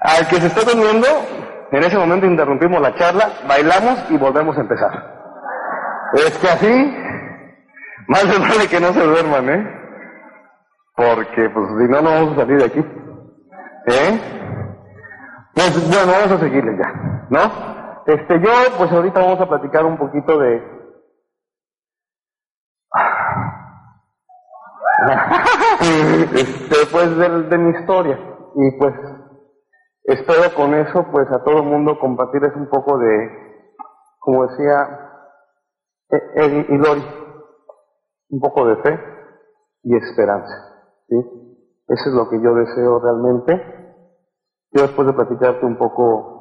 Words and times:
Al 0.00 0.26
que 0.28 0.36
se 0.36 0.46
está 0.46 0.62
durmiendo, 0.62 1.08
en 1.70 1.82
ese 1.82 1.98
momento 1.98 2.26
interrumpimos 2.26 2.80
la 2.80 2.94
charla, 2.94 3.28
bailamos 3.48 4.10
y 4.10 4.16
volvemos 4.16 4.56
a 4.56 4.60
empezar. 4.60 4.92
Es 6.14 6.38
que 6.38 6.48
así, 6.48 6.96
más 8.08 8.24
vale 8.38 8.68
que 8.68 8.80
no 8.80 8.92
se 8.92 9.04
duerman, 9.04 9.48
¿eh? 9.48 9.80
Porque, 10.96 11.48
pues, 11.50 11.68
si 11.68 11.88
no, 11.90 12.02
no 12.02 12.10
vamos 12.10 12.32
a 12.32 12.40
salir 12.40 12.58
de 12.58 12.64
aquí. 12.66 12.80
¿Eh? 13.86 14.20
Pues, 15.54 15.88
bueno, 15.88 16.12
vamos 16.12 16.32
a 16.32 16.38
seguirle 16.38 16.76
ya, 16.78 16.92
¿no? 17.30 17.74
Este, 18.06 18.40
yo, 18.40 18.50
pues 18.76 18.92
ahorita 18.92 19.20
vamos 19.20 19.40
a 19.40 19.48
platicar 19.48 19.84
un 19.84 19.96
poquito 19.96 20.38
de... 20.38 20.62
este, 26.34 26.76
pues, 26.92 27.16
de, 27.16 27.42
de 27.44 27.58
mi 27.58 27.70
historia. 27.78 28.18
Y 28.54 28.70
pues, 28.78 28.94
espero 30.04 30.54
con 30.54 30.74
eso, 30.74 31.06
pues, 31.10 31.30
a 31.30 31.42
todo 31.42 31.58
el 31.58 31.68
mundo 31.68 31.98
compartirles 31.98 32.54
un 32.56 32.68
poco 32.68 32.98
de, 32.98 33.74
como 34.20 34.46
decía 34.46 35.10
el 36.34 36.70
Ilori, 36.70 37.04
un 38.30 38.40
poco 38.40 38.66
de 38.66 38.76
fe 38.76 39.00
y 39.82 39.96
esperanza. 39.96 40.54
¿sí? 41.08 41.16
Eso 41.88 42.10
es 42.10 42.14
lo 42.14 42.28
que 42.28 42.40
yo 42.40 42.54
deseo 42.54 43.00
realmente. 43.00 43.52
Yo 44.72 44.82
después 44.82 45.06
de 45.06 45.14
platicarte 45.14 45.64
un 45.66 45.76
poco 45.76 46.34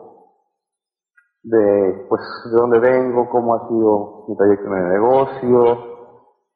de, 1.43 2.05
pues, 2.09 2.21
de 2.51 2.57
dónde 2.57 2.79
vengo, 2.79 3.29
cómo 3.29 3.55
ha 3.55 3.67
sido 3.67 4.25
mi 4.27 4.37
trayecto 4.37 4.67
en 4.67 4.77
el 4.77 4.89
negocio, 4.89 5.93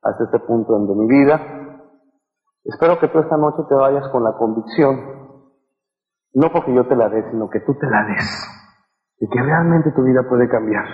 hasta 0.01 0.23
este 0.23 0.39
punto 0.39 0.77
de 0.79 0.95
mi 0.95 1.07
vida, 1.07 1.41
espero 2.63 2.99
que 2.99 3.07
tú 3.09 3.19
esta 3.19 3.37
noche 3.37 3.63
te 3.67 3.75
vayas 3.75 4.07
con 4.09 4.23
la 4.23 4.33
convicción, 4.37 5.16
no 6.37 6.51
porque 6.51 6.71
yo 6.71 6.85
te 6.87 6.95
la 6.95 7.09
dé, 7.09 7.23
sino 7.31 7.49
que 7.49 7.61
tú 7.61 7.73
te 7.79 7.87
la 7.87 8.05
des, 8.05 8.23
de 9.19 9.27
que 9.27 9.41
realmente 9.41 9.91
tu 9.91 10.03
vida 10.03 10.21
puede 10.29 10.47
cambiar 10.47 10.85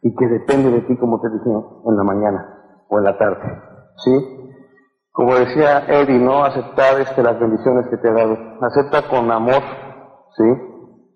y 0.00 0.14
que 0.16 0.26
depende 0.26 0.70
de 0.70 0.80
ti, 0.82 0.96
como 0.96 1.20
te 1.20 1.28
dije 1.28 1.50
en 1.50 1.96
la 1.96 2.02
mañana 2.02 2.84
o 2.88 2.96
en 2.96 3.04
la 3.04 3.18
tarde, 3.18 3.44
¿sí? 3.96 4.62
Como 5.12 5.34
decía 5.34 5.84
Eddie, 5.86 6.18
no 6.18 6.44
aceptar 6.44 6.98
este, 7.00 7.22
las 7.22 7.38
bendiciones 7.38 7.88
que 7.88 7.98
te 7.98 8.08
ha 8.08 8.12
dado. 8.12 8.36
Acepta 8.62 9.08
con 9.08 9.30
amor, 9.30 9.62
¿sí? 10.34 10.44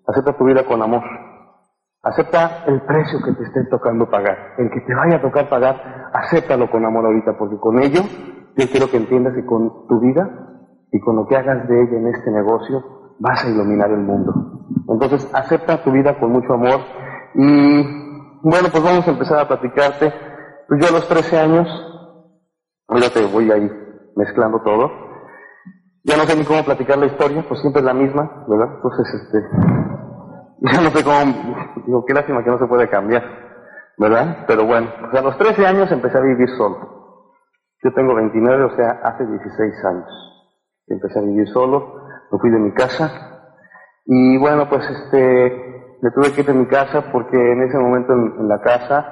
Acepta 0.07 0.37
tu 0.37 0.45
vida 0.45 0.63
con 0.65 0.81
amor. 0.81 1.01
Acepta 2.03 2.63
el 2.67 2.81
precio 2.81 3.19
que 3.25 3.33
te 3.33 3.43
esté 3.43 3.63
tocando 3.65 4.09
pagar. 4.09 4.37
El 4.57 4.69
que 4.69 4.81
te 4.81 4.93
vaya 4.93 5.17
a 5.17 5.21
tocar 5.21 5.49
pagar, 5.49 6.09
acéptalo 6.13 6.69
con 6.69 6.85
amor 6.85 7.05
ahorita, 7.05 7.35
porque 7.37 7.57
con 7.57 7.79
ello 7.79 8.01
yo 8.57 8.65
quiero 8.71 8.89
que 8.91 8.97
entiendas 8.97 9.33
que 9.33 9.45
con 9.45 9.87
tu 9.87 9.99
vida 9.99 10.29
y 10.91 10.99
con 10.99 11.15
lo 11.15 11.25
que 11.25 11.37
hagas 11.37 11.67
de 11.67 11.81
ella 11.81 11.97
en 11.97 12.07
este 12.07 12.29
negocio 12.29 13.00
vas 13.21 13.45
a 13.45 13.49
iluminar 13.49 13.91
el 13.91 13.99
mundo. 13.99 14.33
Entonces, 14.89 15.29
acepta 15.33 15.83
tu 15.83 15.91
vida 15.91 16.19
con 16.19 16.31
mucho 16.31 16.53
amor 16.53 16.81
y 17.35 17.83
bueno, 18.41 18.69
pues 18.71 18.83
vamos 18.83 19.07
a 19.07 19.11
empezar 19.11 19.39
a 19.39 19.47
platicarte. 19.47 20.11
Pues 20.67 20.81
yo 20.81 20.87
a 20.89 20.99
los 20.99 21.07
13 21.07 21.39
años, 21.39 21.67
ya 22.89 23.27
voy 23.31 23.51
ahí 23.51 23.69
mezclando 24.15 24.61
todo. 24.63 24.89
Ya 26.03 26.17
no 26.17 26.23
sé 26.23 26.35
ni 26.35 26.45
cómo 26.45 26.63
platicar 26.63 26.97
la 26.97 27.05
historia, 27.05 27.45
pues 27.47 27.61
siempre 27.61 27.81
es 27.81 27.85
la 27.85 27.93
misma, 27.93 28.45
¿verdad? 28.47 28.75
Entonces, 28.75 29.13
este, 29.13 29.37
ya 30.73 30.81
no 30.81 30.89
sé 30.89 31.03
cómo, 31.03 31.75
digo, 31.85 32.05
qué 32.05 32.13
lástima 32.13 32.43
que 32.43 32.49
no 32.49 32.57
se 32.57 32.65
puede 32.65 32.89
cambiar, 32.89 33.23
¿verdad? 33.99 34.45
Pero 34.47 34.65
bueno, 34.65 34.87
pues 34.99 35.13
a 35.13 35.21
los 35.21 35.37
13 35.37 35.67
años 35.67 35.91
empecé 35.91 36.17
a 36.17 36.21
vivir 36.21 36.49
solo. 36.57 37.35
Yo 37.83 37.93
tengo 37.93 38.15
29, 38.15 38.63
o 38.63 38.75
sea, 38.75 39.01
hace 39.03 39.27
16 39.27 39.85
años. 39.85 40.09
Empecé 40.87 41.19
a 41.19 41.21
vivir 41.21 41.47
solo, 41.49 42.01
me 42.31 42.39
fui 42.39 42.49
de 42.49 42.59
mi 42.59 42.71
casa, 42.73 43.31
y 44.05 44.37
bueno, 44.37 44.67
pues 44.69 44.83
este, 44.89 45.97
me 46.01 46.11
tuve 46.11 46.33
que 46.33 46.41
ir 46.41 46.47
de 46.47 46.53
mi 46.53 46.65
casa 46.65 47.11
porque 47.11 47.37
en 47.37 47.61
ese 47.63 47.77
momento 47.77 48.13
en 48.13 48.47
la 48.47 48.59
casa, 48.61 49.05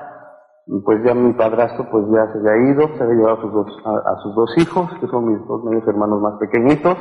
pues 0.86 1.03
ya 1.03 1.14
mi 1.14 1.34
padrastro 1.34 1.90
pues 1.90 2.06
ya 2.12 2.31
se 2.31 2.40
había 2.40 2.72
ido, 2.72 2.88
se 2.97 3.03
había 3.03 3.16
llevado 3.16 3.38
a 3.38 3.41
sus 3.41 3.53
dos, 3.53 3.68
a, 3.85 4.16
sus 4.22 4.35
dos 4.35 4.57
hijos, 4.57 4.91
que 5.00 5.07
son 5.07 5.31
mis 5.31 5.47
dos 5.47 5.63
medios 5.63 5.88
hermanos 5.88 6.22
más 6.22 6.34
pequeñitos. 6.40 6.97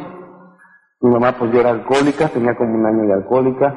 Mi 1.00 1.10
mamá 1.10 1.34
pues 1.38 1.52
ya 1.52 1.60
era 1.60 1.70
alcohólica, 1.70 2.28
tenía 2.28 2.56
como 2.56 2.74
un 2.74 2.86
año 2.86 3.02
de 3.04 3.12
alcohólica, 3.14 3.74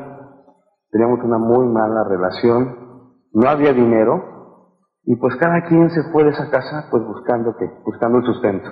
teníamos 0.91 1.19
una 1.23 1.38
muy 1.38 1.68
mala 1.68 2.03
relación, 2.03 3.13
no 3.34 3.50
había 3.50 3.73
dinero, 3.73 4.68
y 5.03 5.16
pues 5.16 5.35
cada 5.38 5.63
quien 5.68 5.90
se 5.90 6.03
fue 6.12 6.23
de 6.23 6.31
esa 6.31 6.50
casa 6.50 6.88
pues 6.90 7.03
buscando 7.03 7.56
qué, 7.58 7.69
buscando 7.85 8.19
el 8.19 8.25
sustento. 8.25 8.69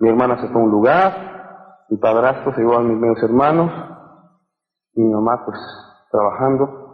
Mi 0.00 0.08
hermana 0.08 0.40
se 0.40 0.48
fue 0.48 0.60
a 0.60 0.64
un 0.64 0.70
lugar, 0.70 1.37
mi 1.90 1.96
padrastro 1.98 2.54
se 2.54 2.60
llevó 2.60 2.78
a 2.78 2.82
mis 2.82 2.98
medios 2.98 3.22
hermanos, 3.22 3.70
mi 4.94 5.08
mamá 5.08 5.44
pues 5.44 5.58
trabajando, 6.10 6.88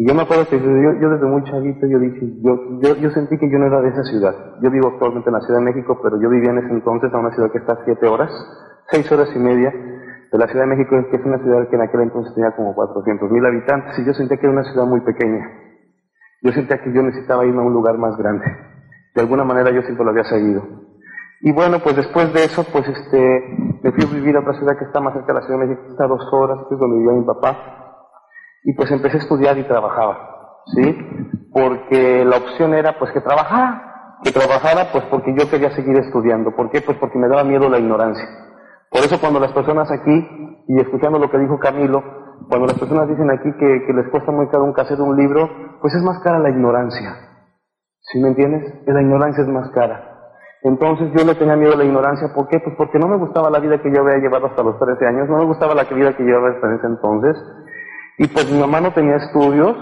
y 0.00 0.08
yo 0.08 0.14
me 0.14 0.22
acuerdo 0.22 0.48
que 0.48 0.58
yo, 0.58 1.10
desde 1.10 1.26
muy 1.26 1.44
chavito 1.44 1.86
yo 1.86 1.98
dije, 1.98 2.20
yo, 2.40 2.80
yo, 2.80 2.96
yo, 2.96 3.10
sentí 3.10 3.36
que 3.36 3.50
yo 3.50 3.58
no 3.58 3.66
era 3.66 3.82
de 3.82 3.90
esa 3.90 4.02
ciudad. 4.04 4.34
Yo 4.62 4.70
vivo 4.70 4.88
actualmente 4.88 5.28
en 5.28 5.34
la 5.34 5.40
Ciudad 5.40 5.58
de 5.58 5.66
México, 5.66 6.00
pero 6.02 6.20
yo 6.20 6.30
vivía 6.30 6.52
en 6.52 6.58
ese 6.58 6.72
entonces 6.72 7.12
a 7.12 7.18
una 7.18 7.30
ciudad 7.32 7.50
que 7.50 7.58
está 7.58 7.74
a 7.74 7.84
siete 7.84 8.06
horas, 8.06 8.30
seis 8.90 9.10
horas 9.12 9.28
y 9.34 9.38
media 9.38 9.70
de 9.70 10.38
la 10.38 10.46
Ciudad 10.46 10.64
de 10.64 10.76
México, 10.76 10.96
que 11.10 11.16
es 11.16 11.24
una 11.26 11.38
ciudad 11.42 11.68
que 11.68 11.76
en 11.76 11.82
aquel 11.82 12.00
entonces 12.00 12.34
tenía 12.34 12.52
como 12.56 12.74
400 12.74 13.30
mil 13.30 13.44
habitantes, 13.44 13.98
y 13.98 14.06
yo 14.06 14.14
sentía 14.14 14.38
que 14.38 14.46
era 14.46 14.52
una 14.52 14.64
ciudad 14.64 14.86
muy 14.86 15.00
pequeña. 15.00 15.44
Yo 16.42 16.52
sentía 16.52 16.82
que 16.82 16.94
yo 16.94 17.02
necesitaba 17.02 17.44
irme 17.44 17.60
a 17.60 17.66
un 17.66 17.74
lugar 17.74 17.98
más 17.98 18.16
grande. 18.16 18.46
De 19.14 19.20
alguna 19.20 19.44
manera 19.44 19.70
yo 19.70 19.82
siempre 19.82 20.04
lo 20.04 20.12
había 20.12 20.24
seguido. 20.24 20.62
Y 21.42 21.52
bueno, 21.52 21.80
pues 21.82 21.96
después 21.96 22.32
de 22.32 22.44
eso, 22.44 22.64
pues 22.72 22.88
este, 22.88 23.69
me 23.82 23.92
fui 23.92 24.04
a 24.04 24.14
vivir 24.14 24.36
a 24.36 24.40
otra 24.40 24.54
ciudad 24.54 24.76
que 24.78 24.84
está 24.84 25.00
más 25.00 25.14
cerca 25.14 25.28
de 25.28 25.40
la 25.40 25.46
Ciudad 25.46 25.60
de 25.60 25.66
México, 25.66 25.86
está 25.90 26.06
dos 26.06 26.22
horas, 26.32 26.58
que 26.68 26.74
es 26.74 26.80
donde 26.80 26.98
vivía 26.98 27.12
mi 27.12 27.24
papá. 27.24 27.56
Y 28.64 28.74
pues 28.74 28.90
empecé 28.90 29.16
a 29.16 29.20
estudiar 29.20 29.56
y 29.58 29.64
trabajaba, 29.64 30.60
¿sí? 30.66 30.98
Porque 31.52 32.24
la 32.24 32.36
opción 32.36 32.74
era 32.74 32.98
pues 32.98 33.10
que 33.12 33.20
trabajara, 33.20 34.18
que 34.22 34.32
trabajara 34.32 34.92
pues 34.92 35.04
porque 35.04 35.34
yo 35.34 35.48
quería 35.48 35.70
seguir 35.70 35.96
estudiando. 35.96 36.54
¿Por 36.54 36.70
qué? 36.70 36.82
Pues 36.82 36.98
porque 36.98 37.18
me 37.18 37.28
daba 37.28 37.44
miedo 37.44 37.68
la 37.68 37.78
ignorancia. 37.78 38.26
Por 38.90 39.00
eso 39.00 39.20
cuando 39.20 39.40
las 39.40 39.52
personas 39.52 39.90
aquí, 39.90 40.64
y 40.68 40.80
escuchando 40.80 41.18
lo 41.18 41.30
que 41.30 41.38
dijo 41.38 41.58
Camilo, 41.58 42.02
cuando 42.48 42.66
las 42.66 42.78
personas 42.78 43.08
dicen 43.08 43.30
aquí 43.30 43.52
que, 43.58 43.92
les 43.92 44.08
cuesta 44.10 44.32
muy 44.32 44.48
caro 44.48 44.64
un 44.64 44.74
hacer 44.78 45.00
un 45.00 45.16
libro, 45.16 45.48
pues 45.80 45.94
es 45.94 46.02
más 46.02 46.18
cara 46.22 46.38
la 46.38 46.50
ignorancia. 46.50 47.14
¿Sí 48.00 48.20
me 48.20 48.28
entiendes? 48.28 48.82
La 48.86 49.00
ignorancia 49.00 49.42
es 49.42 49.48
más 49.48 49.70
cara. 49.70 50.09
Entonces 50.62 51.10
yo 51.16 51.24
le 51.24 51.34
tenía 51.34 51.56
miedo 51.56 51.72
a 51.72 51.76
la 51.76 51.84
ignorancia. 51.84 52.28
¿Por 52.34 52.48
qué? 52.48 52.60
Pues 52.60 52.76
porque 52.76 52.98
no 52.98 53.08
me 53.08 53.16
gustaba 53.16 53.50
la 53.50 53.60
vida 53.60 53.80
que 53.80 53.90
yo 53.92 54.02
había 54.02 54.18
llevado 54.18 54.46
hasta 54.46 54.62
los 54.62 54.78
13 54.78 55.06
años, 55.06 55.28
no 55.28 55.38
me 55.38 55.46
gustaba 55.46 55.74
la 55.74 55.84
vida 55.84 56.16
que 56.16 56.22
llevaba 56.22 56.50
hasta 56.50 56.74
ese 56.74 56.86
entonces. 56.86 57.36
Y 58.18 58.28
pues 58.28 58.52
mi 58.52 58.60
mamá 58.60 58.80
no 58.80 58.92
tenía 58.92 59.16
estudios, 59.16 59.74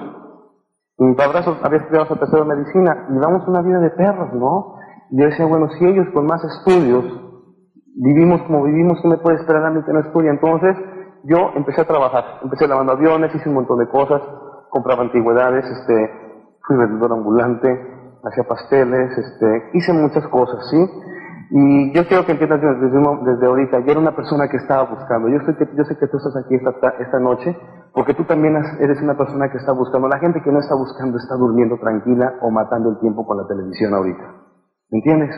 mi 0.98 1.14
padre 1.14 1.40
había 1.62 1.78
estudiado 1.78 2.06
su 2.06 2.16
tercero 2.16 2.44
de 2.44 2.54
medicina, 2.54 3.08
y 3.10 3.18
damos 3.18 3.46
una 3.48 3.62
vida 3.62 3.80
de 3.80 3.90
perros, 3.90 4.32
¿no? 4.34 4.76
Y 5.10 5.20
yo 5.20 5.26
decía, 5.26 5.46
bueno, 5.46 5.68
si 5.78 5.84
ellos 5.84 6.06
con 6.12 6.26
más 6.26 6.42
estudios 6.44 7.04
vivimos 7.96 8.42
como 8.42 8.62
vivimos, 8.62 9.00
¿qué 9.02 9.08
me 9.08 9.18
puede 9.18 9.38
esperar 9.38 9.64
a 9.64 9.70
mí 9.70 9.82
que 9.84 9.92
no 9.92 10.00
estudie? 10.00 10.30
Entonces 10.30 10.76
yo 11.24 11.50
empecé 11.56 11.80
a 11.80 11.86
trabajar, 11.86 12.40
empecé 12.42 12.68
lavando 12.68 12.92
aviones, 12.92 13.34
hice 13.34 13.48
un 13.48 13.56
montón 13.56 13.78
de 13.78 13.88
cosas, 13.88 14.22
compraba 14.70 15.02
antigüedades, 15.02 15.64
este, 15.64 16.10
fui 16.66 16.76
vendedor 16.76 17.12
ambulante, 17.12 17.97
hacía 18.24 18.44
pasteles, 18.44 19.16
este, 19.16 19.70
hice 19.74 19.92
muchas 19.92 20.26
cosas, 20.28 20.68
¿sí? 20.70 20.78
Y 21.50 21.92
yo 21.94 22.06
quiero 22.06 22.26
que 22.26 22.32
entiendas 22.32 22.60
desde, 22.60 23.00
desde 23.24 23.46
ahorita, 23.46 23.80
yo 23.80 23.92
era 23.92 24.00
una 24.00 24.14
persona 24.14 24.48
que 24.48 24.58
estaba 24.58 24.84
buscando. 24.84 25.28
Yo 25.28 25.40
sé 25.46 25.56
que, 25.56 25.66
yo 25.74 25.84
sé 25.84 25.96
que 25.96 26.06
tú 26.06 26.18
estás 26.18 26.36
aquí 26.44 26.56
esta, 26.56 26.88
esta 27.00 27.18
noche 27.18 27.56
porque 27.94 28.14
tú 28.14 28.24
también 28.24 28.54
eres 28.80 29.00
una 29.00 29.16
persona 29.16 29.50
que 29.50 29.56
está 29.56 29.72
buscando. 29.72 30.08
La 30.08 30.18
gente 30.18 30.42
que 30.42 30.52
no 30.52 30.60
está 30.60 30.74
buscando 30.74 31.16
está 31.16 31.34
durmiendo 31.36 31.78
tranquila 31.78 32.34
o 32.42 32.50
matando 32.50 32.90
el 32.90 33.00
tiempo 33.00 33.26
con 33.26 33.38
la 33.38 33.46
televisión 33.46 33.94
ahorita. 33.94 34.24
¿Me 34.90 34.98
entiendes? 34.98 35.34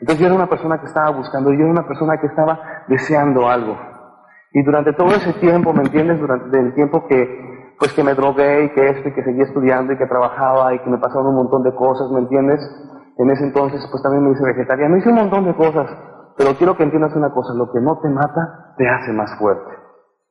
Entonces 0.00 0.20
yo 0.20 0.26
era 0.26 0.34
una 0.34 0.48
persona 0.48 0.78
que 0.78 0.86
estaba 0.86 1.10
buscando, 1.10 1.50
yo 1.52 1.60
era 1.60 1.70
una 1.70 1.86
persona 1.86 2.18
que 2.18 2.26
estaba 2.26 2.60
deseando 2.88 3.48
algo. 3.48 3.76
Y 4.52 4.62
durante 4.62 4.92
todo 4.92 5.08
ese 5.08 5.32
tiempo, 5.34 5.72
¿me 5.72 5.82
entiendes? 5.82 6.20
Durante 6.20 6.58
el 6.58 6.74
tiempo 6.74 7.06
que, 7.08 7.55
pues 7.78 7.92
que 7.92 8.02
me 8.02 8.14
drogué 8.14 8.64
y 8.64 8.68
que 8.70 8.88
esto 8.88 9.08
y 9.08 9.14
que 9.14 9.22
seguía 9.22 9.44
estudiando 9.44 9.92
y 9.92 9.98
que 9.98 10.06
trabajaba 10.06 10.74
y 10.74 10.78
que 10.80 10.90
me 10.90 10.98
pasaron 10.98 11.28
un 11.28 11.36
montón 11.36 11.62
de 11.62 11.74
cosas, 11.74 12.10
¿me 12.10 12.20
entiendes? 12.20 12.60
En 13.18 13.30
ese 13.30 13.44
entonces, 13.44 13.86
pues 13.90 14.02
también 14.02 14.24
me 14.24 14.32
hice 14.32 14.44
vegetariano, 14.44 14.96
hice 14.96 15.08
un 15.08 15.16
montón 15.16 15.44
de 15.44 15.54
cosas, 15.54 15.88
pero 16.36 16.54
quiero 16.56 16.76
que 16.76 16.82
entiendas 16.82 17.14
una 17.14 17.30
cosa, 17.30 17.54
lo 17.54 17.70
que 17.72 17.80
no 17.80 17.98
te 18.00 18.08
mata, 18.08 18.74
te 18.76 18.88
hace 18.88 19.12
más 19.12 19.38
fuerte. 19.38 19.70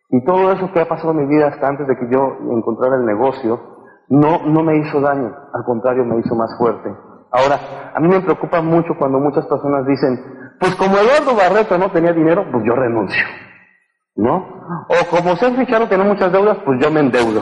Y 0.09 0.23
todo 0.23 0.51
eso 0.51 0.71
que 0.71 0.81
ha 0.81 0.87
pasado 0.87 1.11
en 1.11 1.17
mi 1.17 1.25
vida 1.25 1.47
hasta 1.47 1.67
antes 1.67 1.87
de 1.87 1.97
que 1.97 2.07
yo 2.11 2.37
encontrara 2.51 2.95
el 2.95 3.05
negocio, 3.05 3.59
no, 4.09 4.45
no 4.45 4.63
me 4.63 4.77
hizo 4.77 5.01
daño, 5.01 5.33
al 5.53 5.63
contrario, 5.65 6.05
me 6.05 6.19
hizo 6.19 6.35
más 6.35 6.55
fuerte. 6.57 6.95
Ahora, 7.31 7.91
a 7.93 7.99
mí 7.99 8.07
me 8.07 8.21
preocupa 8.21 8.61
mucho 8.61 8.93
cuando 8.99 9.19
muchas 9.19 9.45
personas 9.47 9.85
dicen, 9.87 10.19
pues 10.59 10.75
como 10.75 10.95
Eduardo 10.97 11.35
Barreto 11.35 11.77
no 11.77 11.91
tenía 11.91 12.13
dinero, 12.13 12.45
pues 12.51 12.63
yo 12.65 12.75
renuncio. 12.75 13.23
¿No? 14.15 14.37
O 14.87 15.09
como 15.09 15.35
Sergio 15.35 15.65
Charo 15.65 15.87
tiene 15.87 16.05
muchas 16.05 16.31
deudas, 16.31 16.57
pues 16.65 16.79
yo 16.81 16.89
me 16.89 17.01
endeudo. 17.01 17.41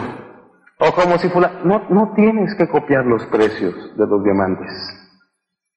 O 0.79 0.91
como 0.93 1.17
si 1.17 1.29
fuera, 1.29 1.61
no, 1.63 1.87
no 1.89 2.13
tienes 2.15 2.55
que 2.55 2.67
copiar 2.67 3.05
los 3.05 3.25
precios 3.27 3.95
de 3.95 4.07
los 4.07 4.23
diamantes. 4.23 4.69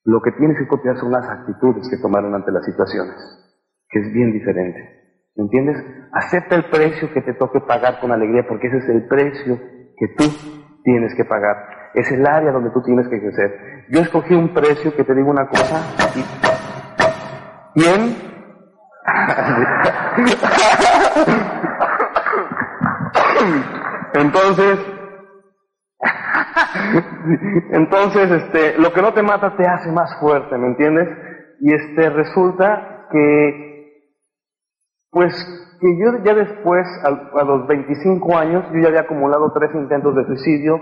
Lo 0.03 0.21
que 0.21 0.31
tienes 0.31 0.57
que 0.57 0.67
copiar 0.67 0.97
son 0.97 1.11
las 1.11 1.29
actitudes 1.29 1.87
que 1.89 1.97
tomaron 1.97 2.33
ante 2.33 2.51
las 2.51 2.65
situaciones, 2.65 3.15
que 3.89 3.99
es 3.99 4.13
bien 4.13 4.31
diferente. 4.31 4.97
¿Me 5.35 5.43
entiendes? 5.43 5.77
Acepta 6.11 6.55
el 6.55 6.65
precio 6.65 7.13
que 7.13 7.21
te 7.21 7.33
toque 7.33 7.59
pagar 7.61 7.99
con 7.99 8.11
alegría, 8.11 8.45
porque 8.47 8.67
ese 8.67 8.77
es 8.77 8.89
el 8.89 9.07
precio 9.07 9.59
que 9.97 10.07
tú 10.17 10.23
tienes 10.83 11.13
que 11.15 11.25
pagar. 11.25 11.91
Es 11.93 12.11
el 12.11 12.25
área 12.25 12.51
donde 12.51 12.71
tú 12.71 12.81
tienes 12.81 13.07
que 13.07 13.19
crecer. 13.19 13.85
Yo 13.89 14.01
escogí 14.01 14.33
un 14.33 14.53
precio 14.53 14.95
que 14.95 15.03
te 15.03 15.13
digo 15.13 15.29
una 15.29 15.47
cosa. 15.47 15.81
¿Quién? 17.75 18.36
Entonces, 24.13 24.79
entonces, 27.71 28.31
este, 28.31 28.77
lo 28.79 28.91
que 28.93 29.01
no 29.01 29.13
te 29.13 29.21
mata 29.21 29.55
te 29.55 29.65
hace 29.65 29.91
más 29.91 30.17
fuerte, 30.19 30.57
¿me 30.57 30.67
entiendes? 30.67 31.09
Y 31.59 31.73
este, 31.73 32.09
resulta 32.09 33.07
que, 33.11 34.03
pues, 35.11 35.33
que 35.79 35.87
yo 35.99 36.23
ya 36.23 36.33
después, 36.33 36.87
a, 37.03 37.43
los 37.43 37.67
25 37.67 38.37
años, 38.37 38.65
yo 38.73 38.79
ya 38.79 38.89
había 38.89 39.01
acumulado 39.01 39.51
tres 39.53 39.71
intentos 39.75 40.15
de 40.15 40.25
suicidio, 40.25 40.77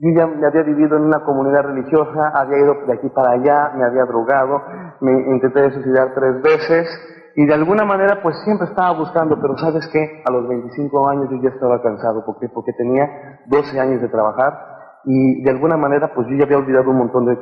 yo 0.00 0.10
ya 0.16 0.26
me 0.26 0.46
había 0.46 0.62
vivido 0.62 0.96
en 0.96 1.04
una 1.04 1.24
comunidad 1.24 1.64
religiosa, 1.64 2.30
había 2.34 2.58
ido 2.58 2.74
de 2.86 2.92
aquí 2.92 3.08
para 3.08 3.32
allá, 3.32 3.72
me 3.74 3.84
había 3.84 4.04
drogado, 4.04 4.62
me 5.00 5.12
intenté 5.34 5.70
suicidar 5.72 6.14
tres 6.14 6.40
veces, 6.42 7.17
y 7.38 7.46
de 7.46 7.54
alguna 7.54 7.84
manera 7.84 8.20
pues 8.20 8.34
siempre 8.42 8.66
estaba 8.66 8.90
buscando, 8.98 9.40
pero 9.40 9.56
sabes 9.58 9.88
qué, 9.92 10.24
a 10.26 10.32
los 10.32 10.48
25 10.48 11.08
años 11.08 11.28
yo 11.30 11.36
ya 11.40 11.50
estaba 11.50 11.80
cansado, 11.80 12.24
¿por 12.26 12.36
qué? 12.40 12.48
Porque 12.48 12.72
tenía 12.72 13.06
12 13.46 13.78
años 13.78 14.02
de 14.02 14.08
trabajar 14.08 14.58
y 15.04 15.40
de 15.44 15.50
alguna 15.52 15.76
manera 15.76 16.12
pues 16.12 16.26
yo 16.26 16.34
ya 16.34 16.46
había 16.46 16.58
olvidado 16.58 16.90
un 16.90 16.98
montón 16.98 17.26
de, 17.26 17.36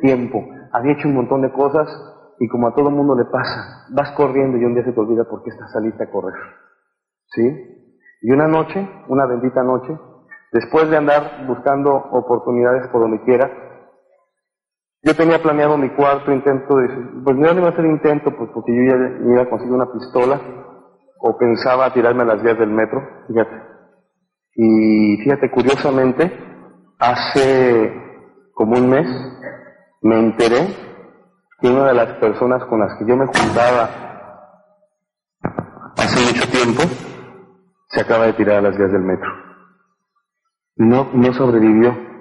tiempo, 0.00 0.46
había 0.70 0.92
hecho 0.92 1.08
un 1.08 1.16
montón 1.16 1.42
de 1.42 1.50
cosas 1.50 1.88
y 2.38 2.46
como 2.46 2.68
a 2.68 2.74
todo 2.76 2.92
mundo 2.92 3.16
le 3.16 3.24
pasa, 3.24 3.88
vas 3.90 4.12
corriendo 4.12 4.56
y 4.56 4.64
un 4.64 4.74
día 4.74 4.84
se 4.84 4.92
te 4.92 5.00
olvida 5.00 5.24
por 5.24 5.42
qué 5.42 5.50
estás 5.50 5.72
saliste 5.72 6.04
a 6.04 6.10
correr. 6.12 6.34
¿Sí? 7.26 7.42
Y 8.22 8.30
una 8.30 8.46
noche, 8.46 8.88
una 9.08 9.26
bendita 9.26 9.64
noche, 9.64 9.98
después 10.52 10.88
de 10.90 10.96
andar 10.96 11.44
buscando 11.48 11.90
oportunidades 11.92 12.86
por 12.92 13.00
donde 13.00 13.20
quiera, 13.24 13.50
yo 15.04 15.14
tenía 15.14 15.42
planeado 15.42 15.76
mi 15.76 15.90
cuarto 15.90 16.32
intento 16.32 16.76
de, 16.76 16.88
pues 17.22 17.36
no 17.36 17.52
iba 17.52 17.68
a 17.68 17.70
hacer 17.70 17.84
intento, 17.84 18.34
pues 18.36 18.50
porque 18.54 18.72
yo 18.74 18.82
ya 18.84 19.32
iba 19.32 19.42
a 19.42 19.50
conseguir 19.50 19.74
una 19.74 19.92
pistola, 19.92 20.40
o 21.20 21.36
pensaba 21.38 21.92
tirarme 21.92 22.22
a 22.22 22.26
las 22.26 22.42
vías 22.42 22.58
del 22.58 22.70
metro, 22.70 23.00
fíjate. 23.28 23.62
Y 24.54 25.16
fíjate, 25.22 25.50
curiosamente, 25.50 26.32
hace 26.98 27.92
como 28.54 28.76
un 28.78 28.88
mes 28.88 29.06
me 30.02 30.18
enteré 30.18 30.68
que 31.60 31.68
una 31.68 31.86
de 31.88 31.94
las 31.94 32.18
personas 32.18 32.64
con 32.64 32.80
las 32.80 32.98
que 32.98 33.06
yo 33.06 33.16
me 33.16 33.26
juntaba 33.26 33.90
hace 35.96 36.32
mucho 36.32 36.50
tiempo 36.50 36.82
se 37.88 38.00
acaba 38.00 38.26
de 38.26 38.32
tirar 38.34 38.58
a 38.58 38.62
las 38.62 38.76
vías 38.76 38.92
del 38.92 39.02
metro. 39.02 39.30
No, 40.76 41.10
no 41.12 41.32
sobrevivió. 41.34 42.13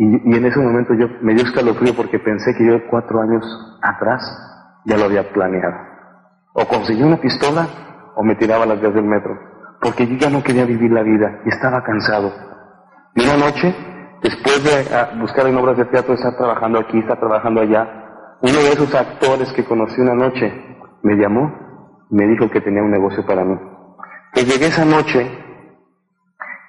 Y, 0.00 0.32
y 0.32 0.36
en 0.36 0.46
ese 0.46 0.58
momento 0.58 0.94
yo 0.94 1.08
me 1.20 1.34
dio 1.34 1.44
escalofrío 1.44 1.94
porque 1.94 2.18
pensé 2.18 2.54
que 2.56 2.64
yo 2.64 2.88
cuatro 2.88 3.20
años 3.20 3.44
atrás 3.82 4.22
ya 4.86 4.96
lo 4.96 5.04
había 5.04 5.30
planeado. 5.30 5.76
O 6.54 6.64
conseguí 6.66 7.02
una 7.02 7.20
pistola 7.20 7.66
o 8.16 8.24
me 8.24 8.34
tiraba 8.36 8.64
a 8.64 8.66
las 8.66 8.80
vías 8.80 8.94
del 8.94 9.04
metro 9.04 9.50
porque 9.80 10.06
yo 10.06 10.16
ya 10.16 10.30
no 10.30 10.42
quería 10.42 10.64
vivir 10.64 10.92
la 10.92 11.02
vida 11.02 11.40
y 11.44 11.48
estaba 11.48 11.82
cansado. 11.82 12.32
Y 13.14 13.24
una 13.24 13.36
noche, 13.36 13.74
después 14.22 14.62
de 14.62 14.94
ah, 14.94 15.10
buscar 15.18 15.46
en 15.46 15.56
obras 15.56 15.76
de 15.78 15.86
teatro, 15.86 16.14
estar 16.14 16.36
trabajando 16.36 16.78
aquí, 16.78 16.98
estar 16.98 17.18
trabajando 17.18 17.62
allá, 17.62 18.36
uno 18.42 18.58
de 18.58 18.72
esos 18.72 18.94
actores 18.94 19.52
que 19.54 19.64
conocí 19.64 20.00
una 20.00 20.14
noche 20.14 20.52
me 21.02 21.16
llamó, 21.16 22.06
me 22.10 22.26
dijo 22.26 22.50
que 22.50 22.60
tenía 22.60 22.82
un 22.82 22.90
negocio 22.90 23.24
para 23.26 23.44
mí. 23.44 23.56
Que 24.34 24.44
llegué 24.44 24.66
esa 24.66 24.84
noche 24.84 25.30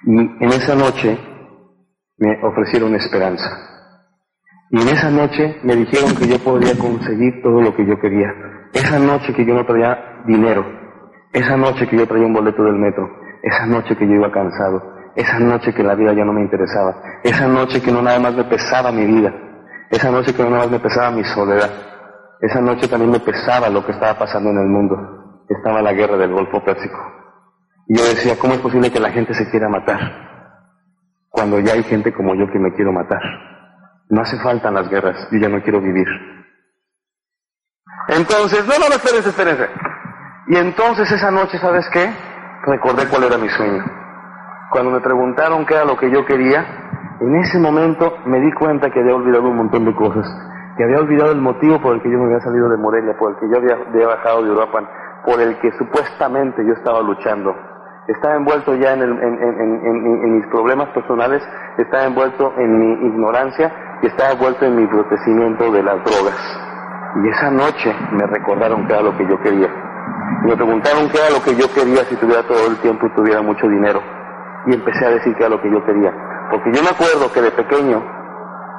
y 0.04 0.44
en 0.44 0.48
esa 0.48 0.74
noche 0.74 1.18
me 2.22 2.38
ofrecieron 2.40 2.94
esperanza. 2.94 3.50
Y 4.70 4.80
en 4.80 4.88
esa 4.88 5.10
noche 5.10 5.56
me 5.64 5.74
dijeron 5.74 6.14
que 6.14 6.28
yo 6.28 6.38
podría 6.38 6.78
conseguir 6.78 7.42
todo 7.42 7.60
lo 7.60 7.74
que 7.74 7.84
yo 7.84 7.98
quería. 7.98 8.32
Esa 8.72 9.00
noche 9.00 9.34
que 9.34 9.44
yo 9.44 9.54
no 9.54 9.66
traía 9.66 10.22
dinero, 10.24 10.64
esa 11.32 11.56
noche 11.56 11.88
que 11.88 11.96
yo 11.96 12.06
traía 12.06 12.24
un 12.24 12.32
boleto 12.32 12.62
del 12.62 12.76
metro, 12.76 13.10
esa 13.42 13.66
noche 13.66 13.96
que 13.96 14.06
yo 14.06 14.14
iba 14.14 14.30
cansado, 14.30 14.94
esa 15.16 15.40
noche 15.40 15.74
que 15.74 15.82
la 15.82 15.96
vida 15.96 16.12
ya 16.12 16.24
no 16.24 16.32
me 16.32 16.42
interesaba, 16.42 16.94
esa 17.24 17.48
noche 17.48 17.82
que 17.82 17.90
no 17.90 18.00
nada 18.00 18.20
más 18.20 18.36
me 18.36 18.44
pesaba 18.44 18.92
mi 18.92 19.04
vida, 19.04 19.34
esa 19.90 20.12
noche 20.12 20.32
que 20.32 20.44
no 20.44 20.50
nada 20.50 20.62
más 20.62 20.70
me 20.70 20.78
pesaba 20.78 21.10
mi 21.10 21.24
soledad, 21.24 21.70
esa 22.40 22.60
noche 22.60 22.86
también 22.86 23.10
me 23.10 23.20
pesaba 23.20 23.68
lo 23.68 23.84
que 23.84 23.90
estaba 23.90 24.16
pasando 24.16 24.50
en 24.50 24.58
el 24.58 24.68
mundo, 24.68 25.44
estaba 25.48 25.82
la 25.82 25.92
guerra 25.92 26.16
del 26.18 26.30
Golfo 26.30 26.62
Pérsico. 26.64 26.98
Y 27.88 27.98
yo 27.98 28.04
decía, 28.04 28.38
¿cómo 28.38 28.54
es 28.54 28.60
posible 28.60 28.92
que 28.92 29.00
la 29.00 29.10
gente 29.10 29.34
se 29.34 29.50
quiera 29.50 29.68
matar? 29.68 30.31
Cuando 31.32 31.58
ya 31.58 31.72
hay 31.72 31.82
gente 31.82 32.12
como 32.12 32.34
yo 32.34 32.46
que 32.52 32.58
me 32.58 32.72
quiero 32.74 32.92
matar. 32.92 33.20
No 34.10 34.20
hace 34.20 34.38
falta 34.38 34.70
las 34.70 34.88
guerras, 34.90 35.26
yo 35.32 35.38
ya 35.38 35.48
no 35.48 35.62
quiero 35.62 35.80
vivir. 35.80 36.06
Entonces, 38.08 38.66
no, 38.66 38.78
no, 38.78 38.88
no, 38.88 38.94
espérense, 38.94 39.30
espérense. 39.30 39.68
Y 40.48 40.56
entonces 40.56 41.10
esa 41.10 41.30
noche, 41.30 41.58
¿sabes 41.58 41.88
qué? 41.90 42.12
Recordé 42.66 43.08
cuál 43.08 43.24
era 43.24 43.38
mi 43.38 43.48
sueño. 43.48 43.82
Cuando 44.70 44.90
me 44.90 45.00
preguntaron 45.00 45.64
qué 45.64 45.74
era 45.74 45.84
lo 45.86 45.96
que 45.96 46.10
yo 46.10 46.24
quería, 46.26 46.64
en 47.20 47.36
ese 47.36 47.58
momento 47.58 48.18
me 48.26 48.38
di 48.40 48.52
cuenta 48.52 48.90
que 48.90 49.00
había 49.00 49.14
olvidado 49.14 49.48
un 49.48 49.56
montón 49.56 49.86
de 49.86 49.94
cosas. 49.94 50.26
Que 50.76 50.84
había 50.84 50.98
olvidado 50.98 51.32
el 51.32 51.40
motivo 51.40 51.80
por 51.80 51.94
el 51.94 52.02
que 52.02 52.10
yo 52.10 52.18
me 52.18 52.26
había 52.26 52.40
salido 52.40 52.68
de 52.68 52.76
Morelia, 52.76 53.16
por 53.16 53.32
el 53.32 53.38
que 53.38 53.48
yo 53.48 53.56
había, 53.56 54.06
bajado 54.06 54.42
de 54.42 54.48
Europa, 54.50 54.80
por 55.24 55.40
el 55.40 55.58
que 55.60 55.72
supuestamente 55.72 56.62
yo 56.66 56.74
estaba 56.74 57.00
luchando. 57.00 57.54
Estaba 58.08 58.34
envuelto 58.34 58.74
ya 58.74 58.94
en, 58.94 59.02
en, 59.02 60.36
mis 60.36 60.46
problemas 60.48 60.88
personales, 60.88 61.40
estaba 61.78 62.04
envuelto 62.04 62.52
en 62.58 62.78
mi 62.78 63.06
ignorancia 63.06 63.72
y 64.02 64.06
estaba 64.06 64.32
envuelto 64.32 64.66
en 64.66 64.74
mi 64.74 64.86
protecimiento 64.88 65.70
de 65.70 65.82
las 65.84 66.02
drogas. 66.02 66.34
Y 67.22 67.28
esa 67.28 67.50
noche 67.50 67.94
me 68.10 68.26
recordaron 68.26 68.86
que 68.86 68.92
era 68.92 69.02
lo 69.02 69.16
que 69.16 69.28
yo 69.28 69.40
quería. 69.40 69.68
Me 70.42 70.56
preguntaron 70.56 71.08
qué 71.10 71.18
era 71.18 71.30
lo 71.30 71.44
que 71.44 71.54
yo 71.54 71.72
quería 71.72 72.02
si 72.06 72.16
tuviera 72.16 72.42
todo 72.42 72.66
el 72.66 72.76
tiempo 72.78 73.06
y 73.06 73.14
tuviera 73.14 73.40
mucho 73.40 73.68
dinero. 73.68 74.02
Y 74.66 74.74
empecé 74.74 75.06
a 75.06 75.10
decir 75.10 75.36
que 75.36 75.44
era 75.44 75.50
lo 75.50 75.62
que 75.62 75.70
yo 75.70 75.84
quería. 75.84 76.12
Porque 76.50 76.72
yo 76.72 76.82
me 76.82 76.90
acuerdo 76.90 77.32
que 77.32 77.40
de 77.40 77.52
pequeño, 77.52 78.02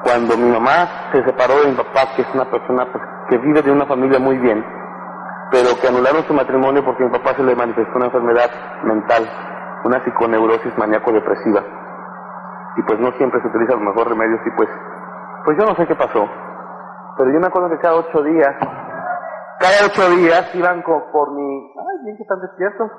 cuando 0.02 0.36
mi 0.36 0.50
mamá 0.50 1.08
se 1.12 1.24
separó 1.24 1.62
de 1.62 1.70
mi 1.70 1.76
papá, 1.76 2.14
que 2.14 2.22
es 2.22 2.28
una 2.34 2.44
persona 2.50 2.86
pues, 2.92 3.02
que 3.30 3.38
vive 3.38 3.62
de 3.62 3.70
una 3.70 3.86
familia 3.86 4.18
muy 4.18 4.36
bien, 4.36 4.62
pero 5.54 5.78
que 5.80 5.86
anularon 5.86 6.24
su 6.24 6.34
matrimonio 6.34 6.84
porque 6.84 7.04
mi 7.04 7.10
papá 7.10 7.32
se 7.36 7.44
le 7.44 7.54
manifestó 7.54 7.94
una 7.94 8.06
enfermedad 8.06 8.50
mental, 8.82 9.22
una 9.84 10.02
psiconeurosis 10.02 10.76
maníaco-depresiva. 10.76 11.62
Y 12.76 12.82
pues 12.82 12.98
no 12.98 13.12
siempre 13.12 13.40
se 13.40 13.46
utilizan 13.46 13.78
los 13.78 13.86
mejores 13.86 14.18
remedios 14.18 14.40
y 14.44 14.50
pues, 14.56 14.68
pues 15.44 15.56
yo 15.56 15.64
no 15.64 15.76
sé 15.76 15.86
qué 15.86 15.94
pasó. 15.94 16.26
Pero 17.16 17.30
yo 17.30 17.38
me 17.38 17.46
acuerdo 17.46 17.70
que 17.70 17.78
cada 17.78 17.94
ocho 17.94 18.20
días 18.24 18.52
cada 19.60 19.86
ocho 19.86 20.10
días 20.16 20.52
iban 20.56 20.82
por 20.82 21.32
mi... 21.32 21.72
Ay, 21.78 22.04
bien 22.04 22.16
que 22.16 22.24
están 22.24 22.40
despiertos. 22.40 22.90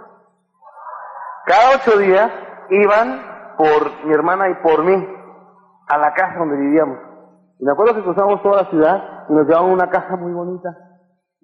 Cada 1.46 1.76
ocho 1.76 2.00
días 2.00 2.32
iban 2.70 3.22
por 3.58 4.06
mi 4.06 4.14
hermana 4.14 4.48
y 4.48 4.56
por 4.64 4.86
mí 4.86 4.96
a 5.90 5.98
la 5.98 6.14
casa 6.14 6.40
donde 6.40 6.56
vivíamos. 6.56 7.00
Y 7.60 7.66
me 7.66 7.74
acuerdo 7.74 7.96
que 7.96 8.04
cruzamos 8.04 8.42
toda 8.42 8.64
la 8.64 8.70
ciudad 8.70 9.26
y 9.28 9.34
nos 9.34 9.46
llevaban 9.46 9.72
a 9.72 9.74
una 9.74 9.90
casa 9.90 10.16
muy 10.16 10.32
bonita. 10.32 10.85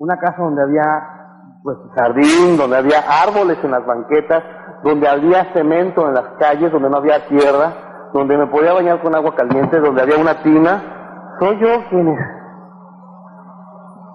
Una 0.01 0.17
casa 0.17 0.41
donde 0.41 0.63
había 0.63 1.61
pues, 1.61 1.77
jardín, 1.93 2.57
donde 2.57 2.75
había 2.75 3.01
árboles 3.07 3.59
en 3.63 3.69
las 3.69 3.85
banquetas, 3.85 4.43
donde 4.83 5.07
había 5.07 5.53
cemento 5.53 6.07
en 6.07 6.15
las 6.15 6.25
calles, 6.39 6.71
donde 6.71 6.89
no 6.89 6.97
había 6.97 7.27
tierra, 7.27 8.09
donde 8.11 8.35
me 8.35 8.47
podía 8.47 8.73
bañar 8.73 8.99
con 9.03 9.13
agua 9.13 9.35
caliente, 9.35 9.79
donde 9.79 10.01
había 10.01 10.17
una 10.17 10.41
tina. 10.41 11.35
Soy 11.39 11.59
yo 11.59 11.87
quien 11.91 12.07
es 12.07 12.19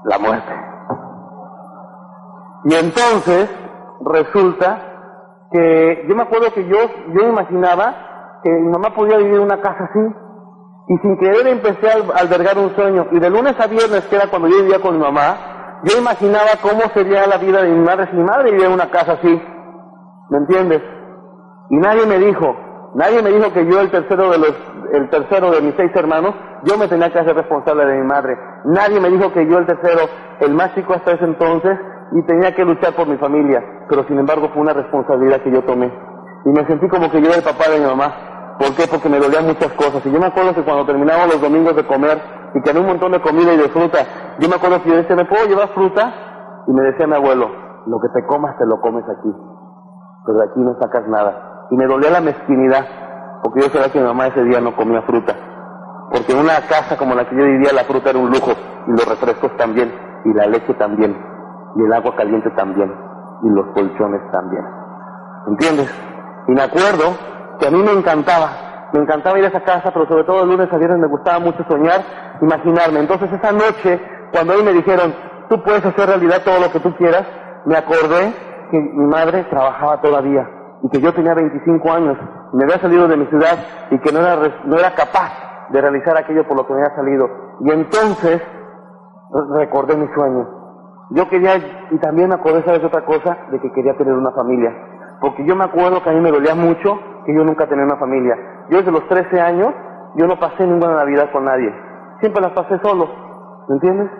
la 0.06 0.18
muerte. 0.18 0.52
Y 2.64 2.74
entonces 2.74 3.48
resulta 4.00 4.78
que 5.52 6.04
yo 6.08 6.16
me 6.16 6.22
acuerdo 6.22 6.52
que 6.52 6.66
yo, 6.66 6.78
yo 7.14 7.28
imaginaba 7.28 8.40
que 8.42 8.50
mi 8.50 8.72
mamá 8.72 8.92
podía 8.92 9.18
vivir 9.18 9.34
en 9.34 9.42
una 9.42 9.60
casa 9.60 9.84
así. 9.84 10.00
Y 10.88 10.98
sin 10.98 11.16
querer 11.18 11.46
empecé 11.46 11.88
a 11.90 12.18
albergar 12.18 12.58
un 12.58 12.74
sueño. 12.74 13.06
Y 13.12 13.20
de 13.20 13.30
lunes 13.30 13.54
a 13.60 13.68
viernes, 13.68 14.04
que 14.06 14.16
era 14.16 14.28
cuando 14.28 14.48
yo 14.48 14.56
vivía 14.64 14.80
con 14.80 14.94
mi 14.94 15.00
mamá, 15.00 15.55
yo 15.84 15.98
imaginaba 15.98 16.50
cómo 16.62 16.82
sería 16.94 17.26
la 17.26 17.38
vida 17.38 17.62
de 17.62 17.70
mi 17.70 17.84
madre 17.84 18.08
si 18.10 18.16
mi 18.16 18.24
madre 18.24 18.50
vivía 18.50 18.66
en 18.66 18.72
una 18.72 18.90
casa 18.90 19.12
así. 19.12 19.42
¿Me 20.30 20.38
entiendes? 20.38 20.82
Y 21.70 21.76
nadie 21.76 22.06
me 22.06 22.18
dijo, 22.18 22.56
nadie 22.94 23.22
me 23.22 23.30
dijo 23.30 23.52
que 23.52 23.66
yo 23.66 23.80
el 23.80 23.90
tercero 23.90 24.30
de 24.30 24.38
los, 24.38 24.54
el 24.92 25.10
tercero 25.10 25.50
de 25.50 25.60
mis 25.60 25.74
seis 25.76 25.90
hermanos, 25.94 26.34
yo 26.64 26.78
me 26.78 26.88
tenía 26.88 27.12
que 27.12 27.18
hacer 27.18 27.34
responsable 27.36 27.84
de 27.86 27.98
mi 28.00 28.06
madre. 28.06 28.36
Nadie 28.64 29.00
me 29.00 29.10
dijo 29.10 29.32
que 29.32 29.46
yo 29.46 29.58
el 29.58 29.66
tercero, 29.66 30.02
el 30.40 30.54
más 30.54 30.74
chico 30.74 30.94
hasta 30.94 31.12
ese 31.12 31.24
entonces, 31.24 31.78
y 32.12 32.22
tenía 32.22 32.54
que 32.54 32.64
luchar 32.64 32.94
por 32.94 33.06
mi 33.06 33.16
familia, 33.16 33.62
pero 33.88 34.04
sin 34.04 34.18
embargo 34.18 34.48
fue 34.52 34.62
una 34.62 34.72
responsabilidad 34.72 35.42
que 35.42 35.50
yo 35.52 35.62
tomé. 35.62 35.92
Y 36.44 36.50
me 36.50 36.64
sentí 36.66 36.88
como 36.88 37.10
que 37.10 37.20
yo 37.20 37.28
era 37.28 37.38
el 37.38 37.42
papá 37.42 37.68
de 37.68 37.80
mi 37.80 37.86
mamá. 37.86 38.56
¿Por 38.58 38.74
qué? 38.74 38.84
Porque 38.88 39.08
me 39.08 39.18
dolían 39.18 39.46
muchas 39.46 39.72
cosas. 39.72 40.04
Y 40.06 40.10
yo 40.10 40.18
me 40.18 40.26
acuerdo 40.26 40.54
que 40.54 40.62
cuando 40.62 40.86
terminábamos 40.86 41.34
los 41.34 41.42
domingos 41.42 41.76
de 41.76 41.84
comer 41.84 42.18
y 42.56 42.62
que 42.62 42.78
un 42.78 42.86
montón 42.86 43.12
de 43.12 43.20
comida 43.20 43.52
y 43.52 43.58
de 43.58 43.68
fruta, 43.68 43.98
yo 44.38 44.48
me 44.48 44.54
acuerdo 44.54 44.82
que 44.82 44.88
yo 44.88 44.96
decía, 44.96 45.14
¿me 45.14 45.26
puedo 45.26 45.44
llevar 45.44 45.68
fruta? 45.74 46.64
Y 46.66 46.72
me 46.72 46.84
decía 46.84 47.06
mi 47.06 47.14
abuelo, 47.14 47.50
lo 47.86 48.00
que 48.00 48.08
te 48.08 48.26
comas 48.26 48.56
te 48.56 48.64
lo 48.64 48.80
comes 48.80 49.04
aquí, 49.04 49.30
pero 50.24 50.38
de 50.38 50.44
aquí 50.44 50.60
no 50.60 50.74
sacas 50.80 51.06
nada. 51.06 51.66
Y 51.70 51.76
me 51.76 51.86
dolía 51.86 52.10
la 52.10 52.22
mezquinidad, 52.22 52.86
porque 53.42 53.60
yo 53.60 53.68
sabía 53.68 53.92
que 53.92 54.00
mi 54.00 54.06
mamá 54.06 54.28
ese 54.28 54.42
día 54.44 54.60
no 54.60 54.74
comía 54.74 55.02
fruta. 55.02 55.34
Porque 56.10 56.32
en 56.32 56.38
una 56.38 56.62
casa 56.66 56.96
como 56.96 57.14
la 57.14 57.28
que 57.28 57.36
yo 57.36 57.44
vivía 57.44 57.74
la 57.74 57.84
fruta 57.84 58.08
era 58.08 58.18
un 58.18 58.30
lujo, 58.30 58.52
y 58.86 58.90
los 58.90 59.06
refrescos 59.06 59.54
también, 59.58 59.92
y 60.24 60.32
la 60.32 60.46
leche 60.46 60.72
también, 60.74 61.14
y 61.76 61.82
el 61.82 61.92
agua 61.92 62.16
caliente 62.16 62.50
también, 62.56 62.90
y 63.42 63.50
los 63.50 63.66
colchones 63.74 64.22
también. 64.32 64.64
¿Entiendes? 65.48 65.92
Y 66.48 66.52
me 66.52 66.62
acuerdo 66.62 67.04
que 67.58 67.66
a 67.66 67.70
mí 67.70 67.82
me 67.82 67.92
encantaba, 67.92 68.48
me 68.92 69.00
encantaba 69.00 69.38
ir 69.38 69.44
a 69.44 69.48
esa 69.48 69.62
casa, 69.62 69.90
pero 69.92 70.06
sobre 70.06 70.24
todo 70.24 70.42
el 70.42 70.50
lunes 70.50 70.72
a 70.72 70.76
viernes 70.78 70.98
me 70.98 71.08
gustaba 71.08 71.38
mucho 71.38 71.64
soñar, 71.68 72.00
imaginarme. 72.40 73.00
Entonces 73.00 73.32
esa 73.32 73.52
noche, 73.52 74.00
cuando 74.32 74.54
a 74.54 74.56
mí 74.56 74.62
me 74.62 74.72
dijeron, 74.72 75.14
tú 75.48 75.62
puedes 75.62 75.84
hacer 75.84 76.06
realidad 76.08 76.42
todo 76.44 76.60
lo 76.60 76.70
que 76.70 76.80
tú 76.80 76.94
quieras, 76.96 77.24
me 77.64 77.76
acordé 77.76 78.32
que 78.70 78.78
mi 78.78 79.06
madre 79.06 79.44
trabajaba 79.44 80.00
todavía 80.00 80.48
y 80.82 80.88
que 80.88 81.00
yo 81.00 81.12
tenía 81.12 81.34
25 81.34 81.92
años, 81.92 82.16
me 82.52 82.64
había 82.64 82.78
salido 82.78 83.08
de 83.08 83.16
mi 83.16 83.26
ciudad 83.26 83.58
y 83.90 83.98
que 83.98 84.12
no 84.12 84.20
era, 84.20 84.36
no 84.64 84.78
era 84.78 84.94
capaz 84.94 85.32
de 85.70 85.80
realizar 85.80 86.16
aquello 86.16 86.46
por 86.46 86.56
lo 86.56 86.66
que 86.66 86.74
me 86.74 86.80
había 86.80 86.94
salido. 86.94 87.28
Y 87.60 87.70
entonces 87.70 88.42
recordé 89.58 89.96
mi 89.96 90.06
sueño. 90.14 90.48
Yo 91.10 91.28
quería, 91.28 91.56
y 91.90 91.98
también 91.98 92.28
me 92.28 92.34
acordé, 92.34 92.62
¿sabes 92.64 92.84
otra 92.84 93.04
cosa? 93.04 93.36
De 93.50 93.60
que 93.60 93.72
quería 93.72 93.96
tener 93.96 94.14
una 94.14 94.32
familia. 94.32 94.72
Porque 95.20 95.46
yo 95.46 95.54
me 95.56 95.64
acuerdo 95.64 96.02
que 96.02 96.10
a 96.10 96.12
mí 96.12 96.20
me 96.20 96.30
dolía 96.30 96.54
mucho 96.54 96.98
que 97.26 97.34
yo 97.34 97.44
nunca 97.44 97.66
tenía 97.66 97.84
una 97.84 97.96
familia. 97.96 98.36
Yo 98.70 98.78
desde 98.78 98.92
los 98.92 99.06
13 99.08 99.40
años, 99.40 99.74
yo 100.14 100.26
no 100.26 100.38
pasé 100.38 100.64
ninguna 100.64 100.94
Navidad 100.96 101.30
con 101.32 101.44
nadie. 101.44 101.74
Siempre 102.20 102.40
las 102.40 102.52
pasé 102.52 102.78
solo. 102.82 103.08
¿Me 103.68 103.74
entiendes? 103.74 104.10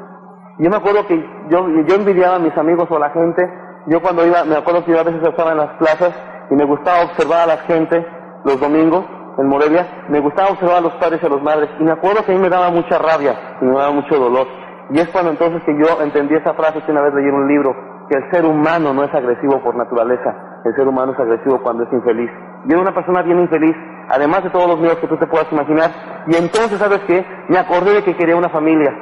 Yo 0.59 0.71
me 0.71 0.77
acuerdo 0.77 1.07
que 1.07 1.17
yo, 1.49 1.67
envidiaba 1.95 2.37
a 2.37 2.39
mis 2.39 2.57
amigos 2.57 2.91
o 2.91 2.97
a 2.97 3.01
la 3.01 3.11
gente. 3.11 3.49
Yo 3.87 4.03
cuando 4.03 4.27
iba, 4.27 4.45
me 4.45 4.57
acuerdo 4.57 4.85
que 4.85 4.93
yo 4.93 5.01
a 5.01 5.05
veces 5.05 5.23
estaba 5.23 5.53
en 5.53 5.59
las 5.59 5.77
plazas 5.79 6.13
y 6.51 6.55
me 6.55 6.65
gustaba 6.65 7.05
observar 7.05 7.41
a 7.41 7.47
la 7.47 7.59
gente 7.59 8.05
los 8.45 8.61
domingos 8.61 9.05
en 9.39 9.49
Morelia. 9.49 9.87
Me 10.09 10.21
gustaba 10.21 10.51
observar 10.51 10.79
a 10.79 10.81
los 10.81 10.95
padres 10.95 11.21
y 11.23 11.27
a 11.27 11.29
las 11.29 11.43
madres. 11.43 11.71
Y 11.79 11.85
me 11.85 11.93
acuerdo 11.93 12.25
que 12.25 12.33
a 12.33 12.35
mí 12.35 12.41
me 12.41 12.49
daba 12.49 12.71
mucha 12.71 12.99
rabia 12.99 13.35
y 13.61 13.65
me 13.65 13.77
daba 13.77 13.93
mucho 13.93 14.19
dolor. 14.19 14.47
Y 14.91 14.99
es 14.99 15.09
cuando 15.09 15.31
entonces 15.31 15.63
que 15.65 15.77
yo 15.77 16.03
entendí 16.03 16.35
esa 16.35 16.55
frase 16.55 16.83
que 16.83 16.93
una 16.93 17.03
vez 17.03 17.15
leí 17.15 17.29
en 17.29 17.35
un 17.35 17.49
libro, 17.49 17.75
que 18.09 18.19
el 18.19 18.31
ser 18.31 18.45
humano 18.45 18.95
no 18.95 19.05
es 19.05 19.13
agresivo 19.13 19.61
por 19.63 19.75
naturaleza, 19.77 20.56
el 20.67 20.75
ser 20.75 20.89
humano 20.89 21.13
es 21.13 21.19
agresivo 21.19 21.63
cuando 21.63 21.85
es 21.85 21.93
infeliz. 21.93 22.31
Yo 22.65 22.73
era 22.73 22.81
una 22.81 22.95
persona 22.95 23.23
bien 23.23 23.41
infeliz, 23.41 23.77
además 24.09 24.45
de 24.45 24.51
todos 24.51 24.69
los 24.69 24.81
miedos 24.81 24.99
que 24.99 25.07
tú 25.07 25.17
te 25.17 25.27
puedas 25.27 25.51
imaginar, 25.53 25.91
y 26.27 26.37
entonces, 26.37 26.79
¿sabes 26.79 27.01
qué? 27.07 27.25
Me 27.49 27.59
acordé 27.59 27.95
de 27.95 28.05
que 28.05 28.17
quería 28.17 28.37
una 28.37 28.49
familia, 28.49 28.93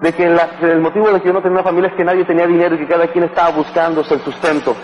de 0.00 0.12
que 0.12 0.24
el 0.24 0.80
motivo 0.80 1.10
de 1.10 1.20
que 1.20 1.28
yo 1.28 1.32
no 1.32 1.40
tenía 1.40 1.58
una 1.58 1.64
familia 1.64 1.90
es 1.90 1.96
que 1.96 2.04
nadie 2.04 2.24
tenía 2.24 2.46
dinero 2.46 2.74
y 2.74 2.78
que 2.78 2.86
cada 2.86 3.06
quien 3.06 3.24
estaba 3.24 3.50
buscándose 3.50 4.14
el 4.14 4.20
sustento. 4.20 4.74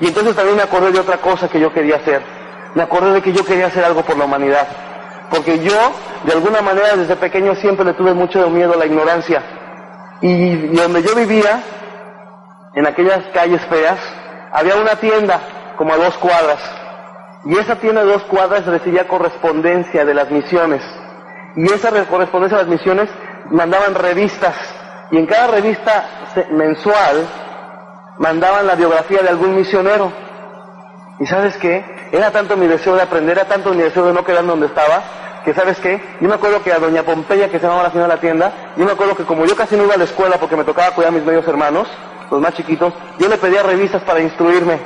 Y 0.00 0.06
entonces 0.06 0.34
también 0.34 0.56
me 0.56 0.62
acordé 0.62 0.92
de 0.92 1.00
otra 1.00 1.18
cosa 1.18 1.48
que 1.48 1.60
yo 1.60 1.72
quería 1.72 1.96
hacer. 1.96 2.22
Me 2.74 2.82
acordé 2.82 3.12
de 3.12 3.22
que 3.22 3.32
yo 3.32 3.44
quería 3.44 3.66
hacer 3.66 3.84
algo 3.84 4.02
por 4.02 4.16
la 4.16 4.24
humanidad. 4.24 4.66
Porque 5.30 5.58
yo, 5.60 5.92
de 6.24 6.32
alguna 6.32 6.60
manera, 6.60 6.96
desde 6.96 7.16
pequeño 7.16 7.54
siempre 7.56 7.84
le 7.84 7.94
tuve 7.94 8.14
mucho 8.14 8.48
miedo 8.50 8.74
a 8.74 8.76
la 8.76 8.86
ignorancia. 8.86 9.42
Y, 10.20 10.68
donde 10.68 11.02
yo 11.02 11.14
vivía, 11.14 11.62
en 12.74 12.86
aquellas 12.86 13.24
calles 13.32 13.60
feas, 13.66 13.98
había 14.52 14.76
una 14.76 14.96
tienda 14.96 15.40
como 15.76 15.92
a 15.92 15.96
dos 15.96 16.16
cuadras. 16.18 16.60
Y 17.44 17.58
esa 17.58 17.76
tienda 17.76 18.02
de 18.02 18.12
dos 18.12 18.22
cuadras 18.24 18.64
recibía 18.66 19.06
correspondencia 19.06 20.04
de 20.04 20.14
las 20.14 20.30
misiones. 20.30 20.82
Y 21.56 21.72
esa 21.72 21.90
correspondencia 22.06 22.58
de 22.58 22.64
las 22.64 22.72
misiones 22.72 23.08
mandaban 23.50 23.94
revistas. 23.94 24.56
Y 25.10 25.18
en 25.18 25.26
cada 25.26 25.48
revista 25.48 26.04
mensual 26.50 27.26
mandaban 28.18 28.66
la 28.66 28.74
biografía 28.74 29.20
de 29.20 29.28
algún 29.28 29.54
misionero. 29.56 30.10
Y 31.20 31.26
sabes 31.26 31.56
qué? 31.58 31.84
Era 32.12 32.30
tanto 32.30 32.56
mi 32.56 32.66
deseo 32.66 32.96
de 32.96 33.02
aprender, 33.02 33.38
era 33.38 33.46
tanto 33.46 33.72
mi 33.74 33.82
deseo 33.82 34.06
de 34.06 34.12
no 34.12 34.24
quedarme 34.24 34.50
donde 34.50 34.66
estaba, 34.66 35.02
que 35.44 35.52
sabes 35.52 35.78
qué, 35.78 36.02
yo 36.20 36.28
me 36.28 36.34
acuerdo 36.34 36.62
que 36.62 36.72
a 36.72 36.78
doña 36.78 37.02
Pompeya, 37.02 37.50
que 37.50 37.58
se 37.58 37.64
llamaba 37.66 37.84
la 37.84 37.90
señora 37.90 38.08
de 38.08 38.14
la 38.14 38.20
tienda, 38.20 38.52
yo 38.76 38.84
me 38.84 38.92
acuerdo 38.92 39.14
que 39.14 39.24
como 39.24 39.44
yo 39.44 39.54
casi 39.54 39.76
no 39.76 39.84
iba 39.84 39.94
a 39.94 39.98
la 39.98 40.04
escuela 40.04 40.38
porque 40.38 40.56
me 40.56 40.64
tocaba 40.64 40.94
cuidar 40.94 41.12
a 41.12 41.14
mis 41.14 41.24
medios 41.24 41.46
hermanos, 41.46 41.86
los 42.30 42.40
más 42.40 42.54
chiquitos, 42.54 42.94
yo 43.18 43.28
le 43.28 43.36
pedía 43.36 43.62
revistas 43.62 44.02
para 44.02 44.20
instruirme. 44.20 44.78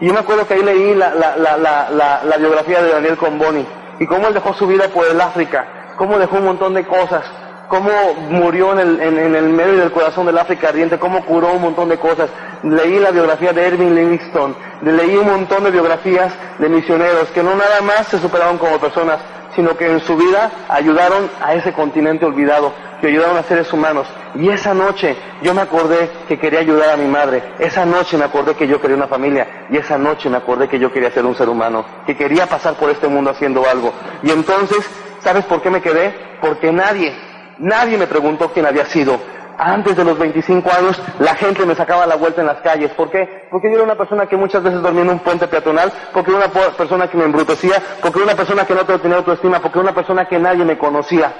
Y 0.00 0.06
yo 0.06 0.14
me 0.14 0.20
acuerdo 0.20 0.46
que 0.46 0.54
ahí 0.54 0.62
leí 0.62 0.94
la, 0.94 1.14
la, 1.14 1.36
la, 1.36 2.22
la 2.24 2.36
biografía 2.38 2.82
de 2.82 2.92
Daniel 2.92 3.16
Comboni, 3.18 3.66
y 4.00 4.06
cómo 4.06 4.28
él 4.28 4.34
dejó 4.34 4.54
su 4.54 4.66
vida 4.66 4.88
por 4.88 5.06
el 5.06 5.20
África, 5.20 5.92
cómo 5.96 6.18
dejó 6.18 6.36
un 6.36 6.46
montón 6.46 6.72
de 6.72 6.86
cosas, 6.86 7.22
cómo 7.68 7.90
murió 8.30 8.72
en 8.72 8.78
el, 8.78 9.00
en, 9.00 9.34
el 9.34 9.48
medio 9.50 9.76
del 9.76 9.92
corazón 9.92 10.26
del 10.26 10.38
África 10.38 10.70
ardiente, 10.70 10.98
cómo 10.98 11.24
curó 11.24 11.52
un 11.52 11.62
montón 11.62 11.88
de 11.88 11.98
cosas. 11.98 12.30
Leí 12.62 12.98
la 12.98 13.10
biografía 13.10 13.52
de 13.52 13.66
Erwin 13.66 13.94
Livingston, 13.94 14.56
leí 14.82 15.16
un 15.16 15.26
montón 15.26 15.64
de 15.64 15.70
biografías 15.70 16.32
de 16.58 16.68
misioneros 16.68 17.28
que 17.28 17.42
no 17.42 17.54
nada 17.54 17.80
más 17.82 18.08
se 18.08 18.18
superaron 18.18 18.56
como 18.56 18.78
personas, 18.78 19.20
sino 19.54 19.76
que 19.76 19.90
en 19.90 20.00
su 20.00 20.16
vida 20.16 20.50
ayudaron 20.68 21.30
a 21.42 21.54
ese 21.54 21.72
continente 21.72 22.24
olvidado, 22.24 22.72
que 23.00 23.08
ayudaron 23.08 23.36
a 23.36 23.42
seres 23.42 23.72
humanos. 23.72 24.06
Y 24.34 24.48
esa 24.48 24.74
noche 24.74 25.16
yo 25.42 25.54
me 25.54 25.62
acordé 25.62 26.10
que 26.28 26.38
quería 26.38 26.60
ayudar 26.60 26.90
a 26.90 26.96
mi 26.96 27.06
madre, 27.06 27.42
esa 27.58 27.84
noche 27.84 28.16
me 28.16 28.24
acordé 28.24 28.54
que 28.54 28.68
yo 28.68 28.80
quería 28.80 28.96
una 28.96 29.08
familia, 29.08 29.66
y 29.70 29.76
esa 29.76 29.98
noche 29.98 30.28
me 30.28 30.36
acordé 30.36 30.68
que 30.68 30.78
yo 30.78 30.92
quería 30.92 31.10
ser 31.10 31.24
un 31.24 31.34
ser 31.34 31.48
humano, 31.48 31.84
que 32.06 32.16
quería 32.16 32.46
pasar 32.46 32.74
por 32.74 32.90
este 32.90 33.08
mundo 33.08 33.30
haciendo 33.30 33.68
algo. 33.68 33.92
Y 34.22 34.30
entonces, 34.30 34.88
¿sabes 35.20 35.44
por 35.44 35.62
qué 35.62 35.70
me 35.70 35.80
quedé? 35.80 36.14
Porque 36.40 36.72
nadie, 36.72 37.14
nadie 37.58 37.98
me 37.98 38.06
preguntó 38.06 38.50
quién 38.52 38.66
había 38.66 38.86
sido 38.86 39.18
antes 39.60 39.94
de 39.94 40.04
los 40.04 40.18
25 40.18 40.70
años, 40.72 41.02
la 41.18 41.34
gente 41.34 41.66
me 41.66 41.74
sacaba 41.74 42.06
la 42.06 42.16
vuelta 42.16 42.40
en 42.40 42.46
las 42.46 42.60
calles. 42.62 42.90
¿Por 42.92 43.10
qué? 43.10 43.46
Porque 43.50 43.68
yo 43.68 43.74
era 43.74 43.84
una 43.84 43.94
persona 43.94 44.26
que 44.26 44.36
muchas 44.36 44.62
veces 44.62 44.80
dormía 44.80 45.02
en 45.02 45.10
un 45.10 45.18
puente 45.18 45.46
peatonal, 45.48 45.92
porque 46.14 46.30
era 46.30 46.46
una 46.46 46.70
persona 46.76 47.08
que 47.08 47.18
me 47.18 47.24
embrutecía, 47.24 47.76
porque 48.00 48.18
era 48.20 48.28
una 48.28 48.36
persona 48.36 48.64
que 48.64 48.74
no 48.74 48.86
tenía 48.86 49.18
autoestima, 49.18 49.60
porque 49.60 49.78
era 49.78 49.88
una 49.88 49.94
persona 49.94 50.26
que 50.26 50.38
nadie 50.38 50.64
me 50.64 50.78
conocía. 50.78 51.34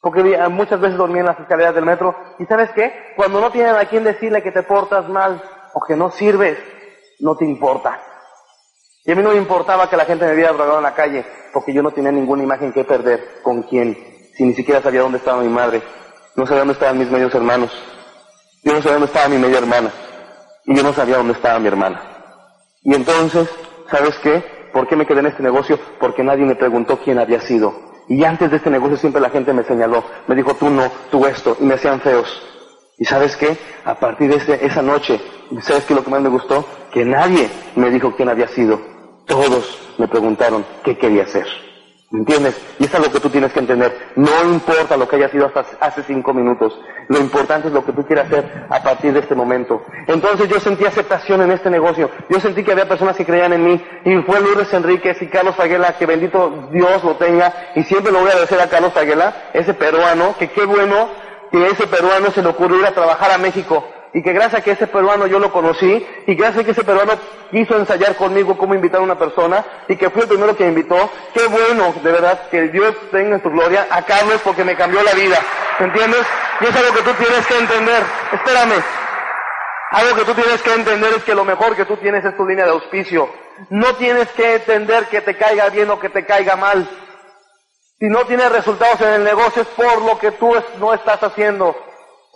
Porque 0.00 0.38
muchas 0.48 0.78
veces 0.80 0.96
dormía 0.96 1.20
en 1.20 1.26
las 1.26 1.40
escaleras 1.40 1.74
del 1.74 1.84
metro. 1.84 2.14
¿Y 2.38 2.46
sabes 2.46 2.70
qué? 2.70 2.92
Cuando 3.16 3.40
no 3.40 3.50
tienen 3.50 3.74
a 3.74 3.84
quien 3.86 4.04
decirle 4.04 4.42
que 4.42 4.52
te 4.52 4.62
portas 4.62 5.08
mal 5.08 5.42
o 5.74 5.80
que 5.84 5.96
no 5.96 6.12
sirves, 6.12 6.56
no 7.18 7.36
te 7.36 7.44
importa. 7.44 8.00
Y 9.04 9.10
a 9.10 9.16
mí 9.16 9.22
no 9.24 9.30
me 9.30 9.38
importaba 9.38 9.90
que 9.90 9.96
la 9.96 10.04
gente 10.04 10.24
me 10.24 10.36
viera 10.36 10.52
drogado 10.52 10.78
en 10.78 10.84
la 10.84 10.94
calle, 10.94 11.24
porque 11.52 11.72
yo 11.72 11.82
no 11.82 11.90
tenía 11.90 12.12
ninguna 12.12 12.44
imagen 12.44 12.72
que 12.72 12.84
perder 12.84 13.40
con 13.42 13.62
quién, 13.64 13.96
si 14.34 14.44
ni 14.44 14.54
siquiera 14.54 14.80
sabía 14.80 15.00
dónde 15.00 15.18
estaba 15.18 15.42
mi 15.42 15.48
madre. 15.48 15.82
No 16.38 16.46
sabía 16.46 16.60
dónde 16.60 16.74
estaban 16.74 16.98
mis 16.98 17.10
medios 17.10 17.34
hermanos. 17.34 17.72
Yo 18.62 18.72
no 18.72 18.78
sabía 18.80 18.92
dónde 18.92 19.06
estaba 19.06 19.28
mi 19.28 19.38
media 19.38 19.58
hermana. 19.58 19.90
Y 20.66 20.76
yo 20.76 20.84
no 20.84 20.92
sabía 20.92 21.16
dónde 21.16 21.32
estaba 21.32 21.58
mi 21.58 21.66
hermana. 21.66 22.00
Y 22.84 22.94
entonces, 22.94 23.48
¿sabes 23.90 24.16
qué? 24.22 24.44
¿Por 24.72 24.86
qué 24.86 24.94
me 24.94 25.04
quedé 25.04 25.18
en 25.18 25.26
este 25.26 25.42
negocio? 25.42 25.80
Porque 25.98 26.22
nadie 26.22 26.44
me 26.44 26.54
preguntó 26.54 26.96
quién 26.98 27.18
había 27.18 27.40
sido. 27.40 27.74
Y 28.08 28.22
antes 28.22 28.52
de 28.52 28.58
este 28.58 28.70
negocio 28.70 28.96
siempre 28.96 29.20
la 29.20 29.30
gente 29.30 29.52
me 29.52 29.64
señaló. 29.64 30.04
Me 30.28 30.36
dijo, 30.36 30.54
tú 30.54 30.70
no, 30.70 30.88
tú 31.10 31.26
esto. 31.26 31.56
Y 31.58 31.64
me 31.64 31.74
hacían 31.74 32.00
feos. 32.00 32.28
Y 32.98 33.04
sabes 33.04 33.34
qué? 33.34 33.58
A 33.84 33.96
partir 33.96 34.32
de 34.32 34.64
esa 34.64 34.80
noche, 34.80 35.20
¿sabes 35.62 35.86
qué 35.86 35.94
lo 35.96 36.04
que 36.04 36.10
más 36.10 36.20
me 36.20 36.28
gustó? 36.28 36.64
Que 36.92 37.04
nadie 37.04 37.50
me 37.74 37.90
dijo 37.90 38.14
quién 38.14 38.28
había 38.28 38.46
sido. 38.46 38.80
Todos 39.26 39.76
me 39.98 40.06
preguntaron 40.06 40.64
qué 40.84 40.96
quería 40.96 41.24
hacer. 41.24 41.67
¿Me 42.10 42.20
entiendes? 42.20 42.58
Y 42.78 42.86
eso 42.86 42.96
es 42.96 43.06
lo 43.06 43.12
que 43.12 43.20
tú 43.20 43.28
tienes 43.28 43.52
que 43.52 43.58
entender. 43.58 44.12
No 44.16 44.42
importa 44.44 44.96
lo 44.96 45.06
que 45.06 45.16
haya 45.16 45.28
sido 45.28 45.44
hasta 45.44 45.66
hace 45.78 46.02
cinco 46.04 46.32
minutos. 46.32 46.80
Lo 47.08 47.18
importante 47.18 47.68
es 47.68 47.74
lo 47.74 47.84
que 47.84 47.92
tú 47.92 48.06
quieras 48.06 48.28
hacer 48.28 48.66
a 48.70 48.82
partir 48.82 49.12
de 49.12 49.20
este 49.20 49.34
momento. 49.34 49.82
Entonces 50.06 50.48
yo 50.48 50.58
sentí 50.58 50.86
aceptación 50.86 51.42
en 51.42 51.50
este 51.50 51.68
negocio. 51.68 52.10
Yo 52.30 52.40
sentí 52.40 52.64
que 52.64 52.72
había 52.72 52.88
personas 52.88 53.14
que 53.14 53.26
creían 53.26 53.52
en 53.52 53.62
mí. 53.62 53.84
Y 54.06 54.16
fue 54.22 54.40
Lourdes 54.40 54.72
Enríquez 54.72 55.20
y 55.20 55.26
Carlos 55.26 55.60
Aguela, 55.60 55.98
que 55.98 56.06
bendito 56.06 56.70
Dios 56.72 57.04
lo 57.04 57.16
tenga. 57.16 57.52
Y 57.74 57.82
siempre 57.82 58.10
lo 58.10 58.20
voy 58.20 58.28
a 58.28 58.32
agradecer 58.32 58.60
a 58.60 58.70
Carlos 58.70 58.96
Aguela, 58.96 59.50
ese 59.52 59.74
peruano, 59.74 60.34
que 60.38 60.48
qué 60.48 60.64
bueno 60.64 61.10
que 61.52 61.66
ese 61.66 61.86
peruano 61.86 62.30
se 62.30 62.42
le 62.42 62.48
ocurrió 62.48 62.78
ir 62.80 62.86
a 62.86 62.92
trabajar 62.92 63.32
a 63.32 63.38
México 63.38 63.84
y 64.12 64.22
que 64.22 64.32
gracias 64.32 64.60
a 64.60 64.64
que 64.64 64.72
ese 64.72 64.86
peruano 64.86 65.26
yo 65.26 65.38
lo 65.38 65.52
conocí 65.52 66.06
y 66.26 66.34
gracias 66.34 66.62
a 66.62 66.64
que 66.64 66.70
ese 66.70 66.84
peruano 66.84 67.12
quiso 67.50 67.76
ensayar 67.76 68.16
conmigo 68.16 68.56
cómo 68.56 68.74
invitar 68.74 69.00
a 69.00 69.04
una 69.04 69.18
persona 69.18 69.64
y 69.88 69.96
que 69.96 70.10
fue 70.10 70.22
el 70.22 70.28
primero 70.28 70.56
que 70.56 70.66
invitó, 70.66 71.10
qué 71.34 71.46
bueno, 71.46 71.94
de 72.02 72.12
verdad, 72.12 72.48
que 72.50 72.68
Dios 72.68 72.94
tenga 73.10 73.36
en 73.36 73.42
su 73.42 73.50
gloria. 73.50 73.86
A 73.90 74.02
Carlos 74.02 74.40
porque 74.42 74.64
me 74.64 74.76
cambió 74.76 75.02
la 75.02 75.12
vida, 75.12 75.38
¿entiendes? 75.78 76.26
Y 76.60 76.64
es 76.64 76.76
algo 76.76 76.94
que 76.94 77.02
tú 77.02 77.12
tienes 77.14 77.46
que 77.46 77.58
entender, 77.58 78.02
espérame, 78.32 78.82
algo 79.90 80.16
que 80.16 80.24
tú 80.24 80.34
tienes 80.34 80.62
que 80.62 80.74
entender 80.74 81.12
es 81.16 81.24
que 81.24 81.34
lo 81.34 81.44
mejor 81.44 81.76
que 81.76 81.84
tú 81.84 81.96
tienes 81.96 82.24
es 82.24 82.36
tu 82.36 82.46
línea 82.46 82.64
de 82.64 82.72
auspicio, 82.72 83.28
no 83.70 83.94
tienes 83.96 84.28
que 84.28 84.56
entender 84.56 85.06
que 85.06 85.20
te 85.20 85.36
caiga 85.36 85.68
bien 85.70 85.90
o 85.90 85.98
que 85.98 86.08
te 86.08 86.24
caiga 86.24 86.56
mal, 86.56 86.88
si 87.98 88.06
no 88.06 88.24
tienes 88.26 88.52
resultados 88.52 89.00
en 89.00 89.08
el 89.08 89.24
negocio 89.24 89.62
es 89.62 89.68
por 89.68 90.02
lo 90.02 90.18
que 90.18 90.30
tú 90.32 90.54
no 90.78 90.94
estás 90.94 91.20
haciendo 91.22 91.74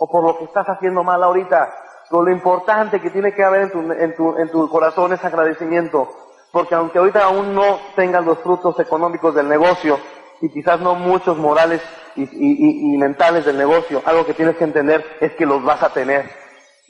o 0.03 0.07
por 0.07 0.21
lo 0.21 0.37
que 0.37 0.43
estás 0.43 0.67
haciendo 0.67 1.01
mal 1.01 1.23
ahorita. 1.23 1.73
lo 2.11 2.29
importante 2.29 2.99
que 2.99 3.09
tiene 3.09 3.33
que 3.33 3.41
haber 3.41 3.61
en 3.61 3.71
tu, 3.71 3.79
en 3.93 4.15
tu, 4.17 4.37
en 4.37 4.51
tu 4.51 4.69
corazón 4.69 5.13
es 5.13 5.23
agradecimiento. 5.23 6.09
Porque 6.51 6.75
aunque 6.75 6.99
ahorita 6.99 7.23
aún 7.23 7.55
no 7.55 7.79
tengas 7.95 8.25
los 8.25 8.37
frutos 8.39 8.77
económicos 8.81 9.33
del 9.33 9.47
negocio, 9.47 9.97
y 10.41 10.49
quizás 10.49 10.81
no 10.81 10.95
muchos 10.95 11.37
morales 11.37 11.81
y, 12.17 12.23
y, 12.23 12.93
y, 12.93 12.97
mentales 12.97 13.45
del 13.45 13.57
negocio, 13.57 14.01
algo 14.05 14.25
que 14.25 14.33
tienes 14.33 14.57
que 14.57 14.65
entender 14.65 15.05
es 15.21 15.31
que 15.35 15.45
los 15.45 15.63
vas 15.63 15.81
a 15.81 15.93
tener. 15.93 16.29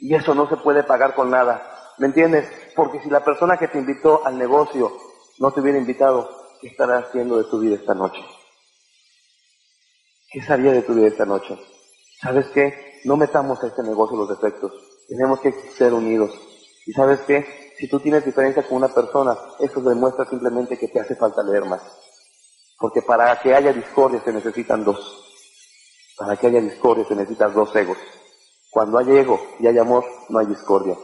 Y 0.00 0.16
eso 0.16 0.34
no 0.34 0.48
se 0.48 0.56
puede 0.56 0.82
pagar 0.82 1.14
con 1.14 1.30
nada. 1.30 1.62
¿Me 1.98 2.08
entiendes? 2.08 2.50
Porque 2.74 2.98
si 2.98 3.10
la 3.10 3.24
persona 3.24 3.56
que 3.58 3.68
te 3.68 3.78
invitó 3.78 4.26
al 4.26 4.36
negocio 4.36 4.90
no 5.38 5.52
te 5.52 5.60
hubiera 5.60 5.78
invitado, 5.78 6.28
¿qué 6.60 6.66
estará 6.66 6.98
haciendo 6.98 7.38
de 7.38 7.44
tu 7.44 7.60
vida 7.60 7.76
esta 7.76 7.94
noche? 7.94 8.20
¿Qué 10.32 10.42
sabía 10.42 10.72
de 10.72 10.82
tu 10.82 10.94
vida 10.94 11.06
esta 11.06 11.24
noche? 11.24 11.56
¿Sabes 12.20 12.46
qué? 12.48 12.93
No 13.04 13.16
metamos 13.16 13.62
a 13.62 13.66
este 13.66 13.82
negocio 13.82 14.16
los 14.16 14.28
defectos. 14.28 14.72
Tenemos 15.08 15.40
que 15.40 15.52
ser 15.76 15.92
unidos. 15.92 16.30
¿Y 16.86 16.92
sabes 16.92 17.20
qué? 17.26 17.74
Si 17.78 17.88
tú 17.88 18.00
tienes 18.00 18.24
diferencia 18.24 18.62
con 18.62 18.78
una 18.78 18.88
persona, 18.88 19.36
eso 19.58 19.80
demuestra 19.80 20.24
simplemente 20.24 20.78
que 20.78 20.88
te 20.88 21.00
hace 21.00 21.14
falta 21.16 21.42
leer 21.42 21.64
más. 21.64 21.82
Porque 22.78 23.02
para 23.02 23.38
que 23.40 23.54
haya 23.54 23.72
discordia 23.72 24.22
se 24.24 24.32
necesitan 24.32 24.84
dos. 24.84 24.98
Para 26.16 26.36
que 26.36 26.46
haya 26.46 26.60
discordia 26.60 27.04
se 27.06 27.14
necesitan 27.14 27.52
dos 27.52 27.74
egos. 27.76 27.98
Cuando 28.70 28.98
hay 28.98 29.18
ego 29.18 29.40
y 29.60 29.66
hay 29.66 29.78
amor, 29.78 30.04
no 30.28 30.38
hay 30.38 30.46
discordia. 30.46 30.96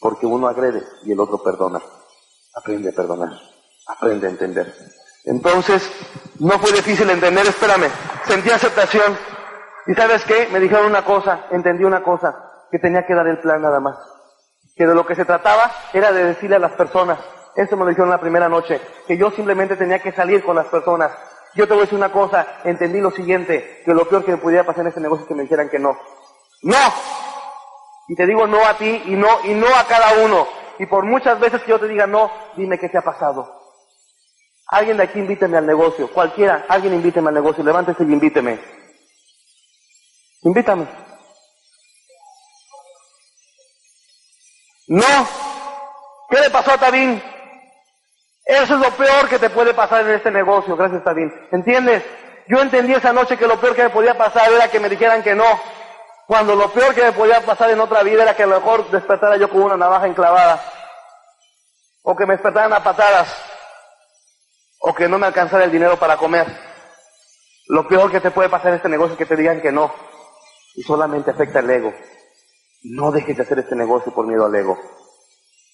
Porque 0.00 0.26
uno 0.26 0.48
agrede 0.48 0.82
y 1.04 1.12
el 1.12 1.20
otro 1.20 1.42
perdona. 1.42 1.80
Aprende 2.54 2.90
a 2.90 2.92
perdonar. 2.92 3.30
Aprende 3.86 4.26
a 4.26 4.30
entender. 4.30 4.74
Entonces, 5.24 5.82
no 6.38 6.58
fue 6.58 6.72
difícil 6.72 7.08
entender, 7.08 7.46
espérame. 7.46 7.88
Sentí 8.26 8.50
aceptación. 8.50 9.16
Y 9.86 9.94
sabes 9.94 10.24
qué? 10.24 10.48
Me 10.52 10.60
dijeron 10.60 10.86
una 10.86 11.04
cosa, 11.04 11.46
entendí 11.50 11.84
una 11.84 12.02
cosa, 12.02 12.34
que 12.70 12.78
tenía 12.78 13.04
que 13.04 13.14
dar 13.14 13.26
el 13.26 13.38
plan 13.38 13.62
nada 13.62 13.80
más. 13.80 13.96
Que 14.76 14.86
de 14.86 14.94
lo 14.94 15.04
que 15.04 15.14
se 15.14 15.24
trataba 15.24 15.70
era 15.92 16.12
de 16.12 16.24
decirle 16.24 16.56
a 16.56 16.60
las 16.60 16.72
personas, 16.72 17.18
eso 17.54 17.76
me 17.76 17.84
lo 17.84 17.90
dijeron 17.90 18.10
la 18.10 18.20
primera 18.20 18.48
noche, 18.48 18.80
que 19.06 19.16
yo 19.16 19.30
simplemente 19.30 19.76
tenía 19.76 19.98
que 19.98 20.12
salir 20.12 20.44
con 20.44 20.56
las 20.56 20.66
personas. 20.66 21.12
Yo 21.54 21.66
te 21.66 21.74
voy 21.74 21.82
a 21.82 21.84
decir 21.84 21.98
una 21.98 22.12
cosa, 22.12 22.46
entendí 22.64 23.00
lo 23.00 23.10
siguiente, 23.10 23.82
que 23.84 23.92
lo 23.92 24.08
peor 24.08 24.24
que 24.24 24.32
me 24.32 24.38
pudiera 24.38 24.64
pasar 24.64 24.82
en 24.82 24.88
este 24.88 25.00
negocio 25.00 25.24
es 25.24 25.28
que 25.28 25.34
me 25.34 25.42
dijeran 25.42 25.68
que 25.68 25.78
no. 25.78 25.98
¡No! 26.62 26.78
Y 28.08 28.14
te 28.14 28.26
digo 28.26 28.46
no 28.46 28.64
a 28.64 28.76
ti 28.78 29.02
y 29.06 29.16
no, 29.16 29.28
y 29.44 29.54
no 29.54 29.66
a 29.66 29.84
cada 29.86 30.24
uno. 30.24 30.46
Y 30.78 30.86
por 30.86 31.04
muchas 31.04 31.38
veces 31.38 31.62
que 31.62 31.70
yo 31.70 31.80
te 31.80 31.88
diga 31.88 32.06
no, 32.06 32.30
dime 32.56 32.78
qué 32.78 32.88
te 32.88 32.98
ha 32.98 33.02
pasado. 33.02 33.60
Alguien 34.68 34.96
de 34.96 35.02
aquí 35.02 35.18
invíteme 35.18 35.58
al 35.58 35.66
negocio, 35.66 36.10
cualquiera, 36.10 36.64
alguien 36.68 36.94
invíteme 36.94 37.28
al 37.28 37.34
negocio, 37.34 37.62
levántese 37.62 38.04
y 38.04 38.12
invíteme. 38.12 38.81
Invítame. 40.42 40.86
No. 44.88 45.28
¿Qué 46.28 46.40
le 46.40 46.50
pasó 46.50 46.72
a 46.72 46.78
Tabín? 46.78 47.22
Eso 48.44 48.74
es 48.74 48.80
lo 48.80 48.90
peor 48.92 49.28
que 49.28 49.38
te 49.38 49.50
puede 49.50 49.72
pasar 49.72 50.02
en 50.02 50.16
este 50.16 50.30
negocio, 50.30 50.76
gracias 50.76 51.04
Tabín. 51.04 51.32
¿Entiendes? 51.52 52.02
Yo 52.48 52.60
entendí 52.60 52.92
esa 52.92 53.12
noche 53.12 53.36
que 53.36 53.46
lo 53.46 53.60
peor 53.60 53.76
que 53.76 53.84
me 53.84 53.90
podía 53.90 54.18
pasar 54.18 54.52
era 54.52 54.68
que 54.68 54.80
me 54.80 54.88
dijeran 54.88 55.22
que 55.22 55.34
no. 55.34 55.60
Cuando 56.26 56.56
lo 56.56 56.72
peor 56.72 56.94
que 56.94 57.02
me 57.02 57.12
podía 57.12 57.40
pasar 57.40 57.70
en 57.70 57.80
otra 57.80 58.02
vida 58.02 58.22
era 58.24 58.34
que 58.34 58.42
a 58.42 58.46
lo 58.46 58.58
mejor 58.58 58.90
despertara 58.90 59.36
yo 59.36 59.48
con 59.48 59.62
una 59.62 59.76
navaja 59.76 60.06
enclavada. 60.06 60.62
O 62.02 62.16
que 62.16 62.26
me 62.26 62.34
despertaran 62.34 62.72
a 62.72 62.82
patadas. 62.82 63.28
O 64.80 64.92
que 64.92 65.08
no 65.08 65.18
me 65.18 65.26
alcanzara 65.26 65.64
el 65.64 65.70
dinero 65.70 65.96
para 65.98 66.16
comer. 66.16 66.46
Lo 67.68 67.86
peor 67.86 68.10
que 68.10 68.20
te 68.20 68.32
puede 68.32 68.48
pasar 68.48 68.68
en 68.68 68.76
este 68.76 68.88
negocio 68.88 69.12
es 69.12 69.18
que 69.18 69.26
te 69.26 69.36
digan 69.36 69.60
que 69.60 69.70
no. 69.70 69.94
Y 70.74 70.82
solamente 70.82 71.30
afecta 71.30 71.60
el 71.60 71.70
ego. 71.70 71.92
No 72.84 73.12
dejes 73.12 73.36
de 73.36 73.42
hacer 73.42 73.58
este 73.58 73.76
negocio 73.76 74.12
por 74.12 74.26
miedo 74.26 74.46
al 74.46 74.54
ego. 74.54 74.78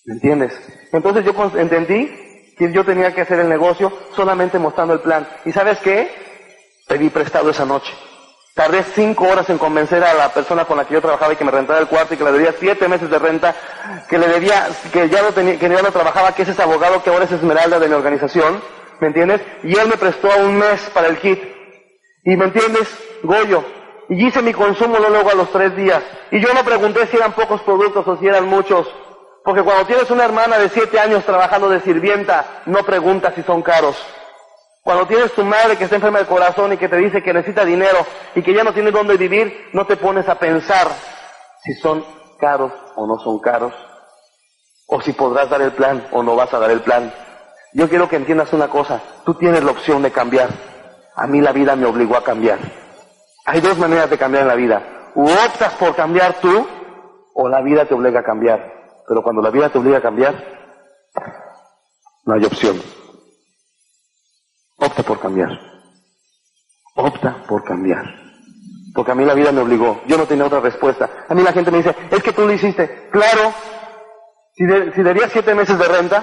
¿Me 0.05 0.15
entiendes? 0.15 0.53
Entonces 0.93 1.25
yo 1.25 1.33
entendí 1.57 2.55
que 2.57 2.73
yo 2.73 2.85
tenía 2.85 3.15
que 3.15 3.21
hacer 3.23 3.39
el 3.41 3.49
negocio 3.49 3.93
solamente 4.15 4.59
mostrando 4.59 4.95
el 4.95 5.01
plan. 5.01 5.27
¿Y 5.45 5.53
sabes 5.53 5.79
qué? 5.79 6.11
Pedí 6.87 7.09
prestado 7.11 7.51
esa 7.51 7.65
noche. 7.65 7.93
Tardé 8.55 8.83
cinco 8.83 9.29
horas 9.29 9.49
en 9.51 9.59
convencer 9.59 10.03
a 10.03 10.15
la 10.15 10.35
persona 10.35 10.65
con 10.65 10.77
la 10.77 10.85
que 10.85 10.95
yo 10.95 11.01
trabajaba 11.01 11.33
y 11.33 11.37
que 11.37 11.45
me 11.45 11.53
rentara 11.53 11.79
el 11.79 11.87
cuarto 11.87 12.15
y 12.15 12.17
que 12.17 12.25
le 12.25 12.33
debía 12.33 12.53
siete 12.59 12.89
meses 12.89 13.09
de 13.09 13.19
renta, 13.19 13.55
que 14.09 14.19
le 14.19 14.27
debía, 14.27 14.67
que 14.93 15.09
ya 15.09 15.23
no 15.23 15.31
tenía, 15.31 15.57
que 15.59 15.69
ya 15.69 15.81
no 15.81 15.93
trabajaba, 15.93 16.35
que 16.35 16.43
es 16.43 16.59
abogado 16.59 17.01
que 17.03 17.11
ahora 17.11 17.27
es 17.27 17.31
Esmeralda 17.31 17.79
de 17.79 17.87
mi 17.87 17.95
organización, 17.95 18.61
¿me 19.01 19.07
entiendes? 19.07 19.43
Y 19.63 19.79
él 19.79 19.89
me 19.89 19.97
prestó 19.97 20.29
un 20.41 20.57
mes 20.57 20.81
para 20.93 21.07
el 21.07 21.19
kit. 21.19 21.41
Y 22.25 22.37
me 22.37 22.47
entiendes, 22.47 22.89
Goyo, 23.23 23.65
y 24.09 24.27
hice 24.27 24.41
mi 24.43 24.53
consumo 24.53 24.99
luego 24.99 25.31
a 25.31 25.35
los 25.35 25.51
tres 25.51 25.77
días. 25.77 26.03
Y 26.31 26.41
yo 26.41 26.53
no 26.55 26.65
pregunté 26.65 27.07
si 27.07 27.17
eran 27.17 27.33
pocos 27.33 27.61
productos 27.63 28.07
o 28.07 28.17
si 28.17 28.27
eran 28.27 28.47
muchos. 28.47 28.87
Porque 29.45 29.63
cuando 29.63 29.87
tienes 29.87 30.11
una 30.11 30.25
hermana 30.25 30.59
de 30.59 30.69
siete 30.69 30.99
años 30.99 31.25
trabajando 31.25 31.69
de 31.69 31.81
sirvienta, 31.81 32.63
no 32.67 32.83
preguntas 32.85 33.35
si 33.35 33.43
son 33.43 33.63
caros. 33.63 33.97
Cuando 34.83 35.07
tienes 35.07 35.33
tu 35.33 35.45
madre 35.45 35.77
que 35.77 35.85
está 35.85 35.97
enferma 35.97 36.19
del 36.19 36.27
corazón 36.27 36.73
y 36.73 36.79
que 36.79 36.89
te 36.89 36.97
dice 36.97 37.23
que 37.23 37.35
necesita 37.35 37.65
dinero 37.65 37.99
y 38.35 38.43
que 38.43 38.55
ya 38.55 38.65
no 38.65 38.73
tiene 38.73 38.91
dónde 38.91 39.17
vivir, 39.17 39.69
no 39.73 39.87
te 39.87 39.97
pones 39.97 40.29
a 40.29 40.37
pensar 40.37 40.89
si 41.63 41.75
son 41.75 42.05
caros 42.39 42.73
o 42.97 43.07
no 43.07 43.19
son 43.19 43.39
caros. 43.41 43.75
O 44.87 45.03
si 45.03 45.13
podrás 45.13 45.51
dar 45.51 45.61
el 45.61 45.73
plan 45.73 46.07
o 46.13 46.23
no 46.23 46.35
vas 46.35 46.53
a 46.55 46.59
dar 46.59 46.71
el 46.71 46.81
plan. 46.81 47.13
Yo 47.75 47.89
quiero 47.91 48.09
que 48.09 48.17
entiendas 48.17 48.53
una 48.55 48.69
cosa. 48.69 49.03
Tú 49.27 49.35
tienes 49.35 49.63
la 49.63 49.73
opción 49.73 50.01
de 50.01 50.11
cambiar. 50.11 50.49
A 51.15 51.27
mí 51.27 51.43
la 51.43 51.53
vida 51.53 51.77
me 51.77 51.85
obligó 51.85 52.17
a 52.17 52.25
cambiar. 52.25 52.59
Hay 53.49 53.63
dos 53.63 53.79
maneras 53.79 54.11
de 54.11 54.19
cambiar 54.19 54.43
en 54.43 54.49
la 54.49 54.55
vida. 54.55 55.11
O 55.15 55.25
optas 55.25 55.73
por 55.75 55.97
cambiar 55.97 56.39
tú, 56.39 56.67
o 57.33 57.49
la 57.49 57.63
vida 57.63 57.87
te 57.87 57.95
obliga 57.95 58.21
a 58.21 58.23
cambiar. 58.23 58.61
Pero 59.09 59.23
cuando 59.23 59.41
la 59.41 59.49
vida 59.49 59.71
te 59.71 59.79
obliga 59.79 59.97
a 59.97 60.03
cambiar, 60.03 60.35
no 62.27 62.35
hay 62.35 62.45
opción. 62.45 62.79
Opta 64.77 65.03
por 65.03 65.19
cambiar. 65.19 65.49
Opta 66.95 67.43
por 67.49 67.65
cambiar. 67.65 68.05
Porque 68.95 69.13
a 69.13 69.15
mí 69.15 69.25
la 69.25 69.33
vida 69.33 69.51
me 69.51 69.63
obligó. 69.63 70.03
Yo 70.07 70.19
no 70.19 70.27
tenía 70.27 70.45
otra 70.45 70.61
respuesta. 70.61 71.09
A 71.27 71.35
mí 71.35 71.43
la 71.43 71.55
gente 71.55 71.71
me 71.71 71.79
dice, 71.79 71.97
es 72.11 72.23
que 72.23 72.35
tú 72.35 72.47
lo 72.47 72.53
hiciste. 72.53 73.09
Claro, 73.11 73.55
si, 74.53 74.65
si 74.95 75.03
debía 75.03 75.27
siete 75.31 75.55
meses 75.55 75.79
de 75.79 75.89
renta, 75.89 76.23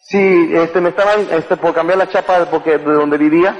si 0.00 0.54
este, 0.54 0.82
me 0.82 0.90
estaban 0.90 1.28
este, 1.30 1.56
por 1.56 1.72
cambiar 1.72 1.96
la 1.96 2.10
chapa 2.10 2.44
porque, 2.50 2.76
de 2.76 2.92
donde 2.92 3.16
vivía, 3.16 3.58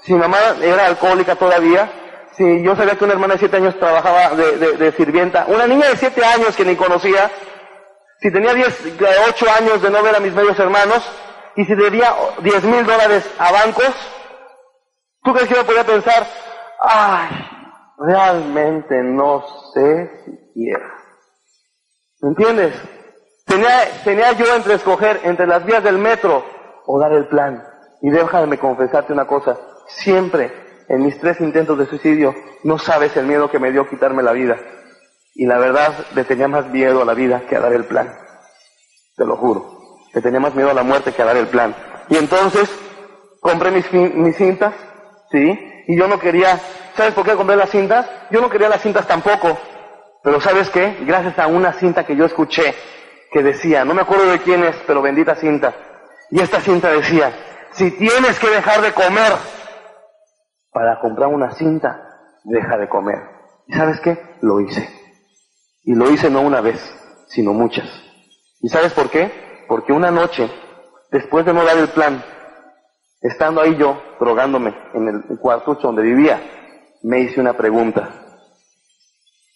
si 0.00 0.14
mi 0.14 0.20
mamá 0.20 0.38
era 0.62 0.86
alcohólica 0.86 1.36
todavía, 1.36 2.00
si 2.36 2.62
yo 2.62 2.74
sabía 2.74 2.96
que 2.96 3.04
una 3.04 3.14
hermana 3.14 3.34
de 3.34 3.40
siete 3.40 3.56
años 3.56 3.78
trabajaba 3.78 4.34
de, 4.34 4.92
sirvienta, 4.92 5.46
una 5.48 5.66
niña 5.66 5.88
de 5.88 5.96
siete 5.96 6.24
años 6.24 6.56
que 6.56 6.64
ni 6.64 6.74
conocía, 6.74 7.30
si 8.20 8.30
tenía 8.32 8.54
diez, 8.54 8.76
ocho 9.28 9.46
años 9.50 9.80
de 9.80 9.90
no 9.90 10.02
ver 10.02 10.16
a 10.16 10.20
mis 10.20 10.34
medios 10.34 10.58
hermanos, 10.58 11.02
y 11.56 11.64
si 11.64 11.74
debía 11.74 12.12
diez 12.40 12.64
mil 12.64 12.84
dólares 12.84 13.28
a 13.38 13.52
bancos, 13.52 13.94
¿tú 15.22 15.32
crees 15.32 15.48
que 15.48 15.54
yo 15.54 15.64
podía 15.64 15.84
pensar, 15.84 16.26
ay, 16.80 17.28
realmente 17.98 19.00
no 19.02 19.44
sé 19.72 20.10
si 20.24 20.52
quiero? 20.54 20.88
¿Me 22.20 22.30
entiendes? 22.30 22.74
Tenía, 23.46 24.02
tenía 24.02 24.32
yo 24.32 24.54
entre 24.56 24.74
escoger 24.74 25.20
entre 25.22 25.46
las 25.46 25.64
vías 25.64 25.84
del 25.84 25.98
metro 25.98 26.44
o 26.86 26.98
dar 26.98 27.12
el 27.12 27.28
plan. 27.28 27.62
Y 28.00 28.10
déjame 28.10 28.58
confesarte 28.58 29.12
una 29.12 29.26
cosa, 29.26 29.56
siempre 29.86 30.63
en 30.88 31.04
mis 31.04 31.18
tres 31.18 31.40
intentos 31.40 31.78
de 31.78 31.86
suicidio, 31.86 32.34
no 32.62 32.78
sabes 32.78 33.16
el 33.16 33.26
miedo 33.26 33.50
que 33.50 33.58
me 33.58 33.72
dio 33.72 33.88
quitarme 33.88 34.22
la 34.22 34.32
vida. 34.32 34.56
Y 35.34 35.46
la 35.46 35.58
verdad, 35.58 35.92
le 36.14 36.24
tenía 36.24 36.48
más 36.48 36.66
miedo 36.68 37.02
a 37.02 37.04
la 37.04 37.14
vida 37.14 37.42
que 37.48 37.56
a 37.56 37.60
dar 37.60 37.72
el 37.72 37.84
plan. 37.84 38.14
Te 39.16 39.24
lo 39.24 39.36
juro. 39.36 39.98
Le 40.12 40.20
tenía 40.20 40.40
más 40.40 40.54
miedo 40.54 40.70
a 40.70 40.74
la 40.74 40.82
muerte 40.82 41.12
que 41.12 41.22
a 41.22 41.24
dar 41.24 41.36
el 41.36 41.48
plan. 41.48 41.74
Y 42.08 42.16
entonces, 42.16 42.70
compré 43.40 43.70
mis, 43.70 43.90
mis 43.92 44.36
cintas, 44.36 44.74
¿sí? 45.30 45.84
Y 45.88 45.98
yo 45.98 46.06
no 46.06 46.18
quería, 46.18 46.58
¿sabes 46.96 47.14
por 47.14 47.24
qué 47.24 47.34
compré 47.34 47.56
las 47.56 47.70
cintas? 47.70 48.06
Yo 48.30 48.40
no 48.40 48.48
quería 48.48 48.68
las 48.68 48.82
cintas 48.82 49.06
tampoco. 49.06 49.58
Pero 50.22 50.40
¿sabes 50.40 50.70
qué? 50.70 50.96
Gracias 51.00 51.38
a 51.38 51.46
una 51.46 51.72
cinta 51.74 52.04
que 52.04 52.16
yo 52.16 52.24
escuché, 52.24 52.74
que 53.30 53.42
decía, 53.42 53.84
no 53.84 53.92
me 53.92 54.02
acuerdo 54.02 54.26
de 54.30 54.38
quién 54.38 54.64
es, 54.64 54.76
pero 54.86 55.02
bendita 55.02 55.34
cinta. 55.34 55.74
Y 56.30 56.40
esta 56.40 56.60
cinta 56.60 56.90
decía, 56.90 57.32
si 57.72 57.90
tienes 57.90 58.38
que 58.38 58.48
dejar 58.48 58.80
de 58.80 58.92
comer, 58.92 59.32
para 60.74 60.98
comprar 60.98 61.28
una 61.28 61.52
cinta, 61.52 62.40
deja 62.42 62.76
de 62.76 62.88
comer. 62.88 63.22
¿Y 63.68 63.74
sabes 63.74 64.00
qué? 64.00 64.18
Lo 64.42 64.60
hice. 64.60 64.86
Y 65.84 65.94
lo 65.94 66.10
hice 66.10 66.28
no 66.28 66.40
una 66.40 66.60
vez, 66.60 66.80
sino 67.28 67.52
muchas. 67.52 67.88
¿Y 68.60 68.68
sabes 68.68 68.92
por 68.92 69.08
qué? 69.08 69.64
Porque 69.68 69.92
una 69.92 70.10
noche, 70.10 70.50
después 71.12 71.46
de 71.46 71.54
no 71.54 71.64
dar 71.64 71.78
el 71.78 71.90
plan, 71.90 72.24
estando 73.20 73.60
ahí 73.60 73.76
yo, 73.76 74.02
drogándome 74.18 74.74
en 74.94 75.24
el 75.30 75.38
cuartucho 75.38 75.82
donde 75.82 76.02
vivía, 76.02 76.42
me 77.04 77.20
hice 77.20 77.40
una 77.40 77.56
pregunta. 77.56 78.10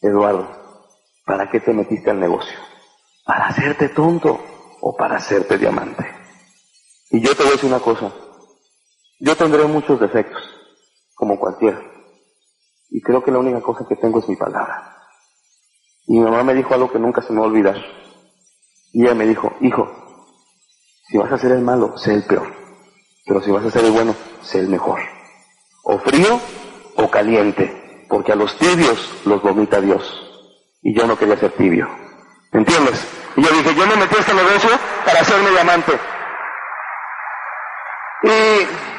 Eduardo, 0.00 0.48
¿para 1.26 1.50
qué 1.50 1.58
te 1.58 1.72
metiste 1.72 2.10
al 2.10 2.20
negocio? 2.20 2.56
¿Para 3.24 3.48
hacerte 3.48 3.88
tonto 3.88 4.40
o 4.80 4.96
para 4.96 5.16
hacerte 5.16 5.58
diamante? 5.58 6.06
Y 7.10 7.20
yo 7.20 7.34
te 7.34 7.42
voy 7.42 7.48
a 7.48 7.54
decir 7.54 7.68
una 7.68 7.80
cosa. 7.80 8.12
Yo 9.18 9.36
tendré 9.36 9.64
muchos 9.64 9.98
defectos 9.98 10.58
como 11.18 11.38
cualquiera. 11.38 11.82
Y 12.90 13.02
creo 13.02 13.22
que 13.22 13.30
la 13.30 13.40
única 13.40 13.60
cosa 13.60 13.84
que 13.86 13.96
tengo 13.96 14.20
es 14.20 14.28
mi 14.28 14.36
palabra. 14.36 14.96
Y 16.06 16.18
mi 16.18 16.24
mamá 16.24 16.42
me 16.42 16.54
dijo 16.54 16.72
algo 16.72 16.90
que 16.90 16.98
nunca 16.98 17.20
se 17.20 17.32
me 17.32 17.40
va 17.40 17.46
a 17.46 17.48
olvidar. 17.48 17.76
Y 18.92 19.04
ella 19.04 19.14
me 19.14 19.26
dijo, 19.26 19.52
hijo, 19.60 19.90
si 21.08 21.18
vas 21.18 21.30
a 21.30 21.38
ser 21.38 21.52
el 21.52 21.60
malo, 21.60 21.98
sé 21.98 22.14
el 22.14 22.24
peor. 22.24 22.50
Pero 23.26 23.42
si 23.42 23.50
vas 23.50 23.64
a 23.64 23.70
ser 23.70 23.84
el 23.84 23.92
bueno, 23.92 24.14
sé 24.42 24.60
el 24.60 24.68
mejor. 24.68 25.00
O 25.82 25.98
frío 25.98 26.40
o 26.96 27.10
caliente, 27.10 28.06
porque 28.08 28.32
a 28.32 28.36
los 28.36 28.56
tibios 28.56 29.22
los 29.26 29.42
vomita 29.42 29.80
Dios. 29.80 30.02
Y 30.80 30.98
yo 30.98 31.06
no 31.06 31.18
quería 31.18 31.36
ser 31.36 31.52
tibio. 31.52 31.88
¿Me 32.52 32.60
entiendes? 32.60 33.06
Y 33.36 33.42
yo 33.42 33.50
dije, 33.50 33.74
yo 33.74 33.86
me 33.86 33.96
metí 33.96 34.16
a 34.16 34.20
este 34.20 34.34
negocio 34.34 34.70
para 35.04 35.20
hacerme 35.20 35.50
diamante. 35.50 35.92
Y, 38.22 38.97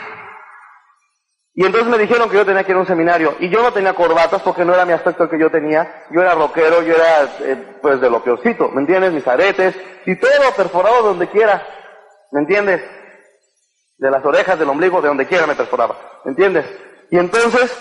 y 1.60 1.66
entonces 1.66 1.90
me 1.90 1.98
dijeron 1.98 2.30
que 2.30 2.38
yo 2.38 2.46
tenía 2.46 2.64
que 2.64 2.72
ir 2.72 2.78
a 2.78 2.80
un 2.80 2.88
seminario. 2.88 3.36
Y 3.38 3.50
yo 3.50 3.62
no 3.62 3.74
tenía 3.74 3.94
corbatas 3.94 4.42
porque 4.44 4.64
no 4.64 4.74
era 4.74 4.86
mi 4.86 4.94
aspecto 4.94 5.24
el 5.24 5.30
que 5.30 5.38
yo 5.38 5.52
tenía. 5.52 6.06
Yo 6.10 6.22
era 6.22 6.34
rockero, 6.34 6.82
yo 6.84 6.96
era 6.96 7.26
eh, 7.42 7.78
pues 7.82 8.00
de 8.00 8.10
lo 8.10 8.24
peorcito. 8.24 8.70
¿Me 8.70 8.80
entiendes? 8.80 9.12
Mis 9.12 9.28
aretes 9.28 9.76
y 10.06 10.16
todo 10.16 10.54
perforado 10.56 11.04
donde 11.04 11.28
quiera. 11.28 11.62
¿Me 12.32 12.40
entiendes? 12.40 12.82
De 13.98 14.10
las 14.10 14.24
orejas, 14.24 14.58
del 14.58 14.70
ombligo, 14.70 15.02
de 15.02 15.10
donde 15.10 15.28
quiera 15.28 15.46
me 15.48 15.56
perforaba. 15.56 15.98
¿Me 16.24 16.32
entiendes? 16.32 16.66
Y 17.12 17.18
entonces 17.18 17.78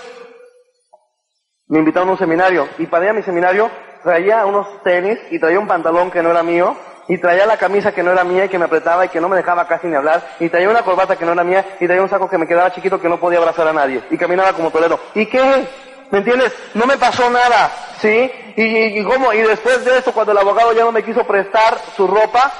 me 1.69 1.79
invitaron 1.79 2.09
a 2.09 2.13
un 2.13 2.19
seminario. 2.19 2.69
Y 2.79 2.87
para 2.87 3.05
ir 3.05 3.11
a 3.11 3.15
mi 3.15 3.23
seminario 3.23 3.71
traía 4.03 4.45
unos 4.45 4.83
tenis 4.83 5.21
y 5.31 5.39
traía 5.39 5.61
un 5.61 5.69
pantalón 5.69 6.11
que 6.11 6.21
no 6.21 6.33
era 6.33 6.43
mío 6.43 6.77
y 7.09 7.19
traía 7.19 7.47
la 7.47 7.57
camisa 7.57 7.93
que 7.93 8.03
no 8.03 8.13
era 8.13 8.23
mía 8.23 8.45
y 8.45 8.49
que 8.49 8.59
me 8.59 8.67
apretaba 8.67 9.07
y 9.07 9.09
que 9.09 9.21
no 9.21 9.29
me 9.29 9.37
dejaba 9.37 9.67
casi 9.67 9.87
ni 9.87 9.97
hablar, 9.97 10.23
y 10.39 10.49
traía 10.49 10.69
una 10.69 10.83
corbata 10.83 11.17
que 11.17 11.25
no 11.25 11.33
era 11.33 11.43
mía, 11.43 11.65
y 11.81 11.87
traía 11.87 12.03
un 12.03 12.09
saco 12.09 12.29
que 12.29 12.39
me 12.39 12.47
quedaba 12.47 12.73
chiquito 12.73 13.01
que 13.01 13.09
no 13.09 13.19
podía 13.19 13.39
abrazar 13.39 13.67
a 13.67 13.73
nadie, 13.73 14.03
y 14.11 14.19
caminaba 14.19 14.53
como 14.53 14.71
Toledo. 14.71 15.01
¿Y 15.15 15.27
qué? 15.27 15.67
¿Me 16.11 16.19
entiendes? 16.19 16.55
No 16.75 16.87
me 16.87 16.97
pasó 16.97 17.29
nada, 17.31 17.71
¿sí? 17.99 18.31
Y, 18.57 18.99
y, 18.99 19.05
cómo, 19.05 19.33
y 19.33 19.39
después 19.43 19.85
de 19.85 19.99
eso, 19.99 20.13
cuando 20.13 20.33
el 20.33 20.39
abogado 20.39 20.73
ya 20.73 20.85
no 20.85 20.93
me 20.93 21.03
quiso 21.03 21.25
prestar 21.25 21.79
su 21.97 22.07
ropa, 22.07 22.51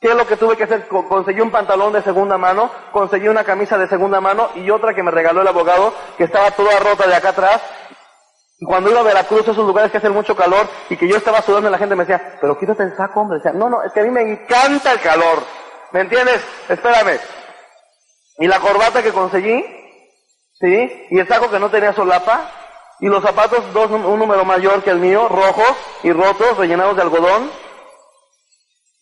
¿qué 0.00 0.08
es 0.08 0.14
lo 0.14 0.26
que 0.26 0.36
tuve 0.36 0.56
que 0.56 0.64
hacer? 0.64 0.86
Conseguí 0.86 1.40
un 1.40 1.50
pantalón 1.50 1.92
de 1.92 2.02
segunda 2.02 2.38
mano, 2.38 2.70
conseguí 2.92 3.28
una 3.28 3.44
camisa 3.44 3.76
de 3.76 3.88
segunda 3.88 4.20
mano 4.20 4.50
y 4.54 4.70
otra 4.70 4.94
que 4.94 5.02
me 5.02 5.10
regaló 5.10 5.42
el 5.42 5.48
abogado, 5.48 5.92
que 6.16 6.24
estaba 6.24 6.52
toda 6.52 6.78
rota 6.78 7.06
de 7.06 7.14
acá 7.14 7.30
atrás, 7.30 7.60
cuando 8.66 8.90
iba 8.90 9.00
a 9.00 9.04
Veracruz, 9.04 9.40
esos 9.40 9.66
lugares 9.66 9.90
que 9.90 9.98
hacen 9.98 10.12
mucho 10.12 10.36
calor 10.36 10.68
y 10.90 10.96
que 10.96 11.08
yo 11.08 11.16
estaba 11.16 11.40
sudando 11.40 11.68
y 11.68 11.72
la 11.72 11.78
gente 11.78 11.96
me 11.96 12.04
decía, 12.04 12.38
pero 12.40 12.58
quítate 12.58 12.82
el 12.82 12.94
saco, 12.94 13.20
hombre. 13.20 13.38
Decía, 13.38 13.52
no, 13.52 13.70
no, 13.70 13.82
es 13.82 13.90
que 13.92 14.00
a 14.00 14.02
mí 14.02 14.10
me 14.10 14.20
encanta 14.20 14.92
el 14.92 15.00
calor. 15.00 15.42
¿Me 15.92 16.00
entiendes? 16.00 16.42
Espérame. 16.68 17.18
Y 18.38 18.46
la 18.46 18.60
corbata 18.60 19.02
que 19.02 19.12
conseguí, 19.12 19.64
¿sí? 20.60 21.06
Y 21.10 21.18
el 21.18 21.26
saco 21.26 21.50
que 21.50 21.58
no 21.58 21.70
tenía 21.70 21.94
solapa. 21.94 22.50
Y 23.00 23.06
los 23.06 23.22
zapatos, 23.22 23.72
dos, 23.72 23.90
un 23.90 24.18
número 24.18 24.44
mayor 24.44 24.82
que 24.82 24.90
el 24.90 24.98
mío, 24.98 25.26
rojos 25.28 25.74
y 26.02 26.12
rotos, 26.12 26.58
rellenados 26.58 26.96
de 26.96 27.02
algodón. 27.02 27.50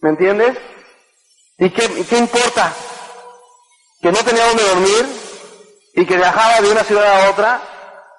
¿Me 0.00 0.10
entiendes? 0.10 0.56
¿Y 1.58 1.70
qué, 1.70 1.84
y 1.84 2.04
qué 2.04 2.16
importa? 2.16 2.72
Que 4.00 4.12
no 4.12 4.18
tenía 4.18 4.46
donde 4.46 4.68
dormir 4.68 5.06
y 5.94 6.06
que 6.06 6.16
viajaba 6.16 6.60
de 6.60 6.70
una 6.70 6.84
ciudad 6.84 7.26
a 7.26 7.30
otra 7.30 7.60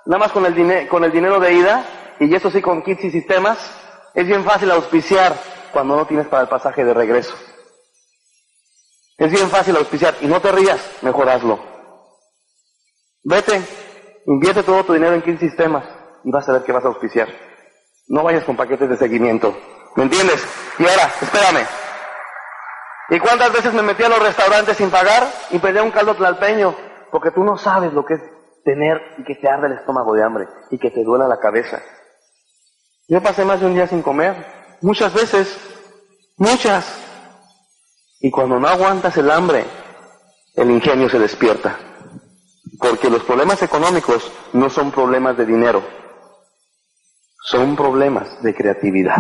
nada 0.10 0.22
más 0.22 0.32
con 0.32 0.44
el, 0.44 1.12
dinero 1.12 1.40
de 1.40 1.54
ida, 1.54 1.86
y 2.20 2.34
eso 2.34 2.50
sí 2.50 2.64
con 2.64 2.82
kits 2.82 3.04
y 3.04 3.12
sistemas, 3.12 3.60
es 4.16 4.26
bien 4.26 4.44
fácil 4.44 4.72
auspiciar 4.72 5.36
cuando 5.72 5.96
no 5.96 6.08
tienes 6.08 6.28
para 6.28 6.42
el 6.42 6.50
pasaje 6.50 6.84
de 6.84 6.96
regreso. 6.96 7.36
Es 9.20 9.32
bien 9.32 9.48
fácil 9.52 9.78
auspiciar, 9.78 10.16
y 10.22 10.26
no 10.26 10.42
te 10.42 10.52
rías, 10.52 10.82
mejor 11.04 11.30
hazlo. 11.30 11.60
Vete, 13.24 13.62
invierte 14.26 14.64
todo 14.64 14.84
tu 14.84 14.94
dinero 14.94 15.14
en 15.14 15.22
kits 15.22 15.44
y 15.44 15.48
sistemas, 15.48 15.86
y 16.24 16.32
vas 16.32 16.50
a 16.50 16.54
ver 16.54 16.64
que 16.64 16.72
vas 16.72 16.86
a 16.86 16.88
auspiciar. 16.88 17.28
No 18.08 18.24
vayas 18.24 18.46
con 18.46 18.58
paquetes 18.58 18.90
de 18.90 18.98
seguimiento. 18.98 19.56
¿Me 19.96 20.06
entiendes? 20.06 20.44
Y 20.80 20.88
ahora, 20.88 21.14
espérame. 21.22 21.68
¿Y 23.10 23.20
cuántas 23.20 23.54
veces 23.54 23.76
me 23.76 23.84
metí 23.84 24.02
a 24.02 24.10
los 24.10 24.24
restaurantes 24.24 24.76
sin 24.76 24.90
pagar 24.90 25.32
y 25.52 25.60
pedía 25.60 25.84
un 25.84 25.92
caldo 25.92 26.16
tlalpeño? 26.16 26.76
Porque 27.12 27.30
tú 27.30 27.44
no 27.44 27.58
sabes 27.58 27.94
lo 27.94 28.04
que 28.04 28.16
es 28.16 28.22
tener 28.70 29.02
y 29.18 29.24
que 29.24 29.36
te 29.36 29.50
arde 29.50 29.66
el 29.66 29.74
estómago 29.74 30.14
de 30.14 30.24
hambre 30.24 30.48
y 30.70 30.78
que 30.78 30.92
te 30.92 31.04
duela 31.04 31.28
la 31.28 31.40
cabeza. 31.40 31.82
Yo 33.08 33.20
pasé 33.24 33.44
más 33.44 33.60
de 33.60 33.66
un 33.66 33.74
día 33.74 33.88
sin 33.88 34.04
comer, 34.04 34.36
muchas 34.82 35.12
veces, 35.12 35.58
muchas. 36.38 36.86
Y 38.20 38.30
cuando 38.30 38.60
no 38.60 38.68
aguantas 38.68 39.18
el 39.18 39.32
hambre, 39.32 39.66
el 40.56 40.70
ingenio 40.70 41.10
se 41.10 41.18
despierta. 41.18 41.80
Porque 42.80 43.10
los 43.10 43.24
problemas 43.24 43.64
económicos 43.64 44.32
no 44.54 44.70
son 44.70 44.92
problemas 44.92 45.36
de 45.36 45.48
dinero, 45.48 45.82
son 47.42 47.76
problemas 47.76 48.42
de 48.44 48.54
creatividad. 48.54 49.18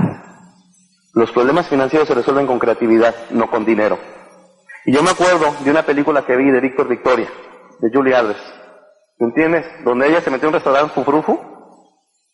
Los 1.14 1.32
problemas 1.32 1.68
financieros 1.68 2.08
se 2.08 2.14
resuelven 2.14 2.46
con 2.46 2.60
creatividad, 2.60 3.16
no 3.32 3.50
con 3.50 3.66
dinero. 3.66 3.98
Y 4.86 4.94
yo 4.94 5.02
me 5.02 5.10
acuerdo 5.10 5.56
de 5.64 5.72
una 5.72 5.84
película 5.84 6.24
que 6.24 6.38
vi 6.38 6.52
de 6.52 6.62
Víctor 6.62 6.88
Victoria, 6.88 7.28
de 7.80 7.90
Julie 7.92 8.14
Alves, 8.14 8.38
¿Me 9.20 9.28
entiendes? 9.28 9.66
Donde 9.84 10.08
ella 10.08 10.22
se 10.22 10.32
metió 10.32 10.48
en 10.48 10.56
un 10.56 10.62
restaurante 10.62 10.94
fufrufu, 10.94 11.38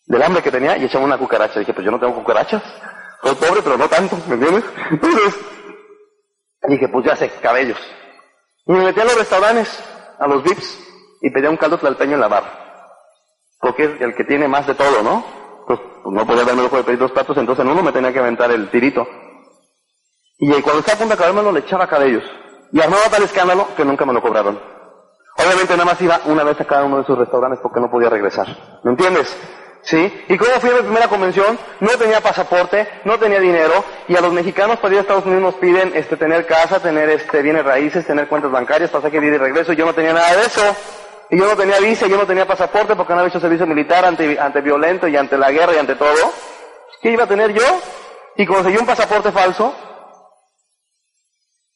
del 0.06 0.22
hambre 0.22 0.44
que 0.44 0.52
tenía, 0.52 0.78
y 0.78 0.86
echaba 0.86 1.04
una 1.04 1.18
cucaracha. 1.18 1.60
Dije, 1.60 1.74
pues 1.74 1.84
yo 1.84 1.92
no 1.92 2.00
tengo 2.00 2.14
cucarachas. 2.14 2.62
Soy 3.24 3.36
pobre, 3.36 3.62
pero 3.64 3.76
no 3.76 3.90
tanto, 3.90 4.18
¿me 4.28 4.36
entiendes? 4.36 4.64
Entonces, 4.92 5.36
dije, 6.68 6.88
pues 6.88 7.06
ya 7.06 7.16
sé, 7.16 7.30
cabellos. 7.42 7.80
Y 8.68 8.74
me 8.74 8.84
metí 8.84 9.00
a 9.00 9.06
los 9.06 9.18
restaurantes, 9.18 9.84
a 10.20 10.28
los 10.28 10.44
VIPs, 10.44 10.80
y 11.22 11.32
pedía 11.32 11.50
un 11.50 11.58
caldo 11.58 11.80
tlalpeño 11.80 12.14
en 12.14 12.22
la 12.22 12.28
barra. 12.28 12.52
Porque 13.60 13.98
el 14.00 14.14
que 14.16 14.24
tiene 14.26 14.48
más 14.48 14.68
de 14.68 14.76
todo, 14.76 15.02
¿no? 15.02 15.26
Pues, 15.66 15.80
pues 16.04 16.16
no 16.16 16.26
podía 16.28 16.44
darme 16.44 16.62
lujo 16.62 16.78
de 16.78 16.84
pedir 16.84 17.00
dos 17.00 17.12
platos, 17.12 17.36
entonces 17.38 17.66
en 17.66 17.72
uno 17.72 17.82
me 17.82 17.92
tenía 17.92 18.14
que 18.14 18.20
aventar 18.20 18.52
el 18.52 18.70
tirito. 18.70 19.08
Y 20.38 20.52
cuando 20.62 20.82
estaba 20.82 20.98
a 20.98 21.00
punto 21.00 21.08
de 21.08 21.14
acabármelo, 21.16 21.52
le 21.52 21.62
echaba 21.62 21.88
cabellos. 21.88 22.24
Y 22.72 22.80
armaba 22.80 23.10
tal 23.10 23.24
escándalo 23.24 23.70
que 23.76 23.86
nunca 23.86 24.06
me 24.06 24.14
lo 24.14 24.22
cobraron. 24.22 24.75
Obviamente 25.38 25.74
nada 25.74 25.86
más 25.86 26.02
iba 26.02 26.22
una 26.26 26.44
vez 26.44 26.60
a 26.62 26.66
cada 26.66 26.86
uno 26.86 27.00
de 27.00 27.06
sus 27.06 27.18
restaurantes 27.18 27.60
porque 27.62 27.80
no 27.80 27.92
podía 27.92 28.10
regresar. 28.10 28.48
¿Me 28.84 28.92
entiendes? 28.92 29.36
¿Sí? 29.82 30.26
¿Y 30.28 30.38
cómo 30.38 30.52
fui 30.60 30.72
a 30.72 30.74
mi 30.74 30.82
primera 30.82 31.08
convención? 31.08 31.60
No 31.80 31.90
tenía 31.92 32.20
pasaporte, 32.20 32.88
no 33.04 33.20
tenía 33.20 33.40
dinero, 33.40 33.84
y 34.08 34.16
a 34.16 34.22
los 34.22 34.34
mexicanos 34.34 34.80
para 34.80 34.94
ir 34.94 34.98
a 35.00 35.02
Estados 35.02 35.26
Unidos 35.26 35.44
nos 35.44 35.56
piden 35.56 35.92
este, 35.94 36.18
tener 36.18 36.48
casa, 36.48 36.80
tener 36.80 37.08
este, 37.10 37.44
bienes 37.44 37.64
raíces, 37.64 38.08
tener 38.08 38.28
cuentas 38.28 38.52
bancarias, 38.52 38.90
pasaje 38.90 39.20
de 39.20 39.28
ida 39.28 39.36
y 39.36 39.40
regreso, 39.40 39.74
y 39.74 39.76
yo 39.76 39.86
no 39.86 39.94
tenía 39.94 40.14
nada 40.14 40.36
de 40.36 40.42
eso. 40.42 40.76
Y 41.30 41.38
yo 41.38 41.46
no 41.46 41.56
tenía 41.56 41.80
visa, 41.80 42.08
yo 42.08 42.18
no 42.18 42.26
tenía 42.26 42.48
pasaporte 42.48 42.96
porque 42.96 43.14
no 43.14 43.20
había 43.20 43.30
hecho 43.30 43.40
servicio 43.40 43.68
militar 43.68 44.06
ante, 44.06 44.40
ante 44.40 44.62
violento 44.62 45.08
y 45.08 45.18
ante 45.18 45.38
la 45.38 45.52
guerra 45.52 45.74
y 45.74 45.78
ante 45.78 45.96
todo. 45.96 46.32
¿Qué 47.02 47.12
iba 47.12 47.26
a 47.26 47.28
tener 47.28 47.54
yo? 47.54 47.80
Y 48.38 48.46
conseguí 48.46 48.78
un 48.78 48.86
pasaporte 48.86 49.32
falso, 49.32 49.74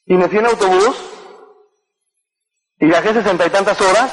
y 0.09 0.15
me 0.15 0.27
fui 0.27 0.39
en 0.39 0.47
autobús, 0.47 1.08
y 2.79 2.85
viajé 2.85 3.13
sesenta 3.13 3.45
y 3.45 3.49
tantas 3.49 3.79
horas 3.81 4.11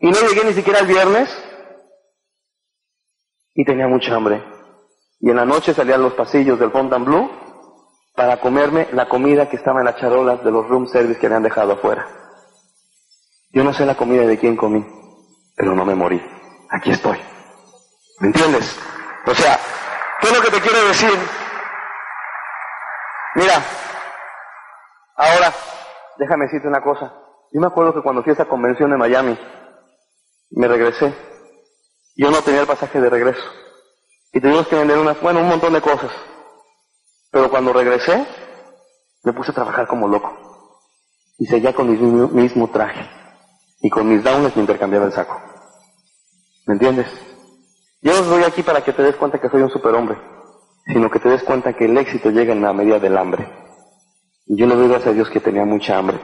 y 0.00 0.10
no 0.10 0.18
llegué 0.20 0.44
ni 0.44 0.54
siquiera 0.54 0.80
el 0.80 0.86
viernes 0.86 1.28
y 3.54 3.64
tenía 3.64 3.86
mucha 3.86 4.14
hambre. 4.14 4.42
Y 5.20 5.30
en 5.30 5.36
la 5.36 5.44
noche 5.44 5.74
salía 5.74 5.94
a 5.94 5.98
los 5.98 6.14
pasillos 6.14 6.58
del 6.58 6.70
Fontainebleau 6.70 7.30
para 8.14 8.38
comerme 8.38 8.88
la 8.92 9.08
comida 9.08 9.48
que 9.48 9.56
estaba 9.56 9.80
en 9.80 9.86
las 9.86 9.96
charolas 9.96 10.42
de 10.42 10.50
los 10.50 10.66
room 10.68 10.86
service 10.86 11.20
que 11.20 11.26
habían 11.26 11.42
dejado 11.42 11.72
afuera. 11.72 12.06
Yo 13.50 13.62
no 13.62 13.72
sé 13.72 13.84
la 13.84 13.94
comida 13.94 14.26
de 14.26 14.38
quién 14.38 14.56
comí, 14.56 14.84
pero 15.54 15.74
no 15.74 15.84
me 15.84 15.94
morí. 15.94 16.20
Aquí 16.70 16.90
estoy. 16.90 17.18
¿Me 18.20 18.28
entiendes? 18.28 18.78
O 19.26 19.34
sea, 19.34 19.58
¿qué 20.20 20.28
es 20.28 20.36
lo 20.36 20.42
que 20.42 20.50
te 20.50 20.60
quiero 20.60 20.88
decir? 20.88 21.10
Mira, 23.34 23.62
ahora, 25.16 25.52
déjame 26.18 26.46
decirte 26.46 26.68
una 26.68 26.82
cosa. 26.82 27.12
Yo 27.52 27.60
me 27.60 27.66
acuerdo 27.66 27.92
que 27.92 28.00
cuando 28.00 28.22
fui 28.22 28.30
a 28.30 28.34
esa 28.34 28.46
convención 28.46 28.90
de 28.90 28.96
Miami, 28.96 29.38
me 30.52 30.68
regresé. 30.68 31.14
Yo 32.16 32.30
no 32.30 32.40
tenía 32.42 32.62
el 32.62 32.66
pasaje 32.66 33.00
de 33.00 33.10
regreso. 33.10 33.42
Y 34.32 34.40
tuvimos 34.40 34.66
que 34.68 34.76
vender 34.76 34.98
una, 34.98 35.12
bueno, 35.14 35.40
un 35.40 35.48
montón 35.48 35.74
de 35.74 35.82
cosas. 35.82 36.10
Pero 37.30 37.50
cuando 37.50 37.72
regresé, 37.72 38.26
me 39.24 39.32
puse 39.34 39.50
a 39.50 39.54
trabajar 39.54 39.86
como 39.86 40.08
loco. 40.08 40.32
Y 41.38 41.46
seguía 41.46 41.74
con 41.74 41.90
mi 41.90 41.96
mismo 41.98 42.70
traje. 42.70 43.06
Y 43.82 43.90
con 43.90 44.08
mis 44.08 44.24
downs 44.24 44.56
me 44.56 44.62
intercambiaba 44.62 45.06
el 45.06 45.12
saco. 45.12 45.38
¿Me 46.66 46.74
entiendes? 46.74 47.06
Yo 48.00 48.12
no 48.12 48.18
estoy 48.20 48.44
aquí 48.44 48.62
para 48.62 48.82
que 48.82 48.92
te 48.92 49.02
des 49.02 49.16
cuenta 49.16 49.40
que 49.40 49.48
soy 49.48 49.62
un 49.62 49.70
superhombre, 49.70 50.16
sino 50.86 51.10
que 51.10 51.18
te 51.18 51.28
des 51.28 51.42
cuenta 51.42 51.72
que 51.74 51.84
el 51.84 51.98
éxito 51.98 52.30
llega 52.30 52.52
en 52.52 52.62
la 52.62 52.72
medida 52.72 52.98
del 52.98 53.18
hambre. 53.18 53.46
Y 54.46 54.56
yo 54.56 54.66
le 54.66 54.74
doy 54.74 54.88
gracias 54.88 55.10
a 55.10 55.14
Dios 55.14 55.28
que 55.28 55.40
tenía 55.40 55.64
mucha 55.64 55.98
hambre. 55.98 56.18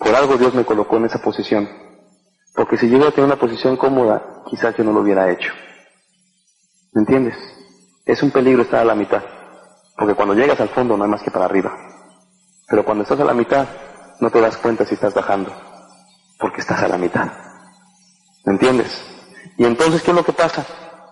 Por 0.00 0.14
algo 0.14 0.38
Dios 0.38 0.54
me 0.54 0.64
colocó 0.64 0.96
en 0.96 1.04
esa 1.04 1.18
posición. 1.18 1.68
Porque 2.54 2.78
si 2.78 2.88
yo 2.88 2.96
hubiera 2.96 3.12
tenido 3.12 3.26
una 3.26 3.38
posición 3.38 3.76
cómoda, 3.76 4.42
quizás 4.48 4.74
yo 4.76 4.82
no 4.82 4.92
lo 4.92 5.00
hubiera 5.00 5.30
hecho. 5.30 5.52
¿Me 6.94 7.02
entiendes? 7.02 7.36
Es 8.06 8.22
un 8.22 8.30
peligro 8.30 8.62
estar 8.62 8.80
a 8.80 8.84
la 8.84 8.94
mitad. 8.94 9.22
Porque 9.96 10.14
cuando 10.14 10.34
llegas 10.34 10.58
al 10.58 10.70
fondo 10.70 10.96
no 10.96 11.04
hay 11.04 11.10
más 11.10 11.22
que 11.22 11.30
para 11.30 11.44
arriba. 11.44 11.76
Pero 12.66 12.82
cuando 12.82 13.02
estás 13.02 13.20
a 13.20 13.24
la 13.24 13.34
mitad, 13.34 13.68
no 14.20 14.30
te 14.30 14.40
das 14.40 14.56
cuenta 14.56 14.86
si 14.86 14.94
estás 14.94 15.12
bajando. 15.12 15.52
Porque 16.38 16.62
estás 16.62 16.82
a 16.82 16.88
la 16.88 16.96
mitad. 16.96 17.30
¿Me 18.46 18.54
entiendes? 18.54 19.04
Y 19.58 19.66
entonces, 19.66 20.02
¿qué 20.02 20.12
es 20.12 20.16
lo 20.16 20.24
que 20.24 20.32
pasa? 20.32 20.64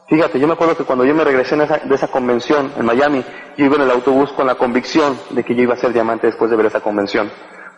Fíjate, 0.09 0.41
yo 0.41 0.47
me 0.47 0.55
acuerdo 0.55 0.75
que 0.75 0.85
cuando 0.85 1.05
yo 1.05 1.15
me 1.15 1.25
regresé 1.25 1.57
de 1.57 1.95
esa 1.95 2.09
convención 2.09 2.73
en 2.79 2.87
Miami, 2.87 3.23
yo 3.59 3.67
iba 3.67 3.77
en 3.77 3.83
el 3.83 3.91
autobús 3.91 4.33
con 4.33 4.47
la 4.47 4.55
convicción 4.55 5.19
de 5.29 5.45
que 5.45 5.55
yo 5.55 5.65
iba 5.65 5.75
a 5.75 5.79
ser 5.79 5.93
diamante 5.93 6.29
después 6.29 6.51
de 6.51 6.57
ver 6.57 6.67
esa 6.67 6.81
convención. 6.81 7.31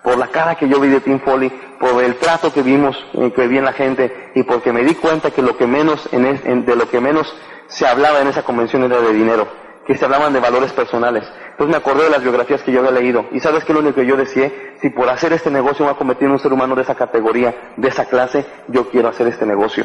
Por 0.02 0.18
la 0.18 0.28
cara 0.28 0.54
que 0.54 0.68
yo 0.68 0.80
vi 0.80 0.88
de 0.88 1.00
Tim 1.00 1.20
Foley, 1.20 1.50
por 1.78 2.02
el 2.02 2.16
trato 2.16 2.52
que 2.52 2.62
vimos, 2.62 2.96
eh, 3.14 3.32
que 3.34 3.46
vi 3.46 3.58
en 3.58 3.64
la 3.64 3.72
gente, 3.72 4.30
y 4.34 4.42
porque 4.42 4.72
me 4.72 4.82
di 4.82 4.94
cuenta 4.94 5.30
que 5.30 5.42
lo 5.42 5.56
que 5.56 5.66
menos, 5.66 6.08
en, 6.12 6.64
de 6.64 6.76
lo 6.76 6.88
que 6.88 7.00
menos 7.00 7.34
se 7.66 7.86
hablaba 7.86 8.20
en 8.20 8.28
esa 8.28 8.42
convención 8.42 8.82
era 8.84 9.00
de 9.00 9.12
dinero, 9.12 9.46
que 9.86 9.96
se 9.96 10.04
hablaban 10.04 10.32
de 10.32 10.40
valores 10.40 10.72
personales. 10.72 11.24
Entonces 11.50 11.68
me 11.68 11.76
acordé 11.76 12.04
de 12.04 12.10
las 12.10 12.22
biografías 12.22 12.62
que 12.62 12.72
yo 12.72 12.80
había 12.80 12.92
leído, 12.92 13.26
y 13.32 13.40
sabes 13.40 13.64
que 13.64 13.72
lo 13.72 13.80
único 13.80 13.96
que 13.96 14.06
yo 14.06 14.16
decía, 14.16 14.50
si 14.80 14.90
por 14.90 15.08
hacer 15.08 15.32
este 15.32 15.50
negocio 15.50 15.86
me 15.86 15.94
convertido 15.94 16.28
en 16.28 16.32
un 16.32 16.38
ser 16.38 16.52
humano 16.52 16.74
de 16.74 16.82
esa 16.82 16.94
categoría, 16.94 17.72
de 17.76 17.88
esa 17.88 18.06
clase, 18.06 18.46
yo 18.68 18.88
quiero 18.88 19.08
hacer 19.08 19.26
este 19.26 19.44
negocio. 19.44 19.84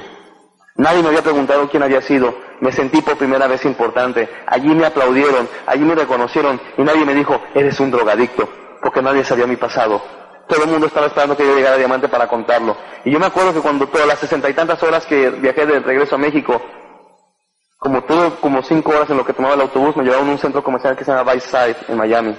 Nadie 0.78 1.01
me 1.01 1.08
había 1.08 1.21
preguntado 1.21 1.69
quién 1.69 1.84
había 1.84 2.01
sido. 2.01 2.36
Me 2.60 2.73
sentí 2.73 3.01
por 3.01 3.15
primera 3.17 3.47
vez 3.47 3.63
importante. 3.63 4.28
Allí 4.45 4.75
me 4.75 4.86
aplaudieron, 4.86 5.47
allí 5.67 5.86
me 5.86 5.95
reconocieron 5.95 6.60
y 6.78 6.82
nadie 6.82 7.06
me 7.06 7.13
dijo, 7.13 7.41
eres 7.54 7.80
un 7.80 7.91
drogadicto 7.91 8.49
porque 8.81 9.01
nadie 9.01 9.23
sabía 9.23 9.47
mi 9.47 9.55
pasado. 9.55 10.01
Todo 10.47 10.63
el 10.63 10.69
mundo 10.69 10.88
estaba 10.88 11.07
esperando 11.07 11.35
que 11.35 11.45
yo 11.45 11.55
llegara 11.55 11.75
a 11.75 11.79
Diamante 11.79 12.07
para 12.07 12.27
contarlo. 12.27 12.77
Y 13.03 13.11
yo 13.11 13.19
me 13.19 13.25
acuerdo 13.25 13.53
que 13.53 13.61
cuando 13.61 13.88
todas 13.88 14.07
las 14.07 14.19
sesenta 14.19 14.49
y 14.49 14.53
tantas 14.53 14.81
horas 14.83 15.05
que 15.05 15.29
viajé 15.31 15.65
de 15.65 15.79
regreso 15.79 16.15
a 16.15 16.19
México, 16.19 16.61
como 17.77 18.03
todo, 18.03 18.39
como 18.39 18.61
cinco 18.63 18.91
horas 18.91 19.09
en 19.09 19.17
lo 19.17 19.25
que 19.25 19.33
tomaba 19.33 19.55
el 19.55 19.61
autobús, 19.61 19.95
me 19.95 20.03
llevaron 20.03 20.29
a 20.29 20.31
un 20.31 20.39
centro 20.39 20.63
comercial 20.63 20.95
que 20.95 21.03
se 21.03 21.11
llama 21.11 21.33
Side 21.39 21.77
en 21.88 21.97
Miami. 21.97 22.35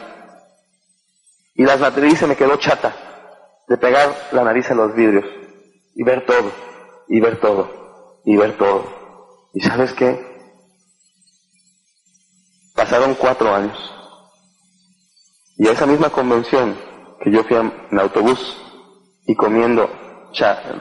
Y 1.54 1.64
las 1.64 1.80
nariz 1.80 2.18
se 2.18 2.26
me 2.26 2.36
quedó 2.36 2.56
chata 2.56 2.94
de 3.68 3.76
pegar 3.76 4.14
la 4.32 4.44
nariz 4.44 4.70
en 4.70 4.76
los 4.76 4.94
vidrios 4.94 5.24
y 5.94 6.02
ver 6.04 6.26
todo, 6.26 6.52
y 7.08 7.20
ver 7.20 7.40
todo, 7.40 8.20
y 8.24 8.36
ver 8.36 8.56
todo. 8.56 8.84
¿Y 9.54 9.60
sabes 9.60 9.92
qué? 9.94 10.36
Pasaron 12.74 13.14
cuatro 13.14 13.54
años. 13.54 13.94
Y 15.58 15.68
a 15.68 15.72
esa 15.72 15.86
misma 15.86 16.10
convención 16.10 16.76
que 17.20 17.30
yo 17.30 17.42
fui 17.44 17.56
en 17.56 17.98
autobús 17.98 18.62
y 19.26 19.34
comiendo 19.34 19.90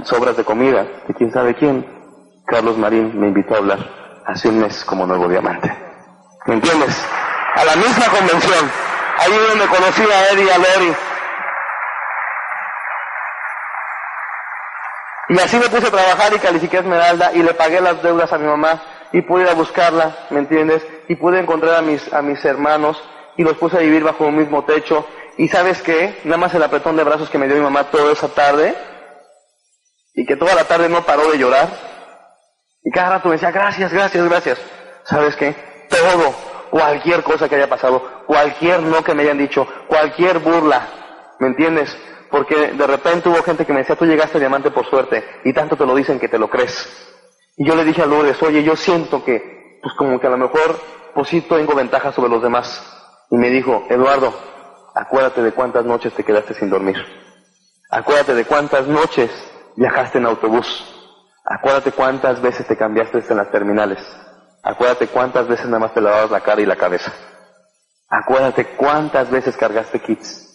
sobras 0.03 0.35
de 0.35 0.43
comida 0.43 0.85
de 1.07 1.13
quién 1.13 1.31
sabe 1.31 1.55
quién, 1.55 1.85
Carlos 2.45 2.77
Marín 2.77 3.17
me 3.17 3.27
invitó 3.27 3.55
a 3.55 3.59
hablar 3.59 3.79
hace 4.25 4.49
un 4.49 4.59
mes 4.59 4.83
como 4.83 5.07
nuevo 5.07 5.29
diamante. 5.29 5.73
¿Me 6.45 6.55
entiendes? 6.55 7.07
A 7.55 7.63
la 7.63 7.75
misma 7.77 8.05
convención, 8.09 8.69
ahí 9.17 9.31
donde 9.49 9.65
conocí 9.67 10.01
a 10.03 10.33
Eddie 10.33 10.45
y 10.45 10.49
a 10.49 10.57
Lori. 10.57 10.95
Y 15.29 15.39
así 15.39 15.57
me 15.57 15.69
puse 15.69 15.88
a 15.88 15.91
trabajar 15.91 16.33
y 16.33 16.39
califiqué 16.39 16.79
Esmeralda 16.79 17.31
y 17.33 17.41
le 17.41 17.53
pagué 17.53 17.79
las 17.79 18.03
deudas 18.03 18.31
a 18.31 18.38
mi 18.38 18.45
mamá 18.45 18.81
y 19.13 19.21
pude 19.21 19.43
ir 19.43 19.49
a 19.49 19.53
buscarla, 19.53 20.15
¿me 20.31 20.39
entiendes? 20.39 20.85
Y 21.07 21.15
pude 21.15 21.39
encontrar 21.39 21.75
a 21.75 21.81
mis, 21.81 22.13
a 22.13 22.21
mis 22.21 22.43
hermanos 22.43 23.01
y 23.38 23.43
los 23.43 23.58
puse 23.58 23.78
a 23.78 23.82
vivir 23.82 24.04
bajo 24.04 24.26
un 24.26 24.38
mismo 24.38 24.63
techo. 24.63 25.06
Y 25.38 25.48
sabes 25.48 25.82
qué, 25.82 26.19
nada 26.24 26.38
más 26.38 26.54
el 26.54 26.63
apretón 26.63 26.95
de 26.95 27.04
brazos 27.04 27.30
que 27.30 27.38
me 27.38 27.48
dio 27.48 27.56
mi 27.56 27.63
mamá 27.63 27.86
toda 27.86 28.13
esa 28.13 28.30
tarde, 28.30 28.76
y 30.13 30.26
que 30.26 30.38
toda 30.38 30.56
la 30.56 30.63
tarde 30.63 30.88
no 30.88 31.06
paró 31.06 31.30
de 31.32 31.38
llorar, 31.38 31.67
y 32.84 32.91
cada 32.91 33.10
rato 33.10 33.28
me 33.28 33.36
decía, 33.36 33.52
gracias, 33.52 33.91
gracias, 33.91 34.30
gracias. 34.30 34.62
¿Sabes 35.04 35.36
qué? 35.36 35.56
Todo, 35.89 36.34
cualquier 36.69 37.24
cosa 37.24 37.50
que 37.50 37.56
haya 37.56 37.69
pasado, 37.69 38.24
cualquier 38.26 38.82
no 38.82 39.04
que 39.04 39.13
me 39.13 39.24
hayan 39.24 39.38
dicho, 39.38 39.67
cualquier 39.88 40.39
burla, 40.39 40.88
¿me 41.39 41.48
entiendes? 41.48 41.98
Porque 42.32 42.56
de 42.71 42.88
repente 42.88 43.30
hubo 43.30 43.43
gente 43.43 43.65
que 43.65 43.74
me 43.74 43.80
decía, 43.80 43.95
tú 43.95 44.06
llegaste 44.06 44.38
a 44.38 44.39
diamante 44.39 44.71
por 44.71 44.86
suerte, 44.89 45.24
y 45.43 45.52
tanto 45.52 45.76
te 45.76 45.86
lo 45.86 45.95
dicen 45.95 46.19
que 46.19 46.30
te 46.30 46.39
lo 46.39 46.50
crees. 46.50 46.88
Y 47.58 47.65
yo 47.65 47.76
le 47.76 47.84
dije 47.84 48.02
a 48.02 48.06
Lourdes, 48.06 48.41
oye, 48.43 48.63
yo 48.63 48.76
siento 48.76 49.24
que, 49.24 49.80
pues 49.82 49.93
como 49.95 50.19
que 50.19 50.28
a 50.28 50.32
lo 50.32 50.38
mejor, 50.38 50.80
pues 51.13 51.28
sí 51.30 51.41
tengo 51.41 51.74
ventaja 51.76 52.12
sobre 52.12 52.30
los 52.30 52.41
demás. 52.41 52.84
Y 53.31 53.38
me 53.38 53.49
dijo, 53.49 53.85
Eduardo, 53.89 54.33
acuérdate 54.93 55.41
de 55.41 55.51
cuántas 55.51 55.85
noches 55.85 56.13
te 56.13 56.23
quedaste 56.23 56.53
sin 56.53 56.69
dormir. 56.69 56.95
Acuérdate 57.89 58.35
de 58.35 58.45
cuántas 58.45 58.88
noches 58.88 59.31
viajaste 59.75 60.17
en 60.17 60.25
autobús. 60.25 60.67
Acuérdate 61.45 61.91
cuántas 61.91 62.41
veces 62.41 62.67
te 62.67 62.75
cambiaste 62.75 63.23
en 63.29 63.38
las 63.38 63.51
terminales. 63.51 63.99
Acuérdate 64.63 65.07
cuántas 65.07 65.47
veces 65.47 65.67
nada 65.67 65.79
más 65.79 65.93
te 65.93 66.01
lavabas 66.01 66.31
la 66.31 66.41
cara 66.41 66.61
y 66.61 66.65
la 66.65 66.75
cabeza. 66.75 67.13
Acuérdate 68.09 68.65
cuántas 68.75 69.29
veces 69.29 69.55
cargaste 69.55 69.99
kits. 69.99 70.45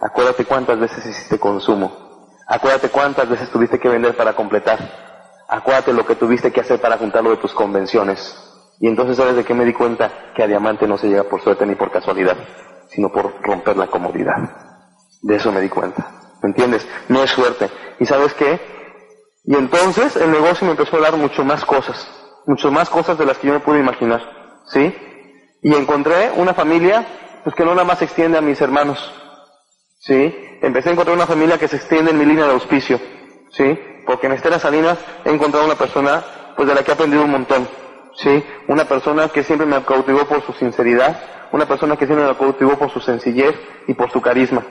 Acuérdate 0.00 0.44
cuántas 0.44 0.78
veces 0.78 1.06
hiciste 1.06 1.38
consumo. 1.38 2.28
Acuérdate 2.46 2.90
cuántas 2.90 3.28
veces 3.28 3.50
tuviste 3.50 3.78
que 3.78 3.88
vender 3.88 4.16
para 4.16 4.34
completar. 4.34 4.78
Acuérdate 5.48 5.92
lo 5.92 6.04
que 6.04 6.16
tuviste 6.16 6.52
que 6.52 6.60
hacer 6.60 6.80
para 6.80 6.98
juntar 6.98 7.22
lo 7.22 7.30
de 7.30 7.36
tus 7.36 7.54
convenciones. 7.54 8.36
Y 8.80 8.88
entonces, 8.88 9.16
¿sabes 9.16 9.36
de 9.36 9.44
qué 9.44 9.54
me 9.54 9.64
di 9.64 9.72
cuenta? 9.72 10.32
Que 10.34 10.42
a 10.42 10.46
diamante 10.46 10.86
no 10.86 10.98
se 10.98 11.08
llega 11.08 11.24
por 11.24 11.40
suerte 11.42 11.66
ni 11.66 11.74
por 11.74 11.90
casualidad, 11.90 12.36
sino 12.88 13.10
por 13.10 13.40
romper 13.42 13.76
la 13.76 13.86
comodidad. 13.86 14.36
De 15.22 15.36
eso 15.36 15.52
me 15.52 15.60
di 15.60 15.68
cuenta. 15.68 16.06
¿Me 16.42 16.50
entiendes? 16.50 16.86
No 17.08 17.22
es 17.22 17.30
suerte. 17.30 17.70
¿Y 17.98 18.06
sabes 18.06 18.34
qué? 18.34 18.60
Y 19.44 19.54
entonces 19.56 20.16
el 20.16 20.30
negocio 20.30 20.66
me 20.66 20.72
empezó 20.72 20.96
a 20.96 21.00
dar 21.00 21.16
mucho 21.16 21.44
más 21.44 21.64
cosas, 21.64 22.08
mucho 22.46 22.70
más 22.70 22.90
cosas 22.90 23.16
de 23.18 23.26
las 23.26 23.38
que 23.38 23.46
yo 23.46 23.54
me 23.54 23.60
pude 23.60 23.78
imaginar. 23.78 24.20
¿Sí? 24.66 24.94
Y 25.62 25.74
encontré 25.74 26.30
una 26.36 26.54
familia, 26.54 27.06
pues 27.42 27.54
que 27.54 27.64
no 27.64 27.70
nada 27.74 27.84
más 27.84 27.98
se 27.98 28.04
extiende 28.04 28.38
a 28.38 28.42
mis 28.42 28.60
hermanos. 28.60 28.98
¿Sí? 30.00 30.34
Empecé 30.60 30.90
a 30.90 30.92
encontrar 30.92 31.16
una 31.16 31.26
familia 31.26 31.58
que 31.58 31.68
se 31.68 31.76
extiende 31.76 32.10
en 32.10 32.18
mi 32.18 32.24
línea 32.24 32.46
de 32.46 32.52
auspicio. 32.52 32.98
¿Sí? 33.50 33.78
Porque 34.06 34.26
en 34.26 34.32
Estela 34.32 34.58
Salinas 34.58 34.98
he 35.24 35.30
encontrado 35.30 35.64
una 35.64 35.76
persona, 35.76 36.22
pues 36.56 36.68
de 36.68 36.74
la 36.74 36.82
que 36.82 36.90
he 36.90 36.94
aprendido 36.94 37.24
un 37.24 37.30
montón. 37.30 37.68
¿Sí? 38.16 38.44
Una 38.68 38.84
persona 38.84 39.28
que 39.28 39.42
siempre 39.42 39.66
me 39.66 39.82
cautivó 39.84 40.24
por 40.26 40.42
su 40.42 40.52
sinceridad, 40.52 41.20
una 41.52 41.66
persona 41.66 41.96
que 41.96 42.06
siempre 42.06 42.26
me 42.26 42.36
cautivó 42.36 42.76
por 42.78 42.90
su 42.90 43.00
sencillez 43.00 43.54
y 43.86 43.94
por 43.94 44.10
su 44.10 44.20
carisma. 44.20 44.62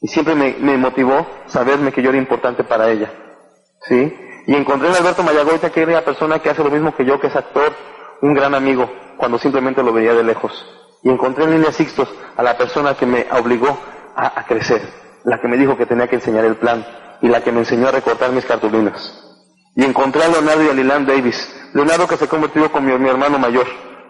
Y 0.00 0.08
siempre 0.08 0.34
me, 0.34 0.76
motivó 0.76 1.26
saberme 1.46 1.92
que 1.92 2.02
yo 2.02 2.10
era 2.10 2.18
importante 2.18 2.62
para 2.62 2.90
ella, 2.90 3.10
¿sí? 3.88 4.14
Y 4.46 4.54
encontré 4.54 4.88
en 4.88 4.96
Alberto 4.96 5.22
Mayagoita 5.22 5.70
que 5.70 5.80
era 5.80 5.92
una 5.92 6.02
persona 6.02 6.38
que 6.40 6.50
hace 6.50 6.62
lo 6.62 6.70
mismo 6.70 6.94
que 6.94 7.04
yo, 7.04 7.18
que 7.18 7.28
es 7.28 7.36
actor, 7.36 7.72
un 8.20 8.34
gran 8.34 8.54
amigo, 8.54 8.90
cuando 9.16 9.38
simplemente 9.38 9.82
lo 9.82 9.92
veía 9.92 10.12
de 10.12 10.22
lejos. 10.22 10.52
Y 11.02 11.10
encontré 11.10 11.44
en 11.44 11.52
Línea 11.52 11.72
Sixtos 11.72 12.08
a 12.36 12.42
la 12.42 12.56
persona 12.56 12.94
que 12.94 13.06
me 13.06 13.26
obligó 13.32 13.78
a, 14.16 14.44
crecer, 14.44 14.82
la 15.24 15.40
que 15.40 15.48
me 15.48 15.56
dijo 15.56 15.76
que 15.76 15.86
tenía 15.86 16.08
que 16.08 16.16
enseñar 16.16 16.44
el 16.44 16.56
plan 16.56 16.84
y 17.20 17.28
la 17.28 17.42
que 17.42 17.52
me 17.52 17.60
enseñó 17.60 17.88
a 17.88 17.92
recortar 17.92 18.32
mis 18.32 18.44
cartulinas. 18.44 19.20
Y 19.76 19.84
encontré 19.84 20.22
a 20.22 20.28
Leonardo 20.28 20.64
y 20.64 20.68
a 20.68 20.72
Lilan 20.72 21.06
Davis. 21.06 21.53
Leonardo 21.74 22.06
que 22.06 22.16
se 22.16 22.26
ha 22.26 22.28
convertido 22.28 22.70
con 22.70 22.86
mi, 22.86 22.92
hermano 22.92 23.36
mayor, 23.36 23.66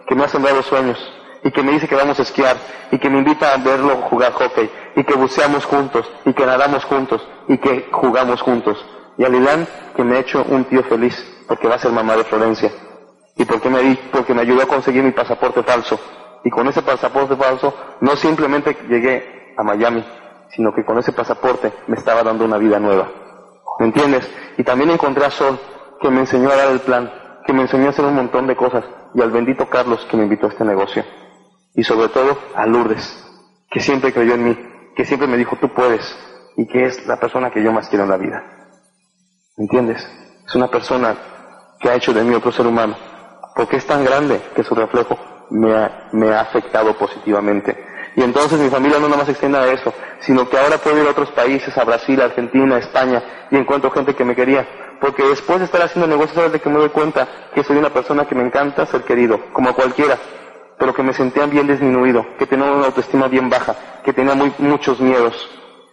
que 0.07 0.13
me 0.13 0.23
ha 0.23 0.27
sembrado 0.27 0.61
sueños, 0.61 0.99
y 1.43 1.49
que 1.49 1.63
me 1.63 1.71
dice 1.71 1.87
que 1.87 1.95
vamos 1.95 2.19
a 2.19 2.21
esquiar, 2.21 2.55
y 2.91 2.99
que 2.99 3.09
me 3.09 3.17
invita 3.17 3.53
a 3.53 3.57
verlo 3.57 3.95
jugar 4.03 4.33
hockey, 4.33 4.69
y 4.95 5.03
que 5.03 5.15
buceamos 5.15 5.65
juntos, 5.65 6.07
y 6.25 6.33
que 6.33 6.45
nadamos 6.45 6.85
juntos, 6.85 7.27
y 7.47 7.57
que 7.57 7.89
jugamos 7.91 8.39
juntos. 8.43 8.85
Y 9.17 9.23
a 9.23 9.29
Lilan 9.29 9.67
que 9.95 10.03
me 10.03 10.17
ha 10.17 10.19
hecho 10.19 10.45
un 10.47 10.65
tío 10.65 10.83
feliz, 10.83 11.15
porque 11.47 11.67
va 11.67 11.75
a 11.75 11.79
ser 11.79 11.91
mamá 11.91 12.15
de 12.15 12.23
Florencia. 12.25 12.71
Y 13.35 13.45
porque 13.45 13.67
me, 13.67 13.97
porque 14.11 14.35
me 14.35 14.41
ayudó 14.41 14.61
a 14.61 14.67
conseguir 14.67 15.01
mi 15.01 15.11
pasaporte 15.11 15.63
falso. 15.63 15.99
Y 16.43 16.51
con 16.51 16.67
ese 16.67 16.83
pasaporte 16.83 17.35
falso 17.35 17.73
no 17.99 18.15
simplemente 18.15 18.77
llegué 18.87 19.55
a 19.57 19.63
Miami, 19.63 20.05
sino 20.55 20.71
que 20.71 20.85
con 20.85 20.99
ese 20.99 21.13
pasaporte 21.13 21.73
me 21.87 21.97
estaba 21.97 22.21
dando 22.21 22.45
una 22.45 22.57
vida 22.57 22.79
nueva. 22.79 23.09
¿Me 23.79 23.87
entiendes? 23.87 24.29
Y 24.55 24.63
también 24.63 24.91
encontré 24.91 25.25
a 25.25 25.31
Sol, 25.31 25.59
que 25.99 26.11
me 26.11 26.19
enseñó 26.19 26.51
a 26.51 26.55
dar 26.55 26.69
el 26.69 26.81
plan, 26.81 27.11
que 27.45 27.53
me 27.53 27.61
enseñó 27.61 27.87
a 27.87 27.89
hacer 27.89 28.05
un 28.05 28.15
montón 28.15 28.47
de 28.47 28.55
cosas, 28.55 28.83
y 29.13 29.21
al 29.21 29.31
bendito 29.31 29.69
Carlos, 29.69 30.05
que 30.09 30.17
me 30.17 30.23
invitó 30.23 30.47
a 30.47 30.49
este 30.49 30.65
negocio. 30.65 31.03
Y 31.73 31.83
sobre 31.83 32.09
todo 32.09 32.37
a 32.55 32.65
Lourdes, 32.65 33.23
que 33.69 33.79
siempre 33.79 34.13
creyó 34.13 34.33
en 34.33 34.43
mí, 34.43 34.57
que 34.95 35.05
siempre 35.05 35.27
me 35.27 35.37
dijo, 35.37 35.55
tú 35.57 35.69
puedes, 35.69 36.01
y 36.57 36.67
que 36.67 36.85
es 36.85 37.05
la 37.05 37.19
persona 37.19 37.51
que 37.51 37.63
yo 37.63 37.71
más 37.71 37.89
quiero 37.89 38.05
en 38.05 38.09
la 38.09 38.17
vida. 38.17 38.43
¿Me 39.57 39.65
entiendes? 39.65 40.07
Es 40.45 40.55
una 40.55 40.67
persona 40.67 41.15
que 41.79 41.89
ha 41.89 41.95
hecho 41.95 42.13
de 42.13 42.23
mí 42.23 42.33
otro 42.33 42.51
ser 42.51 42.65
humano, 42.65 42.95
porque 43.55 43.77
es 43.77 43.85
tan 43.85 44.03
grande 44.03 44.41
que 44.55 44.63
su 44.63 44.73
reflejo 44.73 45.17
me 45.51 45.73
ha, 45.75 46.09
me 46.13 46.29
ha 46.31 46.41
afectado 46.41 46.97
positivamente 46.97 47.77
y 48.15 48.23
entonces 48.23 48.59
mi 48.59 48.69
familia 48.69 48.97
no 48.99 49.07
nada 49.07 49.17
más 49.17 49.25
se 49.25 49.31
extiende 49.31 49.57
a 49.57 49.71
eso, 49.71 49.93
sino 50.21 50.47
que 50.47 50.57
ahora 50.57 50.77
puedo 50.77 51.01
ir 51.01 51.07
a 51.07 51.11
otros 51.11 51.31
países, 51.31 51.77
a 51.77 51.83
Brasil, 51.83 52.21
Argentina, 52.21 52.77
España, 52.77 53.21
y 53.51 53.57
encuentro 53.57 53.91
gente 53.91 54.15
que 54.15 54.23
me 54.23 54.35
quería. 54.35 54.65
Porque 55.01 55.23
después 55.23 55.59
de 55.59 55.65
estar 55.65 55.81
haciendo 55.81 56.07
negocios, 56.07 56.35
sabes 56.35 56.53
de 56.53 56.59
que 56.61 56.69
me 56.69 56.79
doy 56.79 56.89
cuenta 56.89 57.27
que 57.53 57.63
soy 57.63 57.77
una 57.77 57.89
persona 57.89 58.25
que 58.25 58.35
me 58.35 58.43
encanta 58.43 58.85
ser 58.85 59.03
querido, 59.03 59.39
como 59.51 59.73
cualquiera, 59.73 60.17
pero 60.79 60.93
que 60.93 61.03
me 61.03 61.13
sentía 61.13 61.45
bien 61.45 61.67
disminuido, 61.67 62.25
que 62.39 62.45
tenía 62.45 62.71
una 62.71 62.85
autoestima 62.85 63.27
bien 63.27 63.49
baja, 63.49 63.75
que 64.03 64.13
tenía 64.13 64.33
muy, 64.33 64.53
muchos 64.59 65.01
miedos. 65.01 65.35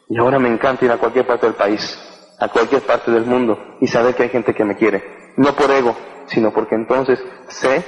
Y 0.08 0.18
ahora 0.18 0.38
me 0.38 0.48
encanta 0.48 0.84
ir 0.84 0.92
a 0.92 0.98
cualquier 0.98 1.26
parte 1.26 1.46
del 1.46 1.56
país, 1.56 1.98
a 2.38 2.48
cualquier 2.48 2.82
parte 2.82 3.10
del 3.10 3.24
mundo, 3.24 3.58
y 3.80 3.88
saber 3.88 4.14
que 4.14 4.24
hay 4.24 4.28
gente 4.28 4.54
que 4.54 4.64
me 4.64 4.76
quiere. 4.76 5.32
No 5.36 5.54
por 5.54 5.70
ego, 5.70 5.96
sino 6.26 6.52
porque 6.52 6.76
entonces 6.76 7.22
sé 7.48 7.84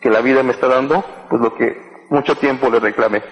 que 0.00 0.10
la 0.10 0.20
vida 0.20 0.42
me 0.42 0.52
está 0.52 0.66
dando 0.66 1.04
pues 1.28 1.40
lo 1.40 1.54
que 1.54 1.76
mucho 2.10 2.34
tiempo 2.36 2.68
le 2.70 2.80
reclamé. 2.80 3.22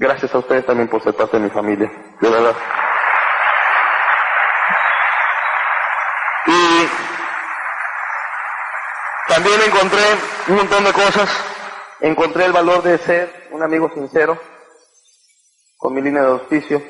Gracias 0.00 0.32
a 0.32 0.38
ustedes 0.38 0.64
también 0.64 0.86
por 0.86 1.02
ser 1.02 1.12
parte 1.12 1.38
de 1.38 1.42
mi 1.42 1.50
familia, 1.50 1.90
de 2.20 2.30
verdad. 2.30 2.54
Y 6.46 6.88
también 9.26 9.60
encontré 9.66 10.04
un 10.50 10.54
montón 10.54 10.84
de 10.84 10.92
cosas. 10.92 11.28
Encontré 11.98 12.44
el 12.44 12.52
valor 12.52 12.84
de 12.84 12.96
ser 12.98 13.48
un 13.50 13.60
amigo 13.64 13.90
sincero 13.92 14.38
con 15.78 15.94
mi 15.94 16.00
línea 16.00 16.22
de 16.22 16.28
auspicio. 16.28 16.80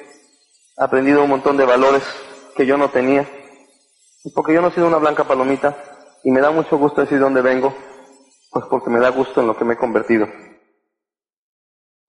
aprendido 0.77 1.23
un 1.23 1.31
montón 1.31 1.57
de 1.57 1.64
valores 1.64 2.03
que 2.55 2.66
yo 2.66 2.77
no 2.77 2.90
tenía, 2.90 3.27
porque 4.35 4.53
yo 4.53 4.61
no 4.61 4.68
he 4.68 4.73
sido 4.73 4.87
una 4.87 4.99
blanca 4.99 5.25
palomita, 5.25 5.75
y 6.25 6.31
me 6.31 6.42
da 6.42 6.51
mucho 6.51 6.77
gusto 6.77 7.01
decir 7.01 7.18
dónde 7.18 7.40
vengo, 7.40 7.75
pues 8.51 8.66
porque 8.66 8.90
me 8.90 9.01
da 9.01 9.09
gusto 9.09 9.40
en 9.40 9.47
lo 9.47 9.57
que 9.57 9.64
me 9.64 9.75
he 9.75 9.79
convertido. 9.79 10.29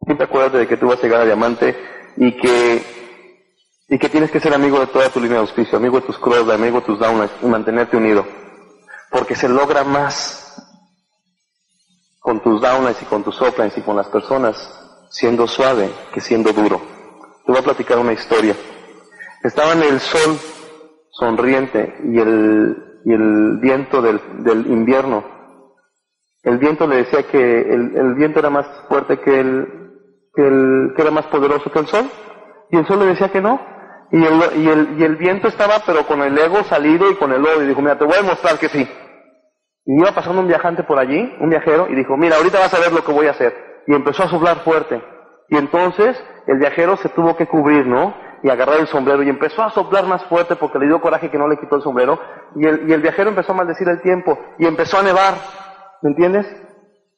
Siempre 0.06 0.26
acuérdate 0.26 0.60
de 0.60 0.68
que 0.68 0.78
tú 0.78 0.88
vas 0.88 1.00
a 1.00 1.04
llegar 1.04 1.22
a 1.22 1.26
diamante 1.26 1.76
y 2.18 2.36
que, 2.36 2.84
y 3.90 4.00
que 4.00 4.10
tienes 4.10 4.32
que 4.32 4.40
ser 4.40 4.54
amigo 4.54 4.80
de 4.80 4.88
toda 4.88 5.10
tu 5.10 5.20
línea 5.20 5.36
de 5.36 5.42
auspicio, 5.42 5.78
amigo 5.78 6.00
de 6.00 6.08
tus 6.08 6.18
clubs, 6.18 6.50
amigo 6.50 6.80
de 6.80 6.86
tus 6.86 7.00
downlines 7.00 7.32
y 7.42 7.46
mantenerte 7.46 7.98
unido. 7.98 8.26
Porque 9.12 9.36
se 9.36 9.50
logra 9.50 9.84
más 9.84 10.40
con 12.20 12.42
tus 12.42 12.62
downlines 12.62 13.02
y 13.02 13.06
con 13.06 13.24
tus 13.24 13.40
uplines 13.42 13.78
y 13.78 13.82
con 13.82 13.96
las 13.96 14.08
personas 14.08 14.58
siendo 15.10 15.48
suave 15.48 15.90
que 16.14 16.22
siendo 16.22 16.54
duro. 16.54 16.82
Te 17.46 17.52
voy 17.52 17.60
a 17.60 17.64
platicar 17.64 17.98
una 17.98 18.14
historia. 18.14 18.56
Estaba 19.44 19.74
en 19.74 19.84
el 19.84 20.00
sol 20.00 20.38
sonriente 21.12 21.98
y 22.04 22.20
el, 22.20 23.02
y 23.06 23.14
el 23.14 23.58
viento 23.60 24.02
del, 24.02 24.22
del 24.44 24.68
invierno. 24.68 25.24
El 26.44 26.58
viento 26.58 26.88
le 26.88 26.98
decía 26.98 27.24
que 27.24 27.62
el, 27.62 27.96
el 27.96 28.14
viento 28.16 28.40
era 28.40 28.50
más 28.50 28.66
fuerte 28.88 29.20
que 29.20 29.40
el, 29.40 29.79
que 30.96 31.02
era 31.02 31.12
más 31.12 31.26
poderoso 31.28 31.72
que 31.72 31.80
el 31.80 31.88
sol. 31.88 32.06
Y 32.72 32.78
el 32.78 32.86
sol 32.88 33.00
le 33.00 33.08
decía 33.08 33.30
que 33.30 33.42
no. 33.42 33.60
Y 34.12 34.24
el, 34.24 34.62
y 34.62 34.68
el, 34.68 35.00
y 35.00 35.04
el 35.04 35.16
viento 35.18 35.48
estaba 35.48 35.76
pero 35.86 36.06
con 36.06 36.22
el 36.22 36.38
ego 36.38 36.64
salido 36.64 37.12
y 37.12 37.16
con 37.16 37.32
el 37.32 37.42
odio. 37.46 37.64
Y 37.64 37.68
dijo, 37.68 37.82
mira, 37.82 37.98
te 37.98 38.06
voy 38.06 38.16
a 38.16 38.22
demostrar 38.22 38.58
que 38.58 38.70
sí. 38.70 38.88
Y 39.86 40.00
iba 40.00 40.12
pasando 40.12 40.42
un 40.42 40.48
viajante 40.48 40.84
por 40.84 41.00
allí, 41.00 41.36
un 41.40 41.50
viajero, 41.50 41.88
y 41.90 41.96
dijo, 41.96 42.16
mira, 42.16 42.38
ahorita 42.38 42.60
vas 42.60 42.74
a 42.74 42.80
ver 42.80 42.94
lo 42.94 43.04
que 43.04 43.12
voy 43.12 43.28
a 43.28 43.32
hacer. 43.32 43.54
Y 43.88 43.96
empezó 43.96 44.24
a 44.24 44.30
soplar 44.30 44.58
fuerte. 44.58 45.02
Y 45.50 45.58
entonces 45.58 46.16
el 46.48 46.60
viajero 46.60 46.96
se 46.98 47.10
tuvo 47.10 47.36
que 47.36 47.48
cubrir, 47.48 47.88
¿no? 47.88 48.14
Y 48.44 48.50
agarrar 48.50 48.80
el 48.80 48.88
sombrero 48.88 49.24
y 49.24 49.30
empezó 49.30 49.64
a 49.64 49.72
soplar 49.72 50.06
más 50.06 50.24
fuerte 50.26 50.56
porque 50.56 50.80
le 50.80 50.86
dio 50.86 51.02
coraje 51.02 51.30
que 51.30 51.38
no 51.38 51.48
le 51.48 51.58
quitó 51.58 51.76
el 51.76 51.82
sombrero. 51.82 52.20
Y 52.56 52.66
el, 52.66 52.90
y 52.90 52.94
el 52.94 53.02
viajero 53.02 53.30
empezó 53.30 53.52
a 53.52 53.56
maldecir 53.56 53.90
el 53.90 54.02
tiempo 54.02 54.38
y 54.58 54.66
empezó 54.66 55.00
a 55.00 55.04
nevar. 55.04 55.34
¿Me 56.02 56.12
entiendes? 56.12 56.46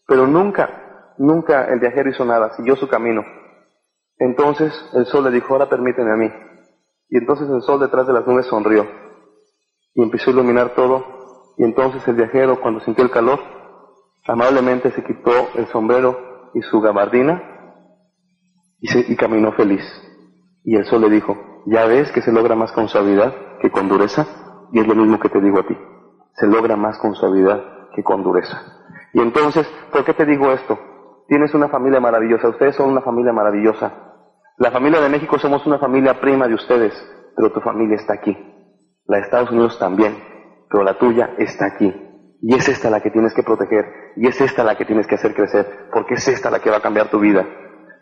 Pero 0.08 0.26
nunca, 0.26 0.70
nunca 1.22 1.66
el 1.66 1.80
viajero 1.80 2.10
hizo 2.10 2.26
nada, 2.26 2.54
siguió 2.56 2.76
su 2.76 2.88
camino. 2.88 3.24
Entonces 4.18 4.74
el 4.94 5.06
sol 5.06 5.24
le 5.24 5.32
dijo, 5.32 5.54
ahora 5.54 5.70
permíteme 5.70 6.12
a 6.12 6.16
mí. 6.16 6.32
Y 7.10 7.18
entonces 7.18 7.50
el 7.50 7.62
sol 7.62 7.80
detrás 7.80 8.08
de 8.08 8.14
las 8.14 8.26
nubes 8.26 8.46
sonrió 8.46 8.88
y 9.94 10.02
empezó 10.02 10.30
a 10.30 10.34
iluminar 10.34 10.74
todo 10.76 11.22
y 11.58 11.64
entonces 11.64 12.08
el 12.08 12.16
viajero, 12.16 12.60
cuando 12.62 12.80
sintió 12.80 13.04
el 13.04 13.12
calor, 13.12 13.40
amablemente 14.28 14.92
se 14.92 15.04
quitó 15.04 15.50
el 15.56 15.68
sombrero 15.68 16.50
y 16.54 16.62
su 16.62 16.80
gabardina 16.82 17.42
y, 18.80 18.88
se, 18.88 19.00
y 19.00 19.16
caminó 19.16 19.52
feliz. 19.52 19.84
Y 20.64 20.76
el 20.76 20.86
sol 20.86 21.02
le 21.02 21.10
dijo, 21.10 21.64
ya 21.66 21.86
ves 21.86 22.12
que 22.12 22.22
se 22.22 22.32
logra 22.32 22.56
más 22.56 22.72
con 22.72 22.88
suavidad 22.88 23.34
que 23.62 23.70
con 23.70 23.88
dureza, 23.90 24.26
y 24.72 24.80
es 24.80 24.88
lo 24.88 24.96
mismo 24.96 25.20
que 25.20 25.30
te 25.30 25.42
digo 25.42 25.60
a 25.60 25.68
ti. 25.68 25.78
Se 26.34 26.48
logra 26.48 26.76
más 26.76 26.98
con 26.98 27.14
suavidad 27.14 27.90
que 27.96 28.04
con 28.04 28.24
dureza. 28.24 28.60
Y 29.14 29.20
entonces, 29.20 29.68
¿por 29.92 30.04
qué 30.04 30.14
te 30.14 30.26
digo 30.26 30.52
esto? 30.52 30.80
Tienes 31.28 31.54
una 31.54 31.70
familia 31.70 32.00
maravillosa, 32.00 32.50
ustedes 32.50 32.76
son 32.76 32.90
una 32.90 33.02
familia 33.02 33.34
maravillosa. 33.34 33.92
La 34.58 34.72
familia 34.72 35.02
de 35.02 35.10
México 35.10 35.40
somos 35.40 35.66
una 35.66 35.80
familia 35.80 36.20
prima 36.20 36.48
de 36.48 36.56
ustedes, 36.56 36.94
pero 37.36 37.52
tu 37.52 37.62
familia 37.62 37.96
está 37.96 38.14
aquí. 38.14 38.38
La 39.06 39.18
de 39.18 39.24
Estados 39.24 39.52
Unidos 39.52 39.80
también 39.80 40.32
pero 40.72 40.84
la 40.84 40.98
tuya 40.98 41.32
está 41.38 41.66
aquí. 41.66 41.94
Y 42.42 42.56
es 42.56 42.68
esta 42.70 42.90
la 42.90 43.02
que 43.02 43.12
tienes 43.12 43.34
que 43.36 43.44
proteger, 43.44 43.86
y 44.16 44.28
es 44.28 44.40
esta 44.42 44.64
la 44.64 44.76
que 44.76 44.86
tienes 44.86 45.06
que 45.06 45.16
hacer 45.16 45.36
crecer, 45.36 45.90
porque 45.94 46.16
es 46.16 46.28
esta 46.28 46.50
la 46.50 46.60
que 46.60 46.72
va 46.72 46.78
a 46.78 46.82
cambiar 46.82 47.10
tu 47.10 47.20
vida. 47.20 47.46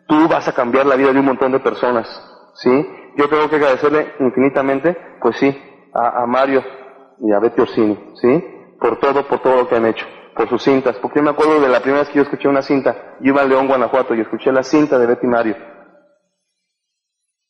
Tú 0.07 0.27
vas 0.29 0.47
a 0.47 0.53
cambiar 0.53 0.85
la 0.85 0.95
vida 0.95 1.11
de 1.11 1.19
un 1.19 1.25
montón 1.25 1.51
de 1.51 1.59
personas, 1.59 2.07
¿sí? 2.53 2.87
Yo 3.17 3.27
tengo 3.27 3.49
que 3.49 3.57
agradecerle 3.57 4.13
infinitamente, 4.19 4.95
pues 5.19 5.35
sí, 5.37 5.53
a, 5.93 6.23
a 6.23 6.25
Mario 6.25 6.63
y 7.19 7.33
a 7.33 7.39
Betty 7.39 7.61
Orsini, 7.61 8.13
¿sí? 8.21 8.43
Por 8.79 8.97
todo, 8.97 9.27
por 9.27 9.39
todo 9.39 9.57
lo 9.57 9.67
que 9.67 9.75
han 9.75 9.87
hecho, 9.87 10.05
por 10.35 10.47
sus 10.49 10.63
cintas, 10.63 10.97
porque 10.97 11.19
yo 11.19 11.23
me 11.23 11.31
acuerdo 11.31 11.59
de 11.59 11.69
la 11.69 11.79
primera 11.81 12.01
vez 12.01 12.09
que 12.09 12.15
yo 12.15 12.23
escuché 12.23 12.47
una 12.47 12.61
cinta, 12.61 13.15
yo 13.19 13.33
iba 13.33 13.41
a 13.41 13.45
León, 13.45 13.67
Guanajuato, 13.67 14.15
y 14.15 14.21
escuché 14.21 14.51
la 14.51 14.63
cinta 14.63 14.97
de 14.97 15.05
Betty 15.05 15.27
Mario. 15.27 15.55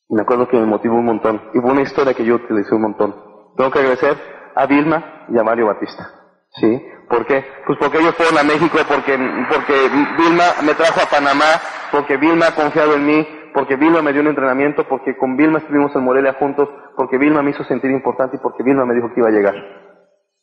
Y 0.09 0.15
me 0.15 0.21
acuerdo 0.21 0.47
que 0.47 0.57
me 0.57 0.65
motivó 0.65 0.95
un 0.95 1.05
montón, 1.05 1.41
y 1.53 1.59
fue 1.59 1.71
una 1.71 1.81
historia 1.81 2.13
que 2.13 2.25
yo 2.25 2.35
utilicé 2.35 2.73
un 2.73 2.81
montón. 2.81 3.15
Tengo 3.55 3.71
que 3.71 3.79
agradecer 3.79 4.17
a 4.55 4.65
Vilma 4.65 5.25
y 5.29 5.37
a 5.37 5.43
Mario 5.43 5.67
Batista. 5.67 6.09
¿Sí? 6.51 6.83
¿Por 7.07 7.25
qué? 7.25 7.45
Pues 7.65 7.77
porque 7.79 7.99
ellos 7.99 8.15
fueron 8.15 8.37
a 8.37 8.43
México, 8.43 8.77
porque, 8.87 9.17
porque 9.49 9.73
Vilma 10.17 10.45
me 10.63 10.73
trajo 10.73 10.99
a 11.01 11.09
Panamá, 11.09 11.45
porque 11.91 12.17
Vilma 12.17 12.47
ha 12.47 12.55
confiado 12.55 12.95
en 12.95 13.05
mí, 13.05 13.27
porque 13.53 13.75
Vilma 13.75 14.01
me 14.01 14.13
dio 14.13 14.21
un 14.21 14.27
entrenamiento, 14.27 14.87
porque 14.87 15.15
con 15.17 15.35
Vilma 15.37 15.59
estuvimos 15.59 15.95
en 15.95 16.03
Morelia 16.03 16.33
juntos, 16.33 16.69
porque 16.95 17.17
Vilma 17.17 17.41
me 17.41 17.51
hizo 17.51 17.63
sentir 17.63 17.91
importante 17.91 18.37
y 18.37 18.39
porque 18.39 18.63
Vilma 18.63 18.85
me 18.85 18.95
dijo 18.95 19.13
que 19.13 19.19
iba 19.19 19.29
a 19.29 19.31
llegar. 19.31 19.55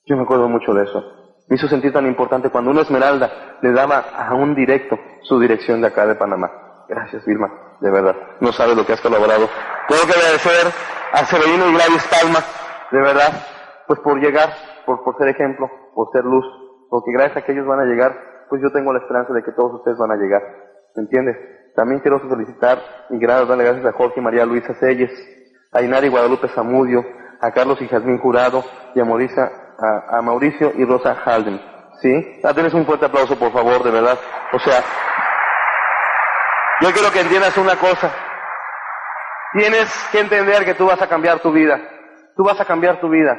Yo 0.07 0.17
me 0.17 0.23
acuerdo 0.23 0.49
mucho 0.49 0.73
de 0.75 0.85
eso. 0.85 1.26
Me 1.49 1.57
hizo 1.57 1.69
sentir 1.69 1.93
tan 1.93 2.07
importante 2.07 2.51
cuando 2.51 2.71
una 2.71 2.83
Esmeralda 2.83 3.59
le 3.63 3.73
daba 3.73 3.99
a 3.99 4.35
un 4.35 4.55
directo 4.55 4.99
su 5.23 5.39
dirección 5.39 5.81
de 5.81 5.89
acá 5.89 6.07
de 6.07 6.15
Panamá. 6.15 6.51
Gracias, 6.89 7.25
Vilma, 7.25 7.51
de 7.81 7.91
verdad. 7.91 8.17
No 8.41 8.53
sabes 8.53 8.77
lo 8.77 8.85
que 8.85 8.93
has 8.93 9.01
colaborado. 9.01 9.49
Tengo 9.89 10.03
que 10.07 10.19
agradecer 10.19 10.73
a 11.13 11.25
Severino 11.25 11.69
y 11.69 11.73
Gladys 11.73 12.07
Palma, 12.09 12.41
de 12.91 13.01
verdad, 13.01 13.33
pues 13.87 14.01
por 14.01 14.21
llegar, 14.21 14.51
por, 14.85 15.03
por 15.05 15.17
ser 15.19 15.29
ejemplo, 15.29 15.71
por 15.95 16.11
ser 16.13 16.25
luz, 16.25 16.45
porque 16.91 17.13
gracias 17.13 17.39
a 17.39 17.43
que 17.43 17.53
ellos 17.53 17.67
van 17.67 17.81
a 17.81 17.85
llegar, 17.85 18.13
pues 18.49 18.63
yo 18.63 18.71
tengo 18.71 18.93
la 18.93 19.01
esperanza 19.01 19.33
de 19.33 19.43
que 19.43 19.53
todos 19.53 19.75
ustedes 19.75 19.99
van 19.99 20.13
a 20.13 20.17
llegar, 20.17 20.43
¿me 20.95 21.03
entiendes? 21.03 21.37
También 21.75 22.01
quiero 22.01 22.21
felicitar 22.21 22.79
y 23.11 23.25
darle 23.25 23.65
gracias 23.65 23.87
a 23.87 23.93
Jorge 23.93 24.21
y 24.21 24.23
María 24.23 24.47
Luisa 24.47 24.75
Selles, 24.75 25.13
a 25.73 25.83
Inari 25.83 26.09
Guadalupe 26.09 26.49
Zamudio, 26.49 27.05
a 27.41 27.51
Carlos 27.53 27.81
y 27.83 27.89
Jazmín 27.89 28.19
Jurado 28.19 28.65
y 28.95 29.01
a, 29.01 29.05
Mauricia, 29.05 29.51
a, 29.79 30.19
a 30.19 30.23
Mauricio 30.23 30.73
y 30.77 30.85
Rosa 30.85 31.17
Halden, 31.25 31.61
¿sí? 32.01 32.41
Dales 32.43 32.75
un 32.75 32.87
fuerte 32.87 33.07
aplauso, 33.07 33.39
por 33.39 33.53
favor, 33.53 33.83
de 33.83 33.91
verdad. 33.91 34.19
O 34.53 34.59
sea, 34.59 34.83
yo 36.81 36.93
quiero 36.93 37.11
que 37.11 37.21
entiendas 37.21 37.57
una 37.57 37.77
cosa. 37.77 38.11
Tienes 39.53 40.09
que 40.13 40.21
entender 40.21 40.65
que 40.65 40.75
tú 40.75 40.87
vas 40.87 41.01
a 41.01 41.09
cambiar 41.09 41.41
tu 41.41 41.53
vida. 41.53 41.81
Tú 42.37 42.45
vas 42.45 42.61
a 42.61 42.65
cambiar 42.65 43.01
tu 43.01 43.09
vida. 43.09 43.39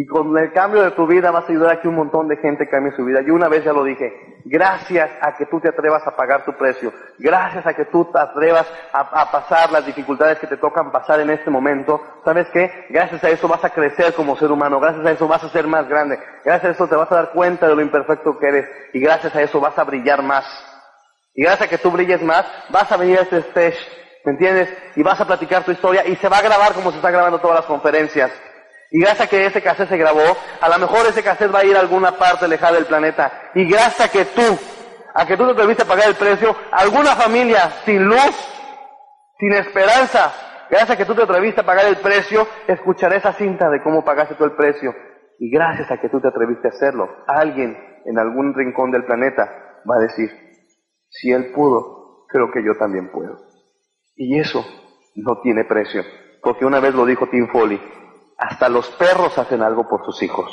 Y 0.00 0.06
con 0.06 0.38
el 0.38 0.52
cambio 0.52 0.84
de 0.84 0.92
tu 0.92 1.08
vida 1.08 1.32
vas 1.32 1.42
a 1.42 1.50
ayudar 1.50 1.72
a 1.72 1.80
que 1.80 1.88
un 1.88 1.96
montón 1.96 2.28
de 2.28 2.36
gente 2.36 2.68
cambie 2.68 2.94
su 2.94 3.04
vida. 3.04 3.20
Yo 3.26 3.34
una 3.34 3.48
vez 3.48 3.64
ya 3.64 3.72
lo 3.72 3.82
dije, 3.82 4.38
gracias 4.44 5.10
a 5.20 5.36
que 5.36 5.46
tú 5.46 5.58
te 5.58 5.70
atrevas 5.70 6.06
a 6.06 6.14
pagar 6.14 6.44
tu 6.44 6.52
precio, 6.52 6.92
gracias 7.18 7.66
a 7.66 7.74
que 7.74 7.84
tú 7.86 8.04
te 8.04 8.16
atrevas 8.16 8.64
a, 8.92 9.28
pasar 9.32 9.72
las 9.72 9.84
dificultades 9.84 10.38
que 10.38 10.46
te 10.46 10.56
tocan 10.56 10.92
pasar 10.92 11.18
en 11.18 11.30
este 11.30 11.50
momento, 11.50 12.00
¿sabes 12.24 12.46
qué? 12.52 12.86
Gracias 12.90 13.24
a 13.24 13.30
eso 13.30 13.48
vas 13.48 13.64
a 13.64 13.70
crecer 13.70 14.14
como 14.14 14.36
ser 14.36 14.52
humano, 14.52 14.78
gracias 14.78 15.04
a 15.04 15.10
eso 15.10 15.26
vas 15.26 15.42
a 15.42 15.48
ser 15.48 15.66
más 15.66 15.88
grande, 15.88 16.16
gracias 16.44 16.64
a 16.64 16.74
eso 16.74 16.86
te 16.86 16.94
vas 16.94 17.10
a 17.10 17.16
dar 17.16 17.32
cuenta 17.32 17.66
de 17.66 17.74
lo 17.74 17.82
imperfecto 17.82 18.38
que 18.38 18.46
eres 18.46 18.68
y 18.92 19.00
gracias 19.00 19.34
a 19.34 19.42
eso 19.42 19.58
vas 19.58 19.76
a 19.80 19.82
brillar 19.82 20.22
más. 20.22 20.44
Y 21.34 21.42
gracias 21.42 21.66
a 21.66 21.70
que 21.70 21.78
tú 21.78 21.90
brilles 21.90 22.22
más, 22.22 22.46
vas 22.68 22.92
a 22.92 22.96
venir 22.96 23.18
a 23.18 23.22
este 23.22 23.38
stage, 23.38 23.80
¿me 24.24 24.30
entiendes? 24.30 24.72
Y 24.94 25.02
vas 25.02 25.20
a 25.20 25.26
platicar 25.26 25.64
tu 25.64 25.72
historia 25.72 26.06
y 26.06 26.14
se 26.14 26.28
va 26.28 26.38
a 26.38 26.42
grabar 26.42 26.72
como 26.74 26.92
se 26.92 26.98
está 26.98 27.10
grabando 27.10 27.40
todas 27.40 27.56
las 27.56 27.66
conferencias. 27.66 28.30
Y 28.90 29.00
gracias 29.00 29.26
a 29.26 29.30
que 29.30 29.46
ese 29.46 29.62
cassette 29.62 29.90
se 29.90 29.96
grabó, 29.98 30.36
a 30.60 30.68
lo 30.68 30.78
mejor 30.78 31.06
ese 31.06 31.22
cassette 31.22 31.54
va 31.54 31.60
a 31.60 31.64
ir 31.64 31.76
a 31.76 31.80
alguna 31.80 32.12
parte 32.12 32.48
lejana 32.48 32.76
del 32.76 32.86
planeta. 32.86 33.50
Y 33.54 33.68
gracias 33.68 34.08
a 34.08 34.10
que 34.10 34.24
tú, 34.24 34.58
a 35.14 35.26
que 35.26 35.36
tú 35.36 35.44
te 35.46 35.52
atreviste 35.52 35.82
a 35.82 35.86
pagar 35.86 36.08
el 36.08 36.14
precio, 36.14 36.56
alguna 36.72 37.14
familia 37.14 37.70
sin 37.84 38.04
luz, 38.04 38.34
sin 39.38 39.52
esperanza, 39.52 40.32
gracias 40.70 40.90
a 40.90 40.96
que 40.96 41.04
tú 41.04 41.14
te 41.14 41.22
atreviste 41.22 41.60
a 41.60 41.66
pagar 41.66 41.86
el 41.86 41.96
precio, 41.96 42.46
escucharé 42.66 43.16
esa 43.16 43.34
cinta 43.34 43.68
de 43.68 43.82
cómo 43.82 44.04
pagaste 44.04 44.36
tú 44.36 44.44
el 44.44 44.52
precio. 44.52 44.94
Y 45.38 45.50
gracias 45.50 45.90
a 45.90 45.98
que 45.98 46.08
tú 46.08 46.20
te 46.20 46.28
atreviste 46.28 46.68
a 46.68 46.70
hacerlo, 46.70 47.08
alguien 47.26 47.76
en 48.06 48.18
algún 48.18 48.54
rincón 48.54 48.90
del 48.90 49.04
planeta 49.04 49.44
va 49.88 49.96
a 49.96 50.00
decir, 50.00 50.30
si 51.10 51.30
él 51.30 51.52
pudo, 51.52 52.24
creo 52.28 52.50
que 52.50 52.64
yo 52.64 52.76
también 52.78 53.10
puedo. 53.12 53.36
Y 54.16 54.38
eso 54.40 54.64
no 55.14 55.40
tiene 55.42 55.64
precio, 55.64 56.02
porque 56.42 56.64
una 56.64 56.80
vez 56.80 56.94
lo 56.94 57.06
dijo 57.06 57.28
Tim 57.28 57.48
Foley, 57.48 57.80
hasta 58.38 58.68
los 58.68 58.88
perros 58.92 59.36
hacen 59.36 59.62
algo 59.62 59.88
por 59.88 60.04
sus 60.04 60.22
hijos. 60.22 60.48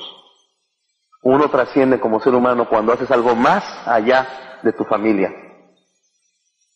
Uno 1.21 1.49
trasciende 1.49 1.99
como 1.99 2.19
ser 2.19 2.33
humano 2.33 2.67
cuando 2.67 2.91
haces 2.91 3.09
algo 3.11 3.35
más 3.35 3.63
allá 3.87 4.59
de 4.63 4.73
tu 4.73 4.83
familia. 4.83 5.31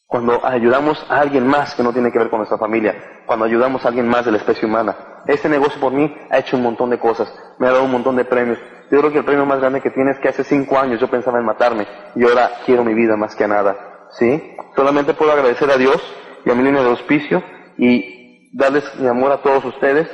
Cuando 0.06 0.44
ayudamos 0.46 1.04
a 1.10 1.20
alguien 1.20 1.46
más 1.46 1.76
que 1.76 1.84
no 1.84 1.94
tiene 1.94 2.12
que 2.12 2.18
ver 2.18 2.30
con 2.30 2.40
nuestra 2.40 2.58
familia. 2.58 3.24
Cuando 3.26 3.46
ayudamos 3.46 3.86
a 3.86 3.90
alguien 3.90 4.08
más 4.08 4.26
de 4.26 4.32
la 4.32 4.38
especie 4.38 4.68
humana. 4.68 4.96
Este 5.28 5.50
negocio 5.50 5.80
por 5.80 5.94
mí 5.94 6.16
ha 6.32 6.40
hecho 6.40 6.58
un 6.58 6.64
montón 6.64 6.90
de 6.90 6.98
cosas. 6.98 7.32
Me 7.60 7.68
ha 7.68 7.72
dado 7.72 7.84
un 7.84 7.92
montón 7.92 8.16
de 8.16 8.26
premios. 8.26 8.58
Yo 8.90 9.00
creo 9.00 9.12
que 9.12 9.20
el 9.20 9.26
premio 9.26 9.46
más 9.46 9.60
grande 9.60 9.82
que 9.82 9.92
tiene 9.92 10.12
es 10.12 10.20
que 10.20 10.30
hace 10.30 10.44
cinco 10.44 10.80
años 10.80 11.00
yo 11.00 11.10
pensaba 11.10 11.38
en 11.38 11.46
matarme. 11.46 11.88
Y 12.16 12.24
ahora 12.24 12.52
quiero 12.66 12.84
mi 12.84 12.96
vida 12.96 13.16
más 13.18 13.36
que 13.36 13.48
nada. 13.48 14.08
¿Sí? 14.14 14.56
Solamente 14.76 15.14
puedo 15.14 15.32
agradecer 15.32 15.70
a 15.70 15.78
Dios 15.78 16.02
y 16.44 16.50
a 16.50 16.56
mi 16.56 16.64
línea 16.64 16.82
de 16.82 16.90
auspicio 16.90 17.44
y 17.78 18.50
darles 18.58 18.84
mi 18.96 19.08
amor 19.08 19.32
a 19.32 19.44
todos 19.44 19.64
ustedes 19.66 20.10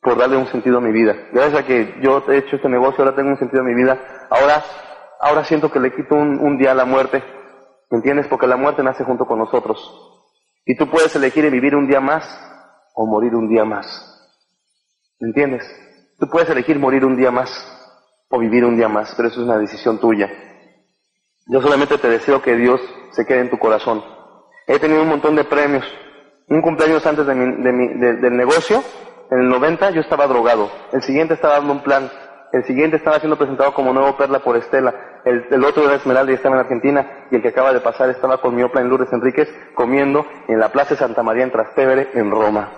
por 0.00 0.16
darle 0.16 0.36
un 0.36 0.46
sentido 0.46 0.78
a 0.78 0.80
mi 0.80 0.92
vida. 0.92 1.14
Gracias 1.32 1.62
a 1.62 1.66
que 1.66 1.94
yo 2.00 2.24
he 2.28 2.38
hecho 2.38 2.56
este 2.56 2.68
negocio, 2.68 3.04
ahora 3.04 3.16
tengo 3.16 3.30
un 3.30 3.38
sentido 3.38 3.62
a 3.62 3.66
mi 3.66 3.74
vida. 3.74 3.98
Ahora, 4.30 4.62
ahora 5.20 5.44
siento 5.44 5.70
que 5.70 5.80
le 5.80 5.94
quito 5.94 6.14
un, 6.14 6.38
un 6.40 6.56
día 6.56 6.72
a 6.72 6.74
la 6.74 6.84
muerte. 6.84 7.22
¿Me 7.90 7.98
entiendes? 7.98 8.26
Porque 8.28 8.46
la 8.46 8.56
muerte 8.56 8.82
nace 8.82 9.04
junto 9.04 9.26
con 9.26 9.38
nosotros. 9.38 9.78
Y 10.64 10.76
tú 10.76 10.88
puedes 10.88 11.14
elegir 11.16 11.50
vivir 11.50 11.74
un 11.74 11.86
día 11.86 12.00
más 12.00 12.24
o 12.94 13.06
morir 13.06 13.34
un 13.34 13.48
día 13.48 13.64
más. 13.64 13.86
¿Me 15.18 15.28
entiendes? 15.28 15.64
Tú 16.18 16.28
puedes 16.28 16.48
elegir 16.48 16.78
morir 16.78 17.04
un 17.04 17.16
día 17.16 17.30
más 17.30 17.50
o 18.28 18.38
vivir 18.38 18.64
un 18.64 18.76
día 18.76 18.88
más, 18.88 19.12
pero 19.16 19.28
eso 19.28 19.40
es 19.40 19.46
una 19.46 19.58
decisión 19.58 19.98
tuya. 19.98 20.30
Yo 21.46 21.60
solamente 21.60 21.98
te 21.98 22.08
deseo 22.08 22.40
que 22.40 22.56
Dios 22.56 22.80
se 23.12 23.26
quede 23.26 23.40
en 23.40 23.50
tu 23.50 23.58
corazón. 23.58 24.02
He 24.66 24.78
tenido 24.78 25.02
un 25.02 25.08
montón 25.08 25.34
de 25.34 25.44
premios. 25.44 25.84
Un 26.46 26.62
cumpleaños 26.62 27.04
antes 27.06 27.26
de 27.26 27.34
del 27.34 28.36
negocio, 28.36 28.82
en 29.30 29.40
el 29.40 29.48
90 29.48 29.90
yo 29.90 30.00
estaba 30.00 30.26
drogado. 30.26 30.70
El 30.92 31.02
siguiente 31.02 31.34
estaba 31.34 31.54
dando 31.54 31.72
un 31.72 31.82
plan. 31.82 32.10
El 32.52 32.64
siguiente 32.64 32.96
estaba 32.96 33.20
siendo 33.20 33.38
presentado 33.38 33.72
como 33.74 33.92
nuevo 33.92 34.16
Perla 34.16 34.40
por 34.40 34.56
Estela. 34.56 35.22
El, 35.24 35.64
otro 35.64 35.84
era 35.84 35.94
Esmeralda 35.94 36.32
y 36.32 36.34
estaba 36.34 36.56
en 36.56 36.62
Argentina. 36.62 37.26
Y 37.30 37.36
el 37.36 37.42
que 37.42 37.48
acaba 37.48 37.72
de 37.72 37.80
pasar 37.80 38.10
estaba 38.10 38.40
con 38.40 38.56
mi 38.56 38.62
opla 38.62 38.80
en 38.80 38.88
Lourdes 38.88 39.12
Enríquez 39.12 39.48
comiendo 39.74 40.26
en 40.48 40.58
la 40.58 40.70
Plaza 40.70 40.96
Santa 40.96 41.22
María 41.22 41.44
en 41.44 41.52
Trastevere, 41.52 42.10
en 42.14 42.30
Roma. 42.30 42.70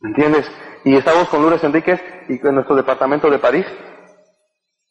¿Me 0.00 0.10
entiendes? 0.10 0.50
Y 0.84 0.94
estábamos 0.94 1.28
con 1.30 1.40
Lourdes 1.40 1.64
Enríquez 1.64 2.02
y 2.28 2.34
en 2.46 2.54
nuestro 2.54 2.76
departamento 2.76 3.30
de 3.30 3.38
París. 3.38 3.66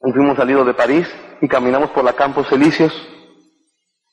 Y 0.04 0.12
fuimos 0.14 0.36
salidos 0.36 0.66
de 0.66 0.74
París 0.74 1.08
y 1.42 1.48
caminamos 1.48 1.92
por 1.92 2.04
la 2.04 2.14
Campos 2.14 2.52
Elíseos. 2.52 2.92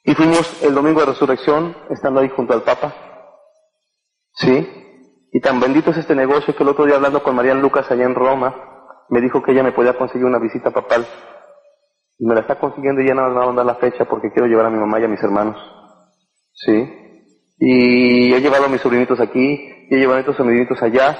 Y 0.04 0.14
fuimos 0.14 0.62
el 0.62 0.74
domingo 0.74 1.00
de 1.00 1.06
resurrección, 1.06 1.76
estando 1.88 2.20
ahí 2.20 2.28
junto 2.28 2.52
al 2.52 2.62
Papa. 2.62 2.92
¿Sí? 4.34 4.82
Y 5.32 5.40
tan 5.40 5.58
bendito 5.58 5.90
es 5.90 5.96
este 5.96 6.14
negocio 6.14 6.54
que 6.54 6.62
el 6.62 6.68
otro 6.68 6.84
día 6.84 6.96
hablando 6.96 7.22
con 7.22 7.34
Marian 7.34 7.62
Lucas 7.62 7.90
allá 7.90 8.04
en 8.04 8.14
Roma, 8.14 8.54
me 9.08 9.20
dijo 9.22 9.42
que 9.42 9.52
ella 9.52 9.62
me 9.62 9.72
podía 9.72 9.96
conseguir 9.96 10.26
una 10.26 10.38
visita 10.38 10.70
papal. 10.70 11.06
Y 12.18 12.26
me 12.26 12.34
la 12.34 12.42
está 12.42 12.58
consiguiendo 12.58 13.00
y 13.00 13.08
ya 13.08 13.14
no 13.14 13.26
me 13.28 13.34
va 13.34 13.44
a 13.44 13.46
mandar 13.46 13.64
la 13.64 13.76
fecha 13.76 14.04
porque 14.04 14.30
quiero 14.30 14.46
llevar 14.46 14.66
a 14.66 14.70
mi 14.70 14.78
mamá 14.78 15.00
y 15.00 15.04
a 15.04 15.08
mis 15.08 15.22
hermanos. 15.22 15.56
¿Sí? 16.52 17.02
Y 17.58 18.34
he 18.34 18.40
llevado 18.40 18.66
a 18.66 18.68
mis 18.68 18.82
sobrinitos 18.82 19.20
aquí, 19.20 19.86
y 19.88 19.94
he 19.94 19.98
llevado 19.98 20.18
a 20.18 20.20
estos 20.20 20.36
sobrinitos 20.36 20.82
allá, 20.82 21.16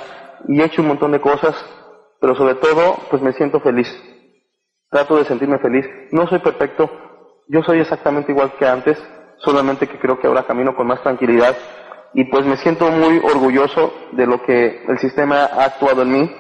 y 0.47 0.61
he 0.61 0.65
hecho 0.65 0.83
un 0.83 0.89
montón 0.89 1.13
de 1.13 1.21
cosas, 1.21 1.55
pero 2.21 2.35
sobre 2.35 2.57
todo, 2.57 2.97
pues 3.11 3.23
me 3.23 3.33
siento 3.33 3.61
feliz. 3.61 3.89
Trato 4.91 5.17
de 5.17 5.25
sentirme 5.25 5.59
feliz. 5.59 5.87
No 6.11 6.27
soy 6.27 6.41
perfecto, 6.41 6.91
yo 7.49 7.63
soy 7.63 7.81
exactamente 7.81 8.33
igual 8.33 8.53
que 8.59 8.67
antes, 8.67 8.99
solamente 9.39 9.89
que 9.89 9.99
creo 9.99 10.19
que 10.19 10.27
ahora 10.27 10.43
camino 10.43 10.77
con 10.77 10.87
más 10.87 11.03
tranquilidad, 11.03 11.57
y 12.15 12.25
pues 12.25 12.45
me 12.45 12.57
siento 12.59 12.91
muy 12.91 13.19
orgulloso 13.19 13.93
de 14.13 14.27
lo 14.27 14.43
que 14.43 14.85
el 14.87 14.99
sistema 14.99 15.45
ha 15.45 15.65
actuado 15.65 16.03
en 16.03 16.13
mí, 16.13 16.37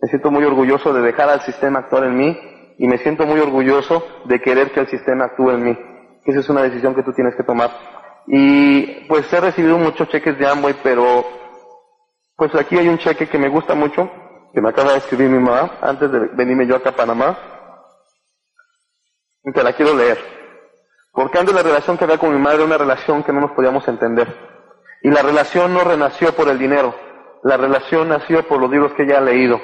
me 0.00 0.08
siento 0.08 0.30
muy 0.30 0.44
orgulloso 0.44 0.92
de 0.92 1.02
dejar 1.02 1.28
al 1.28 1.42
sistema 1.42 1.80
actuar 1.80 2.04
en 2.04 2.16
mí, 2.16 2.38
y 2.78 2.86
me 2.86 2.98
siento 2.98 3.26
muy 3.26 3.40
orgulloso 3.40 4.04
de 4.24 4.40
querer 4.40 4.72
que 4.72 4.80
el 4.80 4.88
sistema 4.88 5.26
actúe 5.26 5.50
en 5.50 5.64
mí. 5.64 5.78
Esa 6.24 6.40
es 6.40 6.48
una 6.48 6.62
decisión 6.62 6.94
que 6.94 7.02
tú 7.02 7.12
tienes 7.12 7.34
que 7.36 7.44
tomar. 7.44 7.70
Y 8.26 9.06
pues 9.06 9.30
he 9.32 9.40
recibido 9.40 9.78
muchos 9.78 10.08
cheques 10.08 10.38
de 10.38 10.46
Amway, 10.46 10.74
pero 10.82 11.24
pues 12.36 12.54
aquí 12.54 12.76
hay 12.78 12.88
un 12.88 12.98
cheque 12.98 13.28
que 13.28 13.38
me 13.38 13.48
gusta 13.48 13.74
mucho, 13.74 14.10
que 14.52 14.60
me 14.60 14.70
acaba 14.70 14.92
de 14.92 14.98
escribir 14.98 15.28
mi 15.28 15.38
mamá 15.38 15.78
antes 15.80 16.10
de 16.10 16.18
venirme 16.32 16.66
yo 16.66 16.76
acá 16.76 16.90
a 16.90 16.96
Panamá. 16.96 17.38
Y 19.44 19.52
te 19.52 19.62
la 19.62 19.72
quiero 19.74 19.94
leer. 19.94 20.18
Porque 21.12 21.38
antes 21.38 21.54
la 21.54 21.62
relación 21.62 21.96
que 21.96 22.04
había 22.04 22.18
con 22.18 22.32
mi 22.32 22.40
madre 22.40 22.56
era 22.56 22.64
una 22.64 22.78
relación 22.78 23.22
que 23.22 23.32
no 23.32 23.40
nos 23.40 23.52
podíamos 23.52 23.86
entender. 23.86 24.53
Y 25.04 25.10
la 25.10 25.22
relación 25.22 25.72
no 25.72 25.84
renació 25.84 26.34
por 26.34 26.48
el 26.48 26.58
dinero. 26.58 26.94
La 27.44 27.56
relación 27.56 28.08
nació 28.08 28.48
por 28.48 28.60
los 28.60 28.70
libros 28.70 28.92
que 28.94 29.04
ella 29.04 29.18
ha 29.18 29.20
leído. 29.20 29.60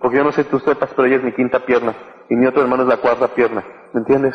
Porque 0.00 0.16
yo 0.18 0.24
no 0.24 0.32
sé 0.32 0.44
tú 0.44 0.58
sepas, 0.60 0.90
pero 0.96 1.06
ella 1.06 1.16
es 1.16 1.24
mi 1.24 1.34
quinta 1.34 1.66
pierna. 1.66 1.94
Y 2.30 2.36
mi 2.36 2.46
otro 2.46 2.62
hermano 2.62 2.84
es 2.84 2.88
la 2.88 2.98
cuarta 2.98 3.28
pierna. 3.28 3.62
¿Me 3.92 4.00
entiendes? 4.00 4.34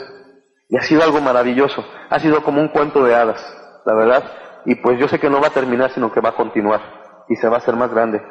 Y 0.68 0.78
ha 0.78 0.82
sido 0.82 1.02
algo 1.02 1.22
maravilloso. 1.22 1.84
Ha 2.10 2.20
sido 2.20 2.44
como 2.44 2.62
un 2.62 2.68
cuento 2.68 3.04
de 3.04 3.16
hadas 3.16 3.42
la 3.86 3.96
verdad. 3.96 4.24
Y 4.66 4.76
pues 4.76 5.00
yo 5.00 5.08
sé 5.08 5.20
que 5.20 5.30
no 5.30 5.42
va 5.42 5.48
a 5.48 5.52
terminar, 5.54 5.92
sino 5.92 6.12
que 6.12 6.22
va 6.22 6.30
a 6.30 6.36
continuar 6.36 6.82
y 7.28 7.36
se 7.36 7.48
va 7.48 7.56
a 7.56 7.60
hacer 7.60 7.76
más 7.76 7.92
grande. 7.92 8.22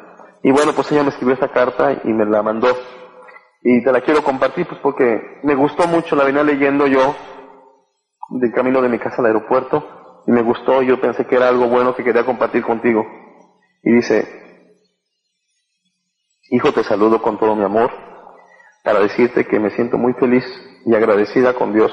Y 0.43 0.51
bueno, 0.51 0.73
pues 0.73 0.91
ella 0.91 1.03
me 1.03 1.09
escribió 1.09 1.33
esta 1.33 1.49
carta 1.49 1.93
y 2.03 2.13
me 2.13 2.25
la 2.25 2.41
mandó. 2.41 2.67
Y 3.63 3.83
te 3.83 3.91
la 3.91 4.01
quiero 4.01 4.23
compartir, 4.23 4.67
pues 4.67 4.79
porque 4.81 5.39
me 5.43 5.55
gustó 5.55 5.87
mucho, 5.87 6.15
la 6.15 6.23
venía 6.23 6.43
leyendo 6.43 6.87
yo 6.87 7.15
del 8.29 8.53
camino 8.53 8.81
de 8.81 8.89
mi 8.89 8.99
casa 8.99 9.17
al 9.19 9.25
aeropuerto 9.25 9.98
y 10.29 10.31
me 10.31 10.43
gustó, 10.43 10.83
yo 10.83 11.01
pensé 11.01 11.25
que 11.25 11.37
era 11.37 11.49
algo 11.49 11.67
bueno 11.67 11.95
que 11.95 12.03
quería 12.03 12.23
compartir 12.23 12.61
contigo. 12.61 13.03
Y 13.81 13.93
dice, 13.93 14.27
hijo, 16.51 16.71
te 16.71 16.83
saludo 16.83 17.19
con 17.19 17.39
todo 17.39 17.55
mi 17.55 17.63
amor 17.63 17.89
para 18.83 18.99
decirte 18.99 19.47
que 19.47 19.59
me 19.59 19.71
siento 19.71 19.97
muy 19.97 20.13
feliz 20.13 20.45
y 20.85 20.93
agradecida 20.93 21.55
con 21.55 21.73
Dios 21.73 21.91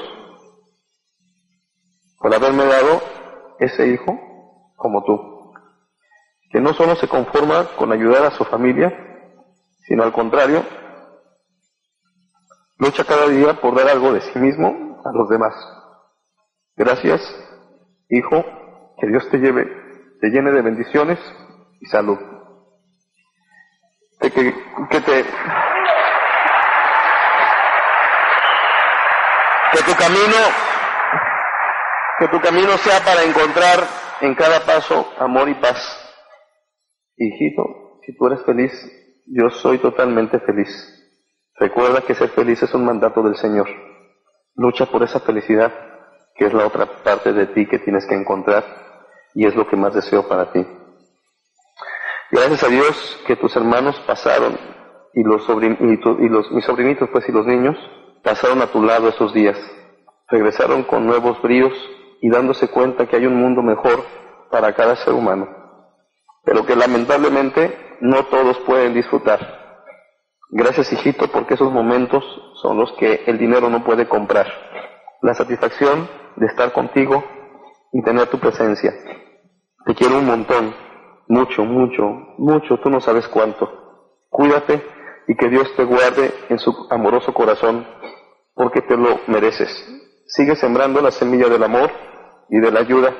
por 2.19 2.31
haberme 2.31 2.65
dado 2.65 3.01
ese 3.57 3.87
hijo 3.87 4.15
como 4.75 5.03
tú, 5.03 5.51
que 6.51 6.61
no 6.61 6.75
solo 6.75 6.95
se 6.95 7.07
conforma 7.07 7.75
con 7.75 7.91
ayudar 7.91 8.23
a 8.23 8.37
su 8.37 8.45
familia, 8.45 8.93
sino 9.87 10.03
al 10.03 10.13
contrario, 10.13 10.63
lucha 12.77 13.03
cada 13.03 13.27
día 13.29 13.59
por 13.59 13.75
dar 13.75 13.89
algo 13.89 14.13
de 14.13 14.21
sí 14.21 14.37
mismo 14.37 15.01
a 15.03 15.11
los 15.11 15.27
demás. 15.27 15.55
Gracias, 16.75 17.46
hijo, 18.09 18.43
que 18.99 19.07
Dios 19.07 19.29
te 19.29 19.37
lleve, 19.37 19.65
te 20.21 20.29
llene 20.29 20.51
de 20.51 20.61
bendiciones 20.61 21.19
y 21.79 21.85
salud. 21.87 22.17
Que, 24.19 24.31
que, 24.31 24.53
que 24.89 25.01
te 25.01 25.23
que 29.71 29.83
tu 29.83 29.95
camino 29.95 30.35
que 32.17 32.27
tu 32.29 32.39
camino 32.41 32.77
sea 32.77 32.99
para 33.05 33.23
encontrar 33.23 33.83
en 34.21 34.33
cada 34.33 34.65
paso 34.65 35.07
amor 35.19 35.49
y 35.49 35.53
paz. 35.55 35.77
Hijito, 37.15 37.99
si 38.05 38.15
tú 38.17 38.27
eres 38.27 38.43
feliz, 38.43 38.71
yo 39.27 39.49
soy 39.49 39.77
totalmente 39.77 40.39
feliz. 40.39 40.69
Recuerda 41.55 42.01
que 42.01 42.15
ser 42.15 42.29
feliz 42.29 42.61
es 42.63 42.73
un 42.73 42.85
mandato 42.85 43.21
del 43.21 43.35
Señor. 43.35 43.67
Lucha 44.55 44.87
por 44.87 45.03
esa 45.03 45.19
felicidad, 45.19 45.71
que 46.37 46.45
es 46.45 46.53
la 46.53 46.67
otra 46.67 46.85
parte 47.03 47.33
de 47.33 47.47
ti 47.47 47.65
que 47.67 47.79
tienes 47.79 48.05
que 48.05 48.15
encontrar 48.15 48.63
y 49.33 49.45
es 49.45 49.55
lo 49.55 49.67
que 49.67 49.75
más 49.75 49.93
deseo 49.93 50.27
para 50.27 50.51
ti. 50.51 50.65
Gracias 52.31 52.63
a 52.63 52.67
Dios 52.67 53.23
que 53.25 53.35
tus 53.35 53.55
hermanos 53.55 53.99
pasaron 54.05 54.57
y 55.13 55.23
los, 55.23 55.47
y 55.49 56.29
los 56.29 56.51
mis 56.51 56.65
sobrinitos 56.65 57.09
pues 57.09 57.27
y 57.27 57.31
los 57.31 57.45
niños 57.45 57.77
pasaron 58.23 58.61
a 58.61 58.67
tu 58.67 58.83
lado 58.83 59.07
esos 59.09 59.33
días. 59.33 59.57
Regresaron 60.27 60.83
con 60.83 61.05
nuevos 61.05 61.41
bríos 61.41 61.73
y 62.21 62.29
dándose 62.29 62.67
cuenta 62.67 63.05
que 63.05 63.15
hay 63.15 63.25
un 63.25 63.35
mundo 63.35 63.61
mejor 63.61 64.03
para 64.51 64.73
cada 64.73 64.95
ser 64.97 65.13
humano, 65.13 65.47
pero 66.43 66.65
que 66.65 66.75
lamentablemente 66.75 67.97
no 68.01 68.25
todos 68.25 68.57
pueden 68.59 68.93
disfrutar. 68.93 69.67
Gracias, 70.49 70.93
hijito, 70.93 71.27
porque 71.27 71.55
esos 71.55 71.71
momentos 71.71 72.23
son 72.61 72.77
los 72.77 72.91
que 72.93 73.23
el 73.27 73.37
dinero 73.37 73.69
no 73.69 73.83
puede 73.83 74.07
comprar. 74.07 74.47
La 75.21 75.33
satisfacción 75.33 76.07
de 76.35 76.45
estar 76.45 76.71
contigo 76.71 77.23
y 77.91 78.01
tener 78.03 78.27
tu 78.27 78.39
presencia. 78.39 78.93
Te 79.85 79.95
quiero 79.95 80.19
un 80.19 80.25
montón, 80.25 80.75
mucho, 81.27 81.63
mucho, 81.65 82.03
mucho, 82.37 82.77
tú 82.77 82.89
no 82.89 83.01
sabes 83.01 83.27
cuánto. 83.27 83.67
Cuídate 84.29 84.83
y 85.27 85.35
que 85.35 85.49
Dios 85.49 85.73
te 85.75 85.83
guarde 85.83 86.31
en 86.49 86.59
su 86.59 86.87
amoroso 86.89 87.33
corazón, 87.33 87.87
porque 88.53 88.81
te 88.81 88.95
lo 88.95 89.19
mereces. 89.27 89.69
Sigue 90.27 90.55
sembrando 90.55 91.01
la 91.01 91.11
semilla 91.11 91.47
del 91.49 91.63
amor 91.63 91.89
y 92.49 92.59
de 92.59 92.71
la 92.71 92.81
ayuda 92.81 93.13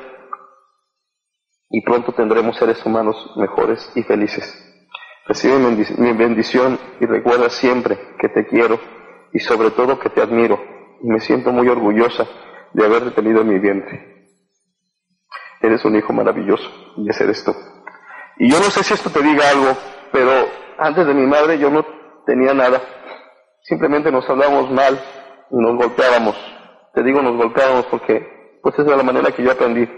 y 1.69 1.81
pronto 1.81 2.13
tendremos 2.13 2.57
seres 2.57 2.85
humanos 2.85 3.33
mejores 3.35 3.91
y 3.95 4.03
felices. 4.03 4.63
Recibe 5.25 5.57
mi 5.57 6.13
bendición 6.13 6.79
y 7.01 7.05
recuerda 7.05 7.49
siempre 7.49 7.97
que 8.19 8.29
te 8.29 8.45
quiero 8.47 8.79
y 9.33 9.39
sobre 9.39 9.71
todo 9.71 9.99
que 9.99 10.09
te 10.09 10.21
admiro 10.21 10.76
me 11.01 11.19
siento 11.19 11.51
muy 11.51 11.67
orgullosa 11.67 12.25
de 12.73 12.85
haberte 12.85 13.11
tenido 13.11 13.41
en 13.41 13.47
mi 13.47 13.59
vientre. 13.59 14.27
Eres 15.61 15.83
un 15.85 15.95
hijo 15.95 16.13
maravilloso 16.13 16.69
y 16.97 17.09
ese 17.09 17.23
eres 17.23 17.43
tú. 17.43 17.53
Y 18.37 18.51
yo 18.51 18.59
no 18.59 18.65
sé 18.65 18.83
si 18.83 18.93
esto 18.93 19.09
te 19.09 19.21
diga 19.21 19.49
algo, 19.49 19.75
pero 20.11 20.31
antes 20.77 21.07
de 21.07 21.13
mi 21.13 21.25
madre 21.25 21.57
yo 21.57 21.69
no 21.69 21.85
tenía 22.25 22.53
nada. 22.53 22.81
Simplemente 23.63 24.11
nos 24.11 24.29
hablábamos 24.29 24.71
mal 24.71 24.99
y 25.49 25.57
nos 25.57 25.75
golpeábamos. 25.75 26.35
Te 26.93 27.03
digo 27.03 27.21
nos 27.21 27.35
golpeábamos 27.35 27.85
porque 27.87 28.59
pues 28.61 28.75
esa 28.75 28.91
es 28.91 28.97
la 28.97 29.03
manera 29.03 29.31
que 29.31 29.43
yo 29.43 29.51
aprendí. 29.51 29.89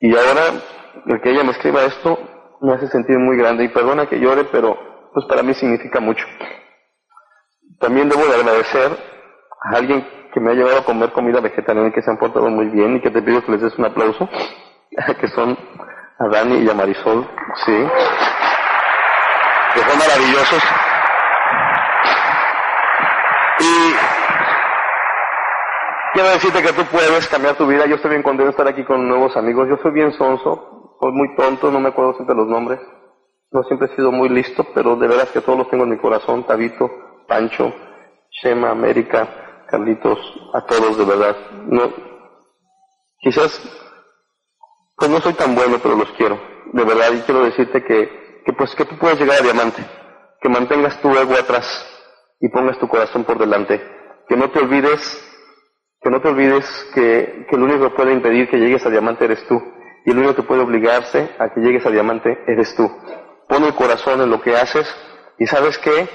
Y 0.00 0.16
ahora, 0.16 0.62
el 1.06 1.20
que 1.20 1.30
ella 1.30 1.44
me 1.44 1.52
escriba 1.52 1.84
esto 1.84 2.18
me 2.62 2.74
hace 2.74 2.88
sentir 2.88 3.18
muy 3.18 3.36
grande 3.36 3.64
y 3.64 3.68
perdona 3.68 4.08
que 4.08 4.18
llore, 4.18 4.44
pero 4.44 5.10
pues 5.12 5.26
para 5.26 5.42
mí 5.42 5.54
significa 5.54 6.00
mucho. 6.00 6.24
También 7.78 8.08
debo 8.08 8.26
de 8.26 8.34
agradecer 8.34 9.09
alguien 9.60 10.06
que 10.32 10.40
me 10.40 10.52
ha 10.52 10.54
llevado 10.54 10.78
a 10.78 10.84
comer 10.84 11.12
comida 11.12 11.40
vegetariana 11.40 11.88
y 11.88 11.92
que 11.92 12.02
se 12.02 12.10
han 12.10 12.18
portado 12.18 12.48
muy 12.48 12.66
bien 12.66 12.96
y 12.96 13.00
que 13.00 13.10
te 13.10 13.22
pido 13.22 13.44
que 13.44 13.52
les 13.52 13.60
des 13.60 13.78
un 13.78 13.84
aplauso, 13.84 14.28
que 15.20 15.28
son 15.28 15.56
a 16.18 16.28
Dani 16.28 16.58
y 16.58 16.70
a 16.70 16.74
Marisol, 16.74 17.26
sí, 17.64 17.88
que 19.74 19.80
son 19.80 19.98
maravillosos. 19.98 20.62
Y 23.60 23.94
Quiero 26.12 26.28
decirte 26.30 26.60
que 26.60 26.72
tú 26.72 26.84
puedes 26.90 27.28
cambiar 27.28 27.54
tu 27.56 27.66
vida. 27.68 27.86
Yo 27.86 27.94
estoy 27.94 28.10
bien 28.10 28.22
contento 28.22 28.46
de 28.46 28.50
estar 28.50 28.66
aquí 28.66 28.84
con 28.84 29.06
nuevos 29.06 29.36
amigos. 29.36 29.68
Yo 29.68 29.76
soy 29.76 29.92
bien 29.92 30.12
sonso. 30.12 30.96
soy 31.00 31.12
muy 31.12 31.36
tonto, 31.36 31.70
no 31.70 31.78
me 31.78 31.90
acuerdo 31.90 32.14
siempre 32.14 32.34
los 32.34 32.48
nombres. 32.48 32.80
No 33.52 33.62
siempre 33.62 33.88
he 33.88 33.96
sido 33.96 34.10
muy 34.10 34.28
listo, 34.28 34.66
pero 34.74 34.96
de 34.96 35.06
veras 35.06 35.30
que 35.30 35.40
todos 35.40 35.58
los 35.58 35.70
tengo 35.70 35.84
en 35.84 35.90
mi 35.90 35.98
corazón. 35.98 36.44
Tabito, 36.44 36.90
Pancho, 37.28 37.72
Shema, 38.42 38.70
América, 38.70 39.28
Carlitos, 39.70 40.18
a 40.52 40.64
todos 40.66 40.98
de 40.98 41.04
verdad. 41.04 41.36
No, 41.66 41.92
quizás, 43.18 43.60
pues 44.96 45.10
no 45.10 45.20
soy 45.20 45.34
tan 45.34 45.54
bueno, 45.54 45.78
pero 45.82 45.96
los 45.96 46.10
quiero. 46.12 46.40
De 46.72 46.84
verdad, 46.84 47.12
y 47.12 47.20
quiero 47.20 47.44
decirte 47.44 47.84
que, 47.84 48.42
que 48.44 48.52
pues 48.52 48.74
que 48.74 48.84
tú 48.84 48.96
puedes 48.98 49.18
llegar 49.18 49.38
a 49.40 49.44
diamante. 49.44 49.84
Que 50.40 50.48
mantengas 50.48 51.00
tu 51.00 51.10
ego 51.10 51.34
atrás 51.34 51.64
y 52.40 52.48
pongas 52.48 52.78
tu 52.78 52.88
corazón 52.88 53.24
por 53.24 53.38
delante. 53.38 53.80
Que 54.28 54.36
no 54.36 54.50
te 54.50 54.58
olvides, 54.60 55.00
que 56.00 56.10
no 56.10 56.20
te 56.20 56.28
olvides 56.28 56.64
que, 56.94 57.46
que 57.48 57.56
lo 57.56 57.64
único 57.64 57.90
que 57.90 57.96
puede 57.96 58.12
impedir 58.12 58.48
que 58.48 58.58
llegues 58.58 58.84
a 58.86 58.90
diamante 58.90 59.24
eres 59.24 59.46
tú. 59.46 59.60
Y 60.04 60.10
el 60.10 60.18
único 60.18 60.34
que 60.34 60.42
puede 60.42 60.62
obligarse 60.62 61.30
a 61.38 61.52
que 61.52 61.60
llegues 61.60 61.84
a 61.84 61.90
diamante 61.90 62.42
eres 62.46 62.74
tú. 62.74 62.90
Pon 63.48 63.64
el 63.64 63.74
corazón 63.74 64.20
en 64.20 64.30
lo 64.30 64.40
que 64.40 64.56
haces 64.56 64.86
y 65.38 65.46
sabes 65.46 65.76
qué, 65.78 66.08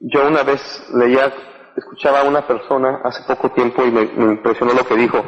yo 0.00 0.26
una 0.26 0.42
vez 0.42 0.60
leía, 0.94 1.32
escuchaba 1.80 2.20
a 2.20 2.24
una 2.24 2.46
persona 2.46 3.00
hace 3.04 3.22
poco 3.24 3.50
tiempo 3.50 3.84
y 3.84 3.90
me, 3.90 4.02
impresionó 4.02 4.72
lo 4.72 4.86
que 4.86 4.94
dijo. 4.94 5.24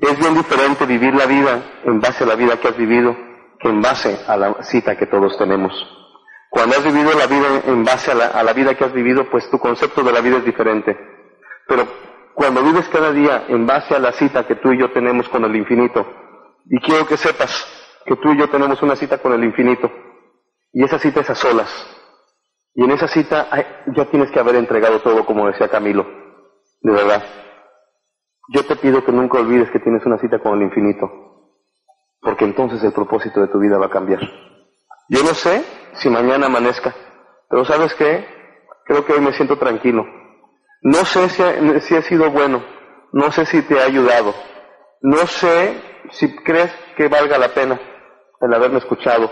Es 0.00 0.18
bien 0.18 0.34
diferente 0.34 0.86
vivir 0.86 1.14
la 1.14 1.26
vida 1.26 1.62
en 1.84 2.00
base 2.00 2.24
a 2.24 2.26
la 2.26 2.34
vida 2.34 2.58
que 2.58 2.68
has 2.68 2.76
vivido 2.76 3.16
que 3.60 3.68
en 3.68 3.80
base 3.80 4.18
a 4.26 4.36
la 4.36 4.62
cita 4.64 4.96
que 4.96 5.06
todos 5.06 5.38
tenemos. 5.38 5.72
Cuando 6.50 6.76
has 6.76 6.84
vivido 6.84 7.12
la 7.18 7.26
vida 7.26 7.62
en 7.66 7.84
base 7.84 8.10
a 8.10 8.14
la, 8.14 8.26
a 8.26 8.42
la 8.42 8.52
vida 8.52 8.74
que 8.74 8.84
has 8.84 8.92
vivido, 8.92 9.28
pues 9.30 9.48
tu 9.50 9.58
concepto 9.58 10.02
de 10.02 10.12
la 10.12 10.20
vida 10.20 10.38
es 10.38 10.44
diferente. 10.44 10.96
Pero 11.66 11.86
cuando 12.34 12.62
vives 12.62 12.88
cada 12.88 13.12
día 13.12 13.44
en 13.48 13.66
base 13.66 13.94
a 13.94 13.98
la 13.98 14.12
cita 14.12 14.46
que 14.46 14.56
tú 14.56 14.72
y 14.72 14.78
yo 14.78 14.90
tenemos 14.90 15.28
con 15.28 15.44
el 15.44 15.54
infinito, 15.56 16.06
y 16.66 16.80
quiero 16.80 17.06
que 17.06 17.16
sepas 17.16 17.66
que 18.04 18.16
tú 18.16 18.32
y 18.32 18.38
yo 18.38 18.48
tenemos 18.48 18.82
una 18.82 18.96
cita 18.96 19.18
con 19.18 19.32
el 19.32 19.44
infinito, 19.44 19.90
y 20.72 20.84
esa 20.84 20.98
cita 20.98 21.20
es 21.20 21.30
a 21.30 21.34
solas. 21.34 21.70
Y 22.74 22.84
en 22.84 22.90
esa 22.90 23.06
cita 23.08 23.48
ya 23.94 24.04
tienes 24.06 24.30
que 24.30 24.40
haber 24.40 24.56
entregado 24.56 25.00
todo, 25.00 25.24
como 25.24 25.46
decía 25.46 25.68
Camilo. 25.68 26.04
De 26.80 26.92
verdad. 26.92 27.22
Yo 28.52 28.66
te 28.66 28.76
pido 28.76 29.04
que 29.04 29.12
nunca 29.12 29.38
olvides 29.38 29.70
que 29.70 29.80
tienes 29.80 30.04
una 30.04 30.18
cita 30.18 30.38
con 30.40 30.58
el 30.58 30.64
infinito. 30.64 31.08
Porque 32.20 32.44
entonces 32.44 32.82
el 32.82 32.92
propósito 32.92 33.40
de 33.40 33.48
tu 33.48 33.58
vida 33.58 33.78
va 33.78 33.86
a 33.86 33.90
cambiar. 33.90 34.20
Yo 35.08 35.22
no 35.22 35.34
sé 35.34 35.64
si 35.94 36.10
mañana 36.10 36.46
amanezca. 36.46 36.94
Pero 37.48 37.64
sabes 37.64 37.94
qué? 37.94 38.26
Creo 38.86 39.04
que 39.04 39.12
hoy 39.12 39.20
me 39.20 39.32
siento 39.32 39.56
tranquilo. 39.56 40.04
No 40.82 41.04
sé 41.04 41.28
si 41.28 41.42
ha, 41.42 41.80
si 41.80 41.96
ha 41.96 42.02
sido 42.02 42.30
bueno. 42.30 42.62
No 43.12 43.30
sé 43.30 43.46
si 43.46 43.62
te 43.62 43.80
ha 43.80 43.84
ayudado. 43.84 44.34
No 45.00 45.18
sé 45.26 45.80
si 46.10 46.34
crees 46.36 46.72
que 46.96 47.08
valga 47.08 47.38
la 47.38 47.48
pena 47.54 47.80
el 48.40 48.52
haberme 48.52 48.78
escuchado. 48.78 49.30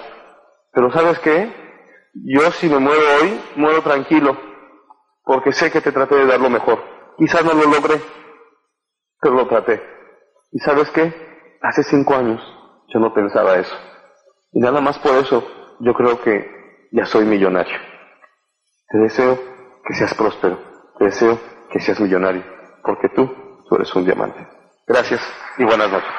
Pero 0.72 0.90
¿sabes 0.92 1.18
qué? 1.18 1.61
Yo 2.14 2.50
si 2.52 2.68
me 2.68 2.78
muero 2.78 3.02
hoy, 3.20 3.40
muero 3.56 3.82
tranquilo, 3.82 4.36
porque 5.24 5.52
sé 5.52 5.70
que 5.70 5.80
te 5.80 5.92
traté 5.92 6.16
de 6.16 6.26
dar 6.26 6.40
lo 6.40 6.50
mejor. 6.50 6.78
Quizás 7.16 7.44
no 7.44 7.54
lo 7.54 7.64
logré, 7.64 8.00
pero 9.20 9.34
lo 9.34 9.46
traté. 9.46 9.82
¿Y 10.50 10.58
sabes 10.60 10.90
qué? 10.90 11.12
Hace 11.62 11.82
cinco 11.84 12.14
años 12.14 12.40
yo 12.88 13.00
no 13.00 13.14
pensaba 13.14 13.56
eso. 13.56 13.74
Y 14.52 14.60
nada 14.60 14.80
más 14.80 14.98
por 14.98 15.14
eso 15.16 15.46
yo 15.80 15.94
creo 15.94 16.20
que 16.20 16.88
ya 16.92 17.06
soy 17.06 17.24
millonario. 17.24 17.78
Te 18.88 18.98
deseo 18.98 19.38
que 19.86 19.94
seas 19.94 20.14
próspero. 20.14 20.58
Te 20.98 21.06
deseo 21.06 21.40
que 21.70 21.80
seas 21.80 21.98
millonario. 21.98 22.44
Porque 22.82 23.08
tú, 23.08 23.26
tú 23.68 23.76
eres 23.76 23.94
un 23.94 24.04
diamante. 24.04 24.46
Gracias 24.86 25.20
y 25.56 25.64
buenas 25.64 25.90
noches. 25.90 26.10